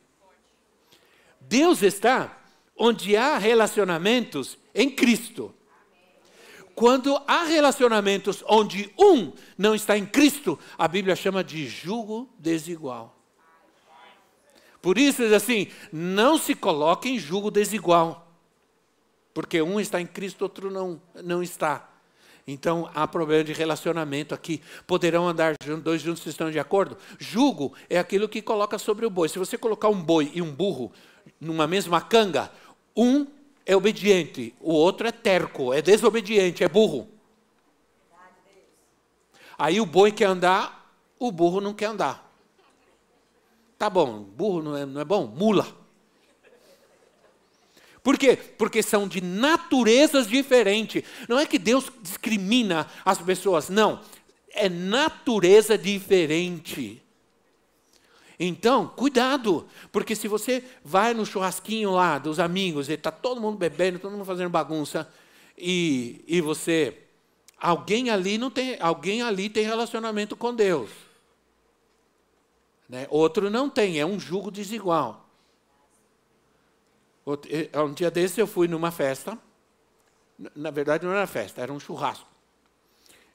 Deus 1.41 1.83
está 1.83 2.39
onde 2.77 3.17
há 3.17 3.37
relacionamentos 3.39 4.59
em 4.75 4.91
Cristo. 4.91 5.55
Quando 6.75 7.21
há 7.27 7.45
relacionamentos 7.45 8.43
onde 8.49 8.91
um 8.99 9.33
não 9.59 9.75
está 9.75 9.99
em 9.99 10.07
Cristo, 10.07 10.59
a 10.79 10.89
Bíblia 10.89 11.15
chama 11.15 11.45
de 11.45 11.69
jugo 11.69 12.29
desigual. 12.39 13.20
Por 14.81 14.99
isso 14.99 15.23
diz 15.23 15.33
assim: 15.33 15.69
não 15.93 16.39
se 16.39 16.55
coloque 16.55 17.09
em 17.09 17.19
jugo 17.19 17.51
desigual. 17.51 18.27
Porque 19.33 19.63
um 19.63 19.81
está 19.81 20.01
em 20.01 20.07
Cristo, 20.07 20.43
outro 20.43 20.71
não, 20.71 21.01
não 21.23 21.43
está. 21.43 21.89
Então 22.47 22.91
há 22.95 23.07
problema 23.07 23.45
de 23.45 23.53
relacionamento 23.53 24.35
aqui. 24.35 24.61
Poderão 24.87 25.29
andar 25.29 25.55
dois 25.83 26.03
juntos 26.03 26.23
se 26.23 26.31
estão 26.31 26.51
de 26.51 26.59
acordo? 26.59 26.97
Jugo 27.19 27.73
é 27.89 27.99
aquilo 27.99 28.29
que 28.29 28.43
coloca 28.43 28.79
sobre 28.79 29.07
o 29.07 29.11
boi. 29.11 29.29
Se 29.29 29.39
você 29.39 29.57
colocar 29.57 29.89
um 29.89 30.03
boi 30.03 30.31
e 30.35 30.43
um 30.43 30.53
burro 30.53 30.93
numa 31.41 31.67
mesma 31.67 32.01
canga, 32.01 32.51
um 32.97 33.27
é 33.65 33.77
obediente, 33.77 34.55
o 34.61 34.73
outro 34.73 35.07
é 35.07 35.13
terco, 35.13 35.73
é 35.73 35.81
desobediente, 35.81 36.65
é 36.65 36.69
burro. 36.69 37.09
Aí 39.57 39.81
o 39.81 39.87
boi 39.87 40.11
quer 40.11 40.25
andar, 40.25 40.93
o 41.19 41.31
burro 41.31 41.61
não 41.61 41.75
quer 41.75 41.87
andar. 41.87 42.30
Tá 43.81 43.89
bom, 43.89 44.25
burro 44.25 44.61
não 44.61 44.77
é, 44.77 44.85
não 44.85 45.01
é 45.01 45.05
bom? 45.07 45.27
Mula. 45.27 45.67
Por 48.03 48.19
quê? 48.19 48.37
Porque 48.37 48.83
são 48.83 49.09
de 49.09 49.23
naturezas 49.23 50.27
diferentes. 50.27 51.03
Não 51.27 51.39
é 51.39 51.47
que 51.47 51.59
Deus 51.59 51.91
discrimina 52.03 52.87
as 53.07 53.17
pessoas, 53.23 53.71
não. 53.71 54.03
É 54.51 54.69
natureza 54.69 55.79
diferente. 55.79 57.03
Então, 58.39 58.87
cuidado, 58.87 59.67
porque 59.91 60.15
se 60.15 60.29
você 60.29 60.63
vai 60.85 61.15
no 61.15 61.25
churrasquinho 61.25 61.93
lá 61.93 62.19
dos 62.19 62.39
amigos 62.39 62.91
e 62.91 62.93
está 62.93 63.11
todo 63.11 63.41
mundo 63.41 63.57
bebendo, 63.57 63.99
todo 63.99 64.13
mundo 64.13 64.27
fazendo 64.27 64.51
bagunça, 64.51 65.11
e, 65.57 66.23
e 66.29 66.43
você, 66.43 66.99
alguém 67.59 68.11
ali 68.11 68.37
não 68.37 68.51
tem, 68.51 68.77
alguém 68.79 69.23
ali 69.23 69.49
tem 69.49 69.65
relacionamento 69.65 70.37
com 70.37 70.55
Deus. 70.55 70.91
Né? 72.91 73.07
Outro 73.09 73.49
não 73.49 73.71
tem, 73.71 74.01
é 74.01 74.05
um 74.05 74.19
jugo 74.19 74.51
desigual. 74.51 75.31
Um 77.25 77.95
dia 77.95 78.11
desse 78.11 78.41
eu 78.41 78.49
fui 78.49 78.67
numa 78.67 78.91
festa, 78.91 79.39
na 80.57 80.73
verdade 80.73 81.07
não 81.07 81.13
era 81.13 81.25
festa, 81.25 81.63
era 81.63 81.73
um 81.73 81.79
churrasco. 81.79 82.27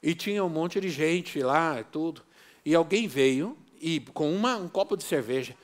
E 0.03 0.14
tinha 0.14 0.43
um 0.43 0.49
monte 0.49 0.82
de 0.82 0.89
gente 0.89 1.41
lá 1.41 1.82
tudo. 1.86 2.22
E 2.66 2.76
alguém 2.76 3.08
veio 3.08 3.58
e 3.80 4.01
com 4.01 4.36
uma, 4.36 4.58
um 4.58 4.68
copo 4.68 4.97
de 4.97 5.06
cerveja. 5.06 5.56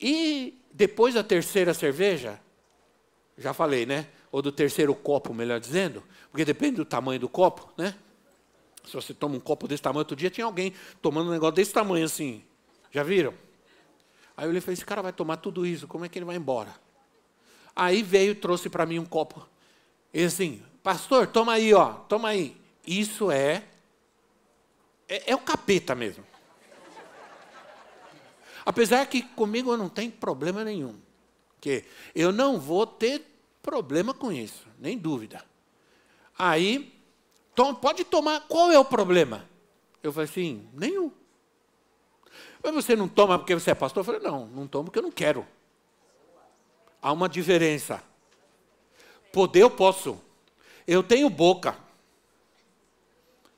E 0.00 0.58
depois 0.72 1.14
da 1.14 1.22
terceira 1.22 1.72
cerveja, 1.72 2.40
já 3.38 3.54
falei, 3.54 3.86
né? 3.86 4.08
Ou 4.32 4.42
do 4.42 4.50
terceiro 4.50 4.92
copo, 4.92 5.32
melhor 5.32 5.60
dizendo, 5.60 6.02
porque 6.32 6.44
depende 6.44 6.76
do 6.76 6.84
tamanho 6.84 7.20
do 7.20 7.28
copo, 7.28 7.72
né? 7.76 7.94
Se 8.84 8.92
você 8.92 9.14
toma 9.14 9.36
um 9.36 9.40
copo 9.40 9.68
desse 9.68 9.82
tamanho, 9.82 10.00
outro 10.00 10.16
dia 10.16 10.30
tinha 10.30 10.44
alguém 10.44 10.74
tomando 11.00 11.28
um 11.28 11.32
negócio 11.32 11.54
desse 11.54 11.72
tamanho 11.72 12.04
assim, 12.04 12.42
já 12.94 13.02
viram? 13.02 13.34
Aí 14.36 14.44
eu 14.44 14.50
olhei 14.50 14.58
e 14.58 14.60
falei, 14.60 14.74
esse 14.74 14.84
cara 14.84 15.02
vai 15.02 15.12
tomar 15.12 15.38
tudo 15.38 15.66
isso, 15.66 15.88
como 15.88 16.04
é 16.04 16.08
que 16.08 16.16
ele 16.16 16.24
vai 16.24 16.36
embora? 16.36 16.72
Aí 17.74 18.04
veio 18.04 18.30
e 18.30 18.34
trouxe 18.36 18.70
para 18.70 18.86
mim 18.86 19.00
um 19.00 19.04
copo. 19.04 19.44
E 20.12 20.22
assim, 20.22 20.62
pastor, 20.80 21.26
toma 21.26 21.54
aí, 21.54 21.74
ó, 21.74 21.92
toma 21.92 22.28
aí. 22.28 22.56
Isso 22.86 23.32
é, 23.32 23.64
é, 25.08 25.32
é 25.32 25.34
o 25.34 25.40
capeta 25.40 25.92
mesmo. 25.96 26.24
Apesar 28.64 29.04
que 29.06 29.22
comigo 29.22 29.76
não 29.76 29.88
tem 29.88 30.08
problema 30.08 30.62
nenhum. 30.62 30.94
Que 31.60 31.84
eu 32.14 32.30
não 32.30 32.60
vou 32.60 32.86
ter 32.86 33.22
problema 33.60 34.14
com 34.14 34.30
isso, 34.30 34.68
nem 34.78 34.96
dúvida. 34.96 35.44
Aí, 36.38 36.94
pode 37.80 38.04
tomar, 38.04 38.42
qual 38.42 38.70
é 38.70 38.78
o 38.78 38.84
problema? 38.84 39.48
Eu 40.00 40.12
falei 40.12 40.30
assim, 40.30 40.68
nenhum. 40.72 41.10
Mas 42.64 42.72
você 42.72 42.96
não 42.96 43.06
toma 43.06 43.38
porque 43.38 43.54
você 43.54 43.72
é 43.72 43.74
pastor? 43.74 44.00
Eu 44.00 44.04
falei, 44.04 44.20
não, 44.22 44.46
não 44.46 44.66
tomo 44.66 44.84
porque 44.84 44.98
eu 44.98 45.02
não 45.02 45.12
quero. 45.12 45.46
Há 47.02 47.12
uma 47.12 47.28
diferença. 47.28 48.02
Poder 49.30 49.62
eu 49.62 49.70
posso. 49.70 50.18
Eu 50.86 51.02
tenho 51.02 51.28
boca. 51.28 51.76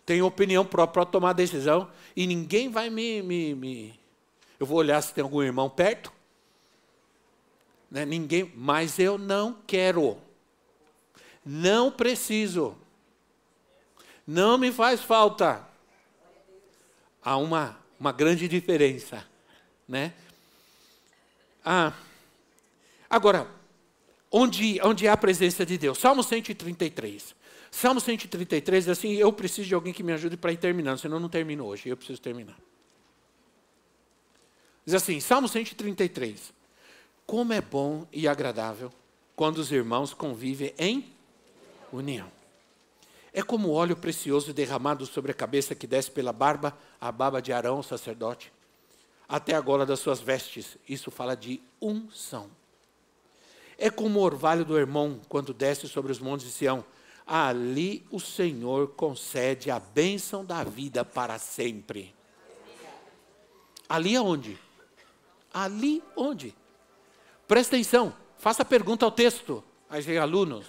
Tenho 0.05 0.27
opinião 0.27 0.65
própria 0.65 1.05
para 1.05 1.13
tomar 1.13 1.33
decisão. 1.35 1.89
E 2.17 2.27
ninguém 2.27 2.69
vai 2.69 2.91
me, 2.91 3.23
me, 3.23 3.55
me. 3.55 4.01
Eu 4.59 4.67
vou 4.67 4.79
olhar 4.79 5.01
se 5.01 5.15
tem 5.15 5.23
algum 5.23 5.41
irmão 5.41 5.71
perto. 5.71 6.13
Né? 7.89 8.05
Ninguém. 8.05 8.53
Mas 8.57 8.99
eu 8.99 9.17
não 9.17 9.57
quero. 9.65 10.19
Não 11.45 11.93
preciso. 11.93 12.77
Não 14.27 14.59
me 14.59 14.73
faz 14.73 15.01
falta. 15.01 15.65
Há 17.23 17.37
uma 17.37 17.86
uma 17.99 18.13
grande 18.13 18.47
diferença, 18.49 19.27
né? 19.89 20.13
Ah, 21.65 21.93
agora, 23.09 23.49
onde, 24.31 24.81
onde 24.83 25.09
há 25.09 25.15
a 25.15 25.17
presença 25.17 25.65
de 25.67 25.77
Deus? 25.79 25.99
Salmo 25.99 26.23
133. 26.23 27.35
Salmo 27.71 28.01
133, 28.01 28.89
assim, 28.89 29.15
eu 29.15 29.33
preciso 29.33 29.69
de 29.69 29.75
alguém 29.75 29.93
que 29.93 30.03
me 30.03 30.13
ajude 30.13 30.37
para 30.37 30.53
ir 30.53 30.57
terminando, 30.57 30.99
senão 30.99 31.17
eu 31.17 31.21
não 31.21 31.29
termino 31.29 31.65
hoje, 31.65 31.89
eu 31.89 31.97
preciso 31.97 32.21
terminar. 32.21 32.57
Diz 34.85 34.95
assim, 34.95 35.19
Salmo 35.19 35.49
133. 35.49 36.55
Como 37.27 37.53
é 37.53 37.61
bom 37.61 38.07
e 38.13 38.29
agradável 38.29 38.93
quando 39.35 39.59
os 39.59 39.73
irmãos 39.73 40.15
convivem 40.15 40.73
em 40.79 41.13
união. 41.93 42.36
É 43.37 43.43
como 43.43 43.71
óleo 43.71 43.95
precioso 43.95 44.55
derramado 44.55 45.05
sobre 45.05 45.31
a 45.31 45.35
cabeça 45.35 45.75
que 45.75 45.87
desce 45.87 46.11
pela 46.11 46.33
barba, 46.33 46.75
a 46.99 47.13
barba 47.13 47.43
de 47.43 47.53
Arão, 47.53 47.83
sacerdote, 47.83 48.51
até 49.29 49.55
a 49.55 49.61
gola 49.61 49.85
das 49.85 50.01
suas 50.01 50.21
vestes. 50.21 50.79
Isso 50.89 51.11
fala 51.11 51.37
de 51.37 51.61
unção. 51.79 52.49
É 53.77 53.91
como 53.91 54.21
o 54.21 54.23
orvalho 54.23 54.65
do 54.65 54.79
irmão 54.79 55.21
quando 55.29 55.53
desce 55.53 55.87
sobre 55.87 56.11
os 56.11 56.19
montes 56.19 56.47
de 56.47 56.53
Sião. 56.53 56.83
Ali 57.27 58.07
o 58.11 58.19
Senhor 58.19 58.89
concede 58.93 59.71
a 59.71 59.79
bênção 59.79 60.43
da 60.43 60.65
vida 60.65 61.05
para 61.05 61.39
sempre. 61.39 62.15
Ali 63.87 64.17
aonde? 64.17 64.59
Ali 65.53 66.03
onde? 66.17 66.57
Presta 67.47 67.77
atenção, 67.77 68.15
faça 68.39 68.65
pergunta 68.65 69.05
ao 69.05 69.11
texto, 69.11 69.63
aos 69.91 70.09
alunos, 70.09 70.67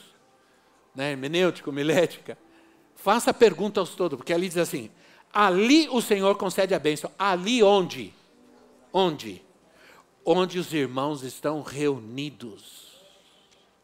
né, 0.94 1.12
hermenêutico, 1.12 1.72
milética. 1.72 2.38
Faça 2.98 3.32
pergunta 3.32 3.80
aos 3.80 3.92
todos, 3.92 4.18
porque 4.18 4.34
ali 4.34 4.48
diz 4.48 4.58
assim: 4.58 4.90
ali 5.32 5.88
o 5.90 6.02
Senhor 6.02 6.36
concede 6.36 6.74
a 6.74 6.80
bênção. 6.80 7.12
Ali 7.18 7.62
onde? 7.62 8.12
Onde? 8.92 9.42
Onde 10.26 10.58
os 10.58 10.74
irmãos 10.74 11.24
estão 11.24 11.62
reunidos 11.62 13.00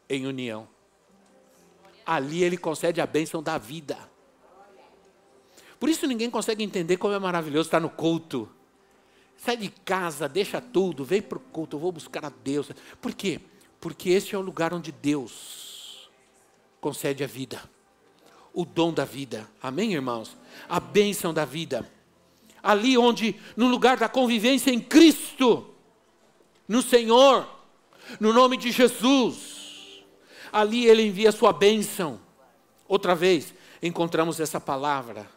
em 0.10 0.26
união. 0.26 0.68
Ali 2.06 2.44
ele 2.44 2.58
concede 2.58 3.00
a 3.00 3.06
bênção 3.06 3.42
da 3.42 3.58
vida. 3.58 3.98
Por 5.80 5.90
isso 5.90 6.08
ninguém 6.08 6.30
consegue 6.30 6.64
entender 6.64 6.98
como 6.98 7.14
é 7.14 7.20
maravilhoso 7.20 7.68
estar 7.68 7.80
no 7.80 7.92
culto. 7.92 8.50
Sai 9.38 9.56
de 9.56 9.70
casa, 9.70 10.28
deixa 10.28 10.60
tudo, 10.60 11.06
vem 11.06 11.22
para 11.22 11.38
o 11.38 11.42
culto, 11.42 11.76
eu 11.76 11.80
vou 11.80 11.92
buscar 11.92 12.26
a 12.26 12.30
Deus. 12.30 12.72
Por 13.00 13.14
quê? 13.14 13.40
Porque 13.80 14.10
este 14.10 14.34
é 14.34 14.38
o 14.38 14.42
lugar 14.42 14.74
onde 14.74 14.92
Deus 14.92 16.10
concede 16.82 17.24
a 17.24 17.28
vida 17.28 17.73
o 18.54 18.64
dom 18.64 18.94
da 18.94 19.04
vida. 19.04 19.50
Amém, 19.62 19.94
irmãos? 19.94 20.38
A 20.70 20.80
bênção 20.80 21.34
da 21.34 21.44
vida. 21.44 21.90
Ali 22.62 22.98
onde, 22.98 23.36
no 23.58 23.68
lugar 23.68 23.98
da 23.98 24.08
convivência 24.08 24.72
em 24.72 24.80
Cristo, 24.80 25.70
no 26.68 26.82
Senhor, 26.82 27.48
no 28.20 28.32
nome 28.32 28.56
de 28.56 28.72
Jesus, 28.72 30.04
ali 30.52 30.86
Ele 30.86 31.08
envia 31.08 31.30
a 31.30 31.34
sua 31.34 31.52
bênção. 31.52 32.22
Outra 32.88 33.16
vez, 33.16 33.54
encontramos 33.82 34.40
essa 34.40 34.62
palavra, 34.62 35.30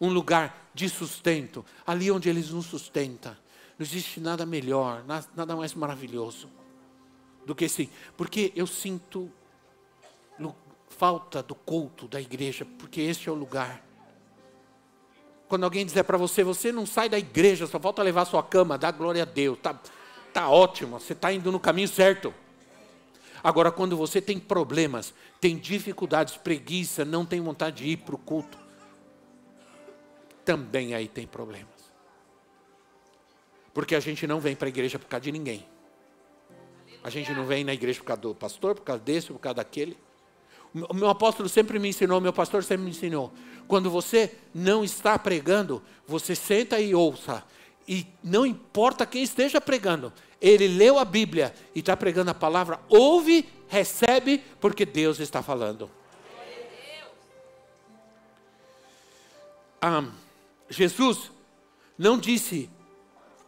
um 0.00 0.10
lugar 0.10 0.70
de 0.74 0.88
sustento, 0.88 1.64
ali 1.86 2.10
onde 2.10 2.28
Ele 2.28 2.42
nos 2.42 2.66
sustenta. 2.66 3.38
Não 3.78 3.84
existe 3.84 4.20
nada 4.20 4.46
melhor, 4.46 5.04
nada 5.34 5.56
mais 5.56 5.74
maravilhoso 5.74 6.48
do 7.44 7.54
que 7.54 7.68
sim, 7.68 7.88
porque 8.16 8.52
eu 8.56 8.66
sinto 8.66 9.30
falta 10.96 11.42
do 11.42 11.54
culto 11.54 12.08
da 12.08 12.20
igreja, 12.20 12.66
porque 12.78 13.00
este 13.00 13.28
é 13.28 13.32
o 13.32 13.34
lugar. 13.34 13.84
Quando 15.48 15.64
alguém 15.64 15.86
disser 15.86 16.04
para 16.04 16.18
você, 16.18 16.42
você 16.42 16.72
não 16.72 16.86
sai 16.86 17.08
da 17.08 17.18
igreja, 17.18 17.66
só 17.66 17.78
falta 17.78 18.02
levar 18.02 18.24
sua 18.24 18.42
cama, 18.42 18.76
dá 18.76 18.90
glória 18.90 19.22
a 19.22 19.26
Deus, 19.26 19.58
tá, 19.60 19.78
tá 20.32 20.48
ótimo, 20.48 20.98
você 20.98 21.12
está 21.12 21.32
indo 21.32 21.52
no 21.52 21.60
caminho 21.60 21.88
certo. 21.88 22.34
Agora, 23.44 23.70
quando 23.70 23.96
você 23.96 24.20
tem 24.20 24.40
problemas, 24.40 25.14
tem 25.40 25.56
dificuldades, 25.56 26.36
preguiça, 26.36 27.04
não 27.04 27.24
tem 27.24 27.40
vontade 27.40 27.84
de 27.84 27.90
ir 27.90 27.98
para 27.98 28.14
o 28.14 28.18
culto, 28.18 28.58
também 30.44 30.94
aí 30.94 31.06
tem 31.06 31.26
problemas. 31.26 31.76
Porque 33.72 33.94
a 33.94 34.00
gente 34.00 34.26
não 34.26 34.40
vem 34.40 34.56
para 34.56 34.66
a 34.66 34.70
igreja 34.70 34.98
por 34.98 35.06
causa 35.06 35.24
de 35.24 35.32
ninguém. 35.32 35.68
A 37.04 37.10
gente 37.10 37.30
não 37.32 37.46
vem 37.46 37.62
na 37.62 37.74
igreja 37.74 38.00
por 38.00 38.06
causa 38.06 38.22
do 38.22 38.34
pastor, 38.34 38.74
por 38.74 38.82
causa 38.82 39.02
desse, 39.02 39.26
por 39.28 39.38
causa 39.38 39.56
daquele. 39.56 40.05
O 40.88 40.94
meu 40.94 41.08
apóstolo 41.08 41.48
sempre 41.48 41.78
me 41.78 41.88
ensinou, 41.88 42.20
meu 42.20 42.32
pastor 42.32 42.62
sempre 42.62 42.84
me 42.84 42.90
ensinou. 42.90 43.32
Quando 43.66 43.90
você 43.90 44.36
não 44.54 44.84
está 44.84 45.18
pregando, 45.18 45.82
você 46.06 46.34
senta 46.34 46.78
e 46.78 46.94
ouça. 46.94 47.42
E 47.88 48.06
não 48.22 48.44
importa 48.44 49.06
quem 49.06 49.22
esteja 49.22 49.60
pregando, 49.60 50.12
ele 50.40 50.68
leu 50.68 50.98
a 50.98 51.04
Bíblia 51.04 51.54
e 51.74 51.78
está 51.78 51.96
pregando 51.96 52.30
a 52.30 52.34
palavra, 52.34 52.80
ouve, 52.88 53.48
recebe, 53.68 54.42
porque 54.60 54.84
Deus 54.84 55.20
está 55.20 55.42
falando. 55.42 55.90
Ah, 59.80 60.04
Jesus 60.68 61.30
não 61.96 62.18
disse 62.18 62.68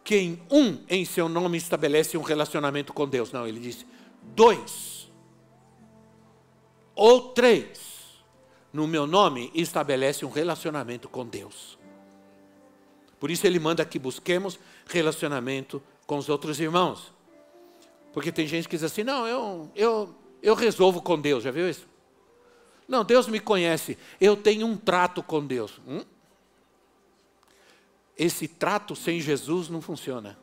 que 0.03 0.39
um 0.49 0.79
em 0.87 1.05
seu 1.05 1.29
nome 1.29 1.57
estabelece 1.57 2.17
um 2.17 2.21
relacionamento 2.21 2.93
com 2.93 3.07
Deus. 3.07 3.31
Não, 3.31 3.45
ele 3.45 3.59
disse 3.59 3.85
dois 4.23 4.98
ou 6.99 7.29
três 7.29 7.79
no 8.73 8.85
meu 8.85 9.07
nome 9.07 9.49
estabelece 9.55 10.25
um 10.25 10.29
relacionamento 10.29 11.07
com 11.07 11.25
Deus. 11.25 11.79
Por 13.17 13.31
isso 13.31 13.47
ele 13.47 13.57
manda 13.57 13.85
que 13.85 13.97
busquemos 13.97 14.59
relacionamento 14.85 15.81
com 16.05 16.17
os 16.17 16.27
outros 16.27 16.59
irmãos. 16.59 17.13
Porque 18.11 18.33
tem 18.33 18.45
gente 18.45 18.67
que 18.67 18.75
diz 18.75 18.83
assim: 18.83 19.05
não, 19.05 19.25
eu, 19.25 19.71
eu, 19.73 20.13
eu 20.43 20.53
resolvo 20.55 21.01
com 21.01 21.17
Deus, 21.17 21.45
já 21.45 21.51
viu 21.51 21.69
isso? 21.69 21.87
Não, 22.85 23.05
Deus 23.05 23.27
me 23.27 23.39
conhece, 23.39 23.97
eu 24.19 24.35
tenho 24.35 24.67
um 24.67 24.75
trato 24.75 25.23
com 25.23 25.45
Deus. 25.45 25.79
Hum? 25.87 26.03
Esse 28.17 28.45
trato 28.45 28.93
sem 28.93 29.21
Jesus 29.21 29.69
não 29.69 29.79
funciona. 29.79 30.37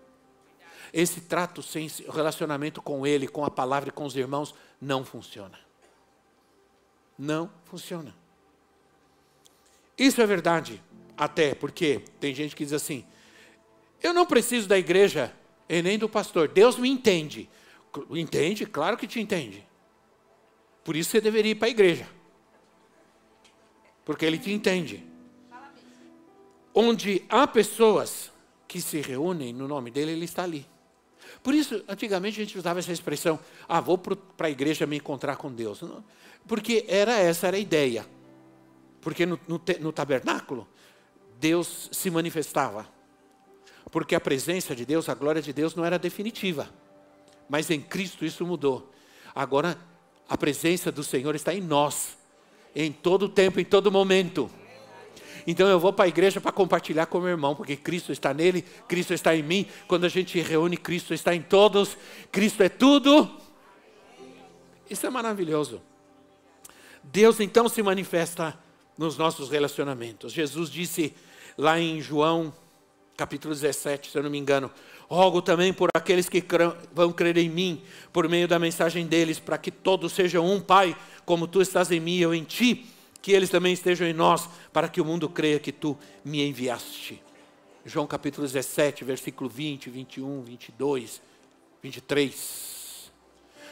Esse 0.91 1.21
trato 1.21 1.63
sem 1.63 1.87
relacionamento 2.11 2.81
com 2.81 3.07
Ele, 3.07 3.29
com 3.29 3.45
a 3.45 3.51
palavra 3.51 3.91
e 3.91 3.93
com 3.93 4.07
os 4.07 4.17
irmãos, 4.17 4.55
não 4.81 5.05
funciona 5.05 5.66
não 7.19 7.51
funciona. 7.65 8.15
Isso 9.97 10.21
é 10.21 10.27
verdade, 10.27 10.83
até 11.17 11.55
porque 11.55 12.03
tem 12.21 12.35
gente 12.35 12.55
que 12.55 12.65
diz 12.65 12.73
assim: 12.73 13.05
eu 14.03 14.13
não 14.13 14.27
preciso 14.27 14.69
da 14.69 14.79
igreja 14.79 15.35
e 15.69 15.83
nem 15.83 15.99
do 15.99 16.09
pastor, 16.09 16.49
Deus 16.49 16.77
me 16.77 16.89
entende. 16.89 17.49
Entende? 18.11 18.67
Claro 18.67 18.97
que 18.97 19.07
te 19.07 19.21
entende. 19.21 19.67
Por 20.85 20.95
isso 20.95 21.11
você 21.11 21.21
deveria 21.21 21.53
ir 21.53 21.55
para 21.55 21.69
a 21.69 21.71
igreja. 21.71 22.09
Porque 24.05 24.25
ele 24.25 24.39
te 24.39 24.53
entende. 24.53 25.05
Onde 26.73 27.25
há 27.29 27.47
pessoas 27.47 28.31
que 28.69 28.81
se 28.81 29.01
reúnem 29.01 29.53
no 29.53 29.67
nome 29.67 29.91
dele, 29.91 30.13
ele 30.13 30.27
está 30.27 30.45
ali. 30.45 30.67
Por 31.47 31.55
isso, 31.55 31.81
antigamente 31.87 32.41
a 32.41 32.45
gente 32.45 32.59
usava 32.59 32.81
essa 32.81 32.91
expressão: 32.91 33.39
ah, 33.69 33.81
vou 33.81 33.97
para 33.97 34.49
a 34.49 34.51
igreja 34.51 34.85
me 34.85 34.97
encontrar 34.97 35.37
com 35.37 35.49
Deus. 35.49 35.81
Porque 36.45 36.85
era 36.89 37.13
essa 37.13 37.47
era 37.47 37.57
a 37.57 37.61
ideia. 37.61 38.05
Porque 39.01 39.25
no, 39.25 39.39
no, 39.47 39.61
no 39.79 39.93
tabernáculo, 39.93 40.67
Deus 41.39 41.89
se 41.93 42.11
manifestava. 42.11 42.89
Porque 43.93 44.17
a 44.17 44.21
presença 44.21 44.75
de 44.75 44.85
Deus, 44.85 45.09
a 45.09 45.15
glória 45.15 45.41
de 45.41 45.53
Deus 45.53 45.77
não 45.77 45.85
era 45.85 46.01
definitiva. 46.01 46.69
Mas 47.49 47.71
em 47.71 47.81
Cristo 47.81 48.25
isso 48.25 48.45
mudou. 48.45 48.93
Agora, 49.33 49.79
a 50.29 50.37
presença 50.37 50.91
do 50.91 51.05
Senhor 51.05 51.37
está 51.37 51.55
em 51.55 51.61
nós, 51.61 52.19
em 52.75 52.91
todo 52.91 53.29
tempo, 53.29 53.61
em 53.61 53.65
todo 53.65 53.93
momento. 53.93 54.51
Então 55.47 55.69
eu 55.69 55.79
vou 55.79 55.93
para 55.93 56.07
a 56.07 56.09
igreja 56.09 56.41
para 56.41 56.51
compartilhar 56.51 57.07
com 57.07 57.21
meu 57.21 57.31
irmão, 57.31 57.55
porque 57.55 57.77
Cristo 57.77 58.13
está 58.13 58.35
nele, 58.35 58.63
Cristo 58.89 59.15
está 59.15 59.35
em 59.37 59.43
mim. 59.43 59.67
Quando 59.87 60.05
a 60.05 60.09
gente 60.09 60.41
reúne, 60.41 60.77
Cristo 60.77 61.15
está 61.15 61.35
em 61.35 61.43
todos, 61.43 61.97
Cristo 62.33 62.63
é 62.63 62.69
tudo. 62.69 63.31
Isso 64.91 65.07
é 65.07 65.11
maravilhoso. 65.11 65.81
Deus 67.03 67.39
então 67.39 67.69
se 67.69 67.83
manifesta 67.83 68.59
nos 68.99 69.17
nossos 69.17 69.49
relacionamentos. 69.49 70.33
Jesus 70.33 70.69
disse 70.69 71.15
lá 71.57 71.79
em 71.79 72.01
João, 72.01 72.53
capítulo 73.17 73.55
17, 73.55 74.11
se 74.11 74.19
eu 74.19 74.23
não 74.23 74.31
me 74.31 74.39
engano: 74.39 74.71
Rogo 75.09 75.41
também 75.41 75.73
por 75.73 75.89
aqueles 75.95 76.29
que 76.29 76.43
vão 76.93 77.13
crer 77.13 77.37
em 77.37 77.49
mim, 77.49 77.83
por 78.13 78.29
meio 78.29 78.49
da 78.49 78.59
mensagem 78.59 79.07
deles, 79.07 79.39
para 79.39 79.59
que 79.59 79.71
todos 79.71 80.13
sejam 80.13 80.45
um, 80.45 80.61
Pai, 80.61 80.97
como 81.25 81.47
tu 81.47 81.63
estás 81.63 81.91
em 81.93 82.01
mim 82.01 82.17
e 82.17 82.23
eu 82.23 82.35
em 82.35 82.43
ti, 82.43 82.87
que 83.27 83.33
eles 83.33 83.51
também 83.51 83.73
estejam 83.73 84.07
em 84.07 84.13
nós, 84.13 84.49
para 84.73 84.89
que 84.89 85.01
o 85.01 85.05
mundo 85.05 85.29
creia 85.29 85.59
que 85.59 85.73
tu 85.73 85.99
me 86.25 86.47
enviaste. 86.47 87.21
João 87.85 88.07
capítulo 88.07 88.47
17, 88.47 89.03
versículo 89.03 89.51
20, 89.51 89.91
21, 89.91 90.43
22, 90.43 91.21
23. 91.83 93.11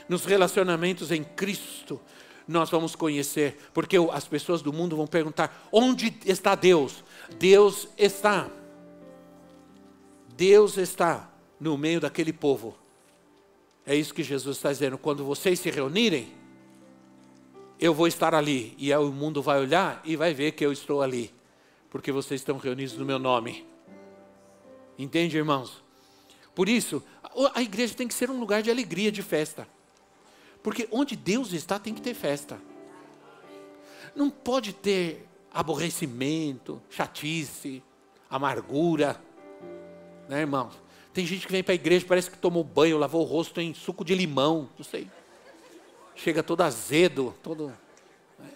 Nos 0.08 0.24
relacionamentos 0.24 1.12
em 1.12 1.22
Cristo, 1.22 2.00
nós 2.48 2.68
vamos 2.68 2.96
conhecer, 2.96 3.56
porque 3.72 3.96
as 4.12 4.26
pessoas 4.26 4.60
do 4.60 4.72
mundo 4.72 4.96
vão 4.96 5.06
perguntar: 5.06 5.68
onde 5.70 6.12
está 6.26 6.56
Deus? 6.56 7.04
Deus 7.38 7.86
está. 7.96 8.50
Deus 10.36 10.78
está 10.78 11.30
no 11.60 11.78
meio 11.78 12.00
daquele 12.00 12.32
povo. 12.32 12.76
É 13.86 13.94
isso 13.94 14.12
que 14.12 14.24
Jesus 14.24 14.56
está 14.56 14.72
dizendo. 14.72 14.98
Quando 14.98 15.24
vocês 15.24 15.60
se 15.60 15.70
reunirem, 15.70 16.42
eu 17.78 17.92
vou 17.94 18.06
estar 18.06 18.34
ali. 18.34 18.74
E 18.78 18.92
o 18.94 19.10
mundo 19.10 19.42
vai 19.42 19.60
olhar 19.60 20.00
e 20.04 20.16
vai 20.16 20.32
ver 20.34 20.52
que 20.52 20.64
eu 20.64 20.72
estou 20.72 21.02
ali. 21.02 21.32
Porque 21.90 22.10
vocês 22.12 22.40
estão 22.40 22.56
reunidos 22.56 22.96
no 22.96 23.04
meu 23.04 23.18
nome. 23.18 23.66
Entende, 24.98 25.36
irmãos? 25.36 25.82
Por 26.54 26.68
isso, 26.68 27.02
a 27.54 27.62
igreja 27.62 27.94
tem 27.94 28.06
que 28.06 28.14
ser 28.14 28.30
um 28.30 28.38
lugar 28.38 28.62
de 28.62 28.70
alegria, 28.70 29.10
de 29.10 29.22
festa. 29.22 29.66
Porque 30.62 30.88
onde 30.90 31.16
Deus 31.16 31.52
está 31.52 31.78
tem 31.78 31.92
que 31.92 32.00
ter 32.00 32.14
festa. 32.14 32.60
Não 34.14 34.30
pode 34.30 34.72
ter 34.72 35.26
aborrecimento, 35.52 36.80
chatice, 36.88 37.82
amargura. 38.30 39.20
Né, 40.28 40.40
irmão? 40.40 40.70
Tem 41.12 41.26
gente 41.26 41.46
que 41.46 41.52
vem 41.52 41.62
para 41.62 41.72
a 41.72 41.76
igreja, 41.76 42.04
parece 42.08 42.30
que 42.30 42.38
tomou 42.38 42.64
banho, 42.64 42.98
lavou 42.98 43.22
o 43.22 43.24
rosto 43.24 43.60
em 43.60 43.74
suco 43.74 44.04
de 44.04 44.14
limão, 44.14 44.68
não 44.76 44.84
sei. 44.84 45.08
Chega 46.14 46.42
todo 46.42 46.62
azedo, 46.62 47.34
todo. 47.42 47.72
Né? 48.38 48.50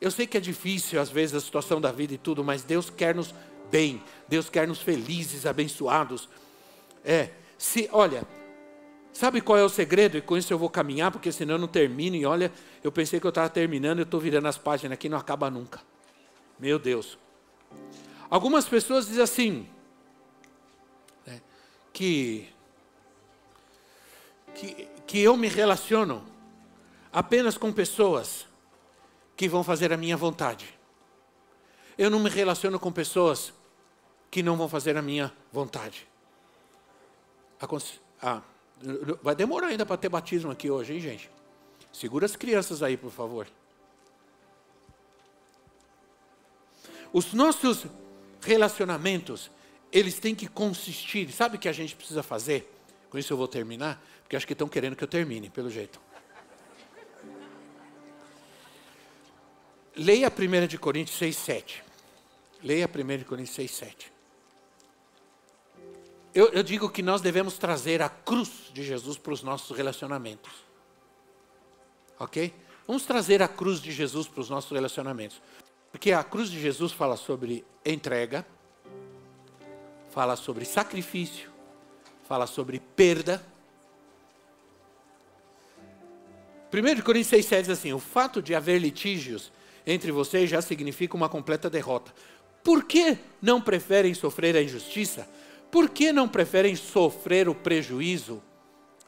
Eu 0.00 0.10
sei 0.10 0.26
que 0.26 0.36
é 0.36 0.40
difícil, 0.40 1.00
às 1.00 1.10
vezes, 1.10 1.34
a 1.34 1.40
situação 1.40 1.80
da 1.80 1.92
vida 1.92 2.14
e 2.14 2.18
tudo, 2.18 2.42
mas 2.42 2.62
Deus 2.62 2.90
quer 2.90 3.14
nos 3.14 3.34
bem, 3.70 4.02
Deus 4.28 4.48
quer 4.48 4.66
nos 4.66 4.80
felizes, 4.80 5.46
abençoados. 5.46 6.28
É, 7.04 7.30
se, 7.58 7.88
olha, 7.92 8.26
Sabe 9.12 9.42
qual 9.42 9.58
é 9.58 9.62
o 9.62 9.68
segredo? 9.68 10.16
E 10.16 10.22
com 10.22 10.36
isso 10.36 10.52
eu 10.52 10.58
vou 10.58 10.70
caminhar, 10.70 11.10
porque 11.10 11.30
senão 11.30 11.56
eu 11.56 11.58
não 11.58 11.68
termino. 11.68 12.16
E 12.16 12.24
olha, 12.24 12.50
eu 12.82 12.90
pensei 12.90 13.20
que 13.20 13.26
eu 13.26 13.28
estava 13.28 13.48
terminando, 13.48 13.98
eu 13.98 14.04
estou 14.04 14.18
virando 14.18 14.48
as 14.48 14.56
páginas 14.56 14.94
aqui, 14.94 15.08
não 15.08 15.18
acaba 15.18 15.50
nunca. 15.50 15.80
Meu 16.58 16.78
Deus. 16.78 17.18
Algumas 18.30 18.66
pessoas 18.66 19.06
dizem 19.06 19.22
assim, 19.22 19.68
né, 21.26 21.42
que, 21.92 22.48
que, 24.54 24.88
que 25.12 25.20
eu 25.20 25.36
me 25.36 25.46
relaciono 25.46 26.24
apenas 27.12 27.58
com 27.58 27.70
pessoas 27.70 28.46
que 29.36 29.46
vão 29.46 29.62
fazer 29.62 29.92
a 29.92 29.96
minha 29.98 30.16
vontade. 30.16 30.72
Eu 31.98 32.08
não 32.08 32.18
me 32.18 32.30
relaciono 32.30 32.80
com 32.80 32.90
pessoas 32.90 33.52
que 34.30 34.42
não 34.42 34.56
vão 34.56 34.70
fazer 34.70 34.96
a 34.96 35.02
minha 35.02 35.30
vontade. 35.52 36.08
Ah, 38.22 38.40
Vai 39.22 39.34
demorar 39.34 39.66
ainda 39.66 39.84
para 39.84 39.98
ter 39.98 40.08
batismo 40.08 40.50
aqui 40.50 40.70
hoje, 40.70 40.94
hein, 40.94 41.00
gente? 41.00 41.30
Segura 41.92 42.24
as 42.24 42.34
crianças 42.34 42.82
aí, 42.82 42.96
por 42.96 43.10
favor. 43.10 43.46
Os 47.12 47.34
nossos 47.34 47.84
relacionamentos, 48.40 49.50
eles 49.92 50.18
têm 50.18 50.34
que 50.34 50.48
consistir. 50.48 51.30
Sabe 51.32 51.56
o 51.56 51.58
que 51.58 51.68
a 51.68 51.72
gente 51.72 51.94
precisa 51.94 52.22
fazer? 52.22 52.66
Com 53.10 53.18
isso 53.18 53.30
eu 53.30 53.36
vou 53.36 53.46
terminar, 53.46 54.02
porque 54.32 54.38
acho 54.38 54.46
que 54.46 54.54
estão 54.54 54.66
querendo 54.66 54.96
que 54.96 55.04
eu 55.04 55.08
termine, 55.08 55.50
pelo 55.50 55.68
jeito. 55.68 56.00
Leia 59.94 60.32
1 60.32 60.66
de 60.66 60.78
Coríntios 60.78 61.18
6, 61.18 61.36
7. 61.36 61.84
Leia 62.62 62.86
1 62.86 63.24
Coríntios 63.24 63.54
6, 63.54 63.70
7. 63.70 64.12
Eu, 66.34 66.48
eu 66.48 66.62
digo 66.62 66.88
que 66.88 67.02
nós 67.02 67.20
devemos 67.20 67.58
trazer 67.58 68.00
a 68.00 68.08
cruz 68.08 68.70
de 68.72 68.82
Jesus 68.82 69.18
para 69.18 69.34
os 69.34 69.42
nossos 69.42 69.76
relacionamentos. 69.76 70.50
Ok? 72.18 72.54
Vamos 72.86 73.04
trazer 73.04 73.42
a 73.42 73.48
cruz 73.48 73.82
de 73.82 73.92
Jesus 73.92 74.26
para 74.28 74.40
os 74.40 74.48
nossos 74.48 74.72
relacionamentos. 74.72 75.42
Porque 75.90 76.10
a 76.10 76.24
cruz 76.24 76.50
de 76.50 76.58
Jesus 76.58 76.90
fala 76.90 77.18
sobre 77.18 77.66
entrega, 77.84 78.46
fala 80.10 80.36
sobre 80.36 80.64
sacrifício, 80.64 81.50
fala 82.26 82.46
sobre 82.46 82.80
perda. 82.80 83.51
1 86.72 87.02
Coríntios 87.02 87.44
6,7 87.44 87.60
diz 87.60 87.68
assim: 87.68 87.92
O 87.92 87.98
fato 87.98 88.40
de 88.40 88.54
haver 88.54 88.78
litígios 88.78 89.52
entre 89.86 90.10
vocês 90.10 90.48
já 90.48 90.62
significa 90.62 91.14
uma 91.14 91.28
completa 91.28 91.68
derrota. 91.68 92.12
Por 92.64 92.84
que 92.84 93.18
não 93.42 93.60
preferem 93.60 94.14
sofrer 94.14 94.56
a 94.56 94.62
injustiça? 94.62 95.28
Por 95.70 95.90
que 95.90 96.12
não 96.12 96.28
preferem 96.28 96.74
sofrer 96.74 97.48
o 97.48 97.54
prejuízo? 97.54 98.42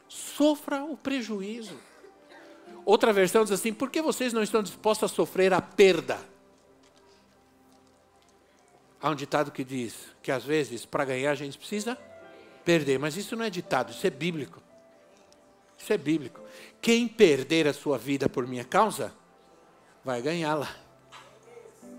Sofra 0.07 0.83
o 0.83 0.95
prejuízo. 0.95 1.75
Outra 2.85 3.11
versão 3.11 3.43
diz 3.43 3.51
assim: 3.51 3.73
por 3.73 3.89
que 3.89 4.01
vocês 4.01 4.31
não 4.31 4.43
estão 4.43 4.61
dispostos 4.61 5.11
a 5.11 5.15
sofrer 5.15 5.51
a 5.51 5.61
perda? 5.61 6.19
Há 9.01 9.09
um 9.09 9.15
ditado 9.15 9.51
que 9.51 9.63
diz 9.63 9.95
que 10.21 10.31
às 10.31 10.43
vezes 10.43 10.85
para 10.85 11.05
ganhar 11.05 11.31
a 11.31 11.35
gente 11.35 11.57
precisa 11.57 11.97
perder, 12.63 12.99
mas 12.99 13.17
isso 13.17 13.35
não 13.35 13.45
é 13.45 13.49
ditado, 13.49 13.91
isso 13.91 14.05
é 14.05 14.09
bíblico. 14.09 14.61
Isso 15.77 15.93
é 15.93 15.97
bíblico. 15.97 16.41
Quem 16.85 17.07
perder 17.07 17.67
a 17.67 17.73
sua 17.73 17.97
vida 17.97 18.29
por 18.29 18.45
minha 18.45 18.63
causa, 18.63 19.11
vai 20.03 20.21
ganhá-la. 20.21 20.69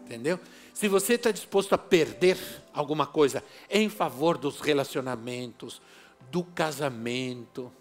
Entendeu? 0.04 0.38
Se 0.72 0.86
você 0.86 1.14
está 1.14 1.32
disposto 1.32 1.72
a 1.72 1.78
perder 1.78 2.38
alguma 2.72 3.04
coisa 3.04 3.42
em 3.68 3.88
favor 3.88 4.38
dos 4.38 4.60
relacionamentos, 4.60 5.82
do 6.30 6.44
casamento 6.44 7.72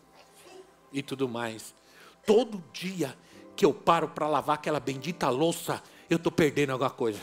e 0.91 1.03
tudo 1.03 1.29
mais, 1.29 1.75
todo 2.25 2.63
dia 2.73 3.15
que 3.55 3.63
eu 3.63 3.71
paro 3.71 4.09
para 4.09 4.27
lavar 4.27 4.55
aquela 4.55 4.79
bendita 4.79 5.29
louça, 5.29 5.83
eu 6.09 6.17
estou 6.17 6.31
perdendo 6.31 6.71
alguma 6.71 6.89
coisa. 6.89 7.21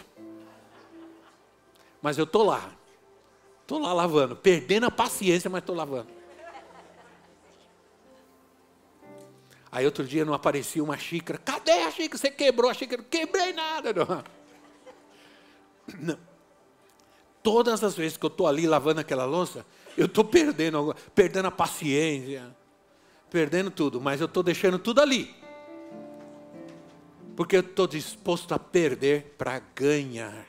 Mas 2.00 2.18
eu 2.18 2.24
estou 2.24 2.44
lá, 2.44 2.70
estou 3.62 3.80
lá 3.80 3.92
lavando, 3.92 4.36
perdendo 4.36 4.86
a 4.86 4.92
paciência, 4.92 5.50
mas 5.50 5.58
estou 5.58 5.74
lavando. 5.74 6.21
Aí 9.72 9.86
outro 9.86 10.04
dia 10.04 10.22
não 10.22 10.34
aparecia 10.34 10.84
uma 10.84 10.98
xícara. 10.98 11.38
Cadê 11.38 11.72
a 11.72 11.90
xícara? 11.90 12.18
Você 12.18 12.30
quebrou 12.30 12.70
a 12.70 12.74
xícara? 12.74 13.02
Quebrei 13.02 13.54
nada. 13.54 13.94
Não. 13.94 14.24
Não. 15.98 16.18
Todas 17.42 17.82
as 17.82 17.96
vezes 17.96 18.18
que 18.18 18.24
eu 18.26 18.28
estou 18.28 18.46
ali 18.46 18.66
lavando 18.66 19.00
aquela 19.00 19.24
louça, 19.24 19.64
eu 19.96 20.04
estou 20.04 20.24
perdendo, 20.24 20.94
perdendo 21.14 21.48
a 21.48 21.50
paciência, 21.50 22.54
perdendo 23.30 23.70
tudo, 23.70 23.98
mas 23.98 24.20
eu 24.20 24.26
estou 24.26 24.42
deixando 24.42 24.78
tudo 24.78 25.00
ali. 25.00 25.34
Porque 27.34 27.56
eu 27.56 27.60
estou 27.60 27.86
disposto 27.86 28.52
a 28.52 28.58
perder 28.58 29.34
para 29.38 29.58
ganhar. 29.74 30.46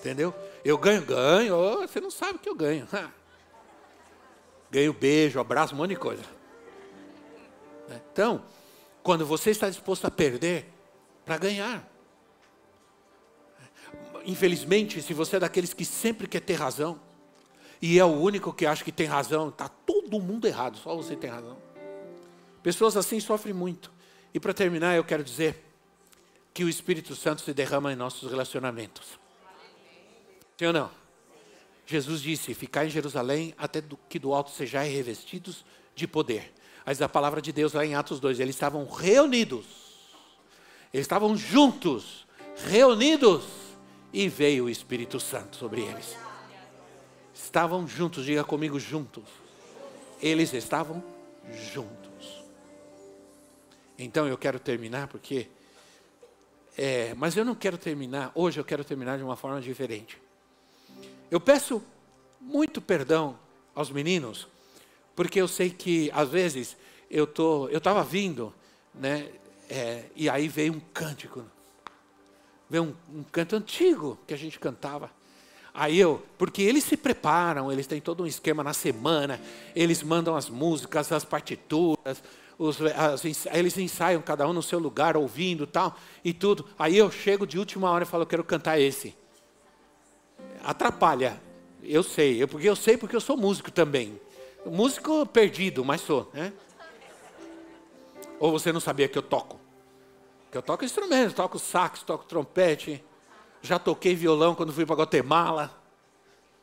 Entendeu? 0.00 0.34
Eu 0.64 0.76
ganho, 0.76 1.02
ganho, 1.02 1.56
oh, 1.56 1.86
você 1.86 2.00
não 2.00 2.10
sabe 2.10 2.40
que 2.40 2.48
eu 2.48 2.56
ganho. 2.56 2.88
Ganho 4.70 4.92
beijo, 4.92 5.40
abraço, 5.40 5.74
um 5.74 5.78
monte 5.78 5.90
de 5.90 5.96
coisa. 5.96 6.37
Então, 8.12 8.42
quando 9.02 9.24
você 9.24 9.50
está 9.50 9.68
disposto 9.68 10.06
a 10.06 10.10
perder 10.10 10.66
para 11.24 11.38
ganhar, 11.38 11.88
infelizmente, 14.24 15.00
se 15.02 15.14
você 15.14 15.36
é 15.36 15.40
daqueles 15.40 15.72
que 15.72 15.84
sempre 15.84 16.26
quer 16.26 16.40
ter 16.40 16.54
razão, 16.54 17.00
e 17.80 17.98
é 17.98 18.04
o 18.04 18.08
único 18.08 18.52
que 18.52 18.66
acha 18.66 18.84
que 18.84 18.92
tem 18.92 19.06
razão, 19.06 19.48
está 19.48 19.68
todo 19.68 20.20
mundo 20.20 20.46
errado, 20.46 20.76
só 20.76 20.94
você 20.96 21.14
tem 21.14 21.30
razão. 21.30 21.56
Pessoas 22.62 22.96
assim 22.96 23.20
sofrem 23.20 23.54
muito. 23.54 23.92
E 24.34 24.40
para 24.40 24.52
terminar, 24.52 24.96
eu 24.96 25.04
quero 25.04 25.22
dizer 25.22 25.64
que 26.52 26.64
o 26.64 26.68
Espírito 26.68 27.14
Santo 27.14 27.42
se 27.42 27.54
derrama 27.54 27.92
em 27.92 27.96
nossos 27.96 28.28
relacionamentos. 28.30 29.18
Sim 30.58 30.66
ou 30.66 30.72
não? 30.72 30.90
Jesus 31.86 32.20
disse: 32.20 32.52
Ficar 32.52 32.84
em 32.84 32.90
Jerusalém 32.90 33.54
até 33.56 33.82
que 34.08 34.18
do 34.18 34.34
alto 34.34 34.50
sejais 34.50 34.92
revestidos 34.92 35.64
de 35.94 36.06
poder. 36.06 36.52
Mas 36.88 37.02
a 37.02 37.08
palavra 37.08 37.42
de 37.42 37.52
Deus 37.52 37.74
lá 37.74 37.84
em 37.84 37.94
Atos 37.94 38.18
2, 38.18 38.40
eles 38.40 38.56
estavam 38.56 38.86
reunidos, 38.86 39.66
eles 40.90 41.04
estavam 41.04 41.36
juntos, 41.36 42.26
reunidos 42.64 43.44
e 44.10 44.26
veio 44.26 44.64
o 44.64 44.70
Espírito 44.70 45.20
Santo 45.20 45.54
sobre 45.54 45.82
eles. 45.82 46.16
Estavam 47.34 47.86
juntos, 47.86 48.24
diga 48.24 48.42
comigo, 48.42 48.80
juntos. 48.80 49.24
Eles 50.18 50.54
estavam 50.54 51.04
juntos. 51.52 52.42
Então 53.98 54.26
eu 54.26 54.38
quero 54.38 54.58
terminar 54.58 55.08
porque. 55.08 55.46
É, 56.74 57.12
mas 57.16 57.36
eu 57.36 57.44
não 57.44 57.54
quero 57.54 57.76
terminar, 57.76 58.32
hoje 58.34 58.58
eu 58.58 58.64
quero 58.64 58.82
terminar 58.82 59.18
de 59.18 59.24
uma 59.24 59.36
forma 59.36 59.60
diferente. 59.60 60.16
Eu 61.30 61.38
peço 61.38 61.82
muito 62.40 62.80
perdão 62.80 63.38
aos 63.74 63.90
meninos, 63.90 64.48
porque 65.18 65.40
eu 65.40 65.48
sei 65.48 65.68
que 65.68 66.12
às 66.14 66.28
vezes 66.28 66.76
eu 67.10 67.26
tô, 67.26 67.68
estava 67.70 68.04
vindo, 68.04 68.54
né, 68.94 69.28
é, 69.68 70.04
e 70.14 70.30
aí 70.30 70.46
veio 70.46 70.72
um 70.72 70.80
cântico 70.94 71.44
ver 72.70 72.78
um, 72.78 72.94
um 73.12 73.24
canto 73.24 73.56
antigo 73.56 74.16
que 74.28 74.32
a 74.32 74.36
gente 74.36 74.60
cantava. 74.60 75.10
Aí 75.74 75.98
eu, 75.98 76.22
porque 76.38 76.62
eles 76.62 76.84
se 76.84 76.96
preparam, 76.96 77.72
eles 77.72 77.88
têm 77.88 78.00
todo 78.00 78.22
um 78.22 78.26
esquema 78.28 78.62
na 78.62 78.72
semana, 78.72 79.40
eles 79.74 80.04
mandam 80.04 80.36
as 80.36 80.48
músicas, 80.48 81.10
as 81.10 81.24
partituras, 81.24 82.22
os, 82.56 82.78
as, 82.80 83.46
eles 83.46 83.76
ensaiam 83.76 84.22
cada 84.22 84.46
um 84.46 84.52
no 84.52 84.62
seu 84.62 84.78
lugar, 84.78 85.16
ouvindo 85.16 85.66
tal, 85.66 85.98
e 86.24 86.32
tudo. 86.32 86.64
Aí 86.78 86.96
eu 86.96 87.10
chego 87.10 87.44
de 87.44 87.58
última 87.58 87.90
hora 87.90 88.04
e 88.04 88.06
falo, 88.06 88.22
eu 88.22 88.28
quero 88.28 88.44
cantar 88.44 88.78
esse. 88.78 89.16
Atrapalha, 90.62 91.42
eu 91.82 92.04
sei, 92.04 92.40
eu, 92.40 92.46
porque 92.46 92.68
eu 92.68 92.76
sei 92.76 92.96
porque 92.96 93.16
eu 93.16 93.20
sou 93.20 93.36
músico 93.36 93.72
também. 93.72 94.20
Músico 94.66 95.24
perdido, 95.26 95.84
mas 95.84 96.00
sou, 96.00 96.30
né? 96.32 96.52
Ou 98.38 98.52
você 98.52 98.72
não 98.72 98.80
sabia 98.80 99.08
que 99.08 99.18
eu 99.18 99.22
toco? 99.22 99.58
Que 100.50 100.58
eu 100.58 100.62
toco 100.62 100.84
instrumentos, 100.84 101.34
toco 101.34 101.58
sax, 101.58 102.02
toco 102.02 102.24
trompete. 102.24 103.02
Já 103.60 103.78
toquei 103.78 104.14
violão 104.14 104.54
quando 104.54 104.72
fui 104.72 104.86
para 104.86 104.96
Guatemala. 104.96 105.76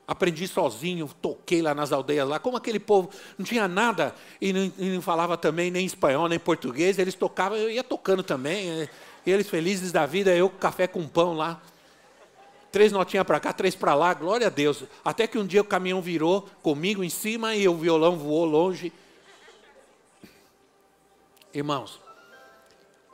Aprendi 0.08 0.48
sozinho, 0.48 1.10
toquei 1.20 1.64
lá 1.64 1.74
nas 1.74 1.92
aldeias 1.92 2.28
lá, 2.28 2.38
como 2.38 2.56
aquele 2.56 2.80
povo 2.80 3.10
não 3.40 3.46
tinha 3.46 3.68
nada 3.68 4.14
e 4.40 4.54
não, 4.54 4.72
e 4.78 4.90
não 4.94 5.02
falava 5.02 5.36
também 5.36 5.72
nem 5.72 5.84
espanhol 5.84 6.30
nem 6.30 6.38
português, 6.38 7.00
eles 7.00 7.16
tocavam, 7.16 7.58
eu 7.58 7.72
ia 7.72 7.84
tocando 7.84 8.22
também, 8.22 8.88
e 9.26 9.32
eles 9.32 9.50
felizes 9.50 9.92
da 9.92 10.06
vida, 10.06 10.36
eu 10.36 10.48
café 10.48 10.86
com 10.86 11.08
pão 11.08 11.34
lá. 11.34 11.60
Três 12.76 12.92
notinhas 12.92 13.26
para 13.26 13.40
cá, 13.40 13.54
três 13.54 13.74
para 13.74 13.96
lá, 13.96 14.14
glória 14.14 14.48
a 14.48 14.50
Deus. 14.50 14.84
Até 15.02 15.28
que 15.28 15.38
um 15.38 15.48
dia 15.48 15.62
o 15.62 15.64
caminhão 15.64 16.02
virou 16.02 16.42
comigo 16.62 17.06
em 17.06 17.10
cima 17.10 17.56
e 17.56 17.66
o 17.70 17.78
violão 17.78 18.18
voou 18.18 18.44
longe. 18.44 18.92
Irmãos, 21.54 22.02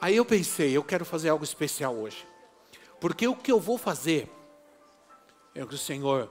Aí 0.01 0.15
eu 0.15 0.25
pensei, 0.25 0.75
eu 0.75 0.83
quero 0.83 1.05
fazer 1.05 1.29
algo 1.29 1.43
especial 1.43 1.95
hoje. 1.95 2.27
Porque 2.99 3.27
o 3.27 3.35
que 3.35 3.51
eu 3.51 3.59
vou 3.59 3.77
fazer 3.77 4.27
é 5.53 5.63
o 5.63 5.67
que 5.67 5.75
o 5.75 5.77
Senhor, 5.77 6.27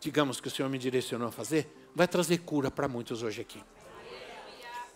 digamos 0.00 0.40
que 0.40 0.48
o 0.48 0.50
Senhor 0.50 0.68
me 0.68 0.78
direcionou 0.78 1.28
a 1.28 1.30
fazer, 1.30 1.88
vai 1.94 2.08
trazer 2.08 2.38
cura 2.38 2.72
para 2.72 2.88
muitos 2.88 3.22
hoje 3.22 3.40
aqui. 3.40 3.62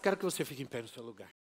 Quero 0.02 0.16
que 0.16 0.24
você 0.24 0.44
fique 0.44 0.64
em 0.64 0.66
pé 0.66 0.82
no 0.82 0.88
seu 0.88 1.04
lugar. 1.04 1.28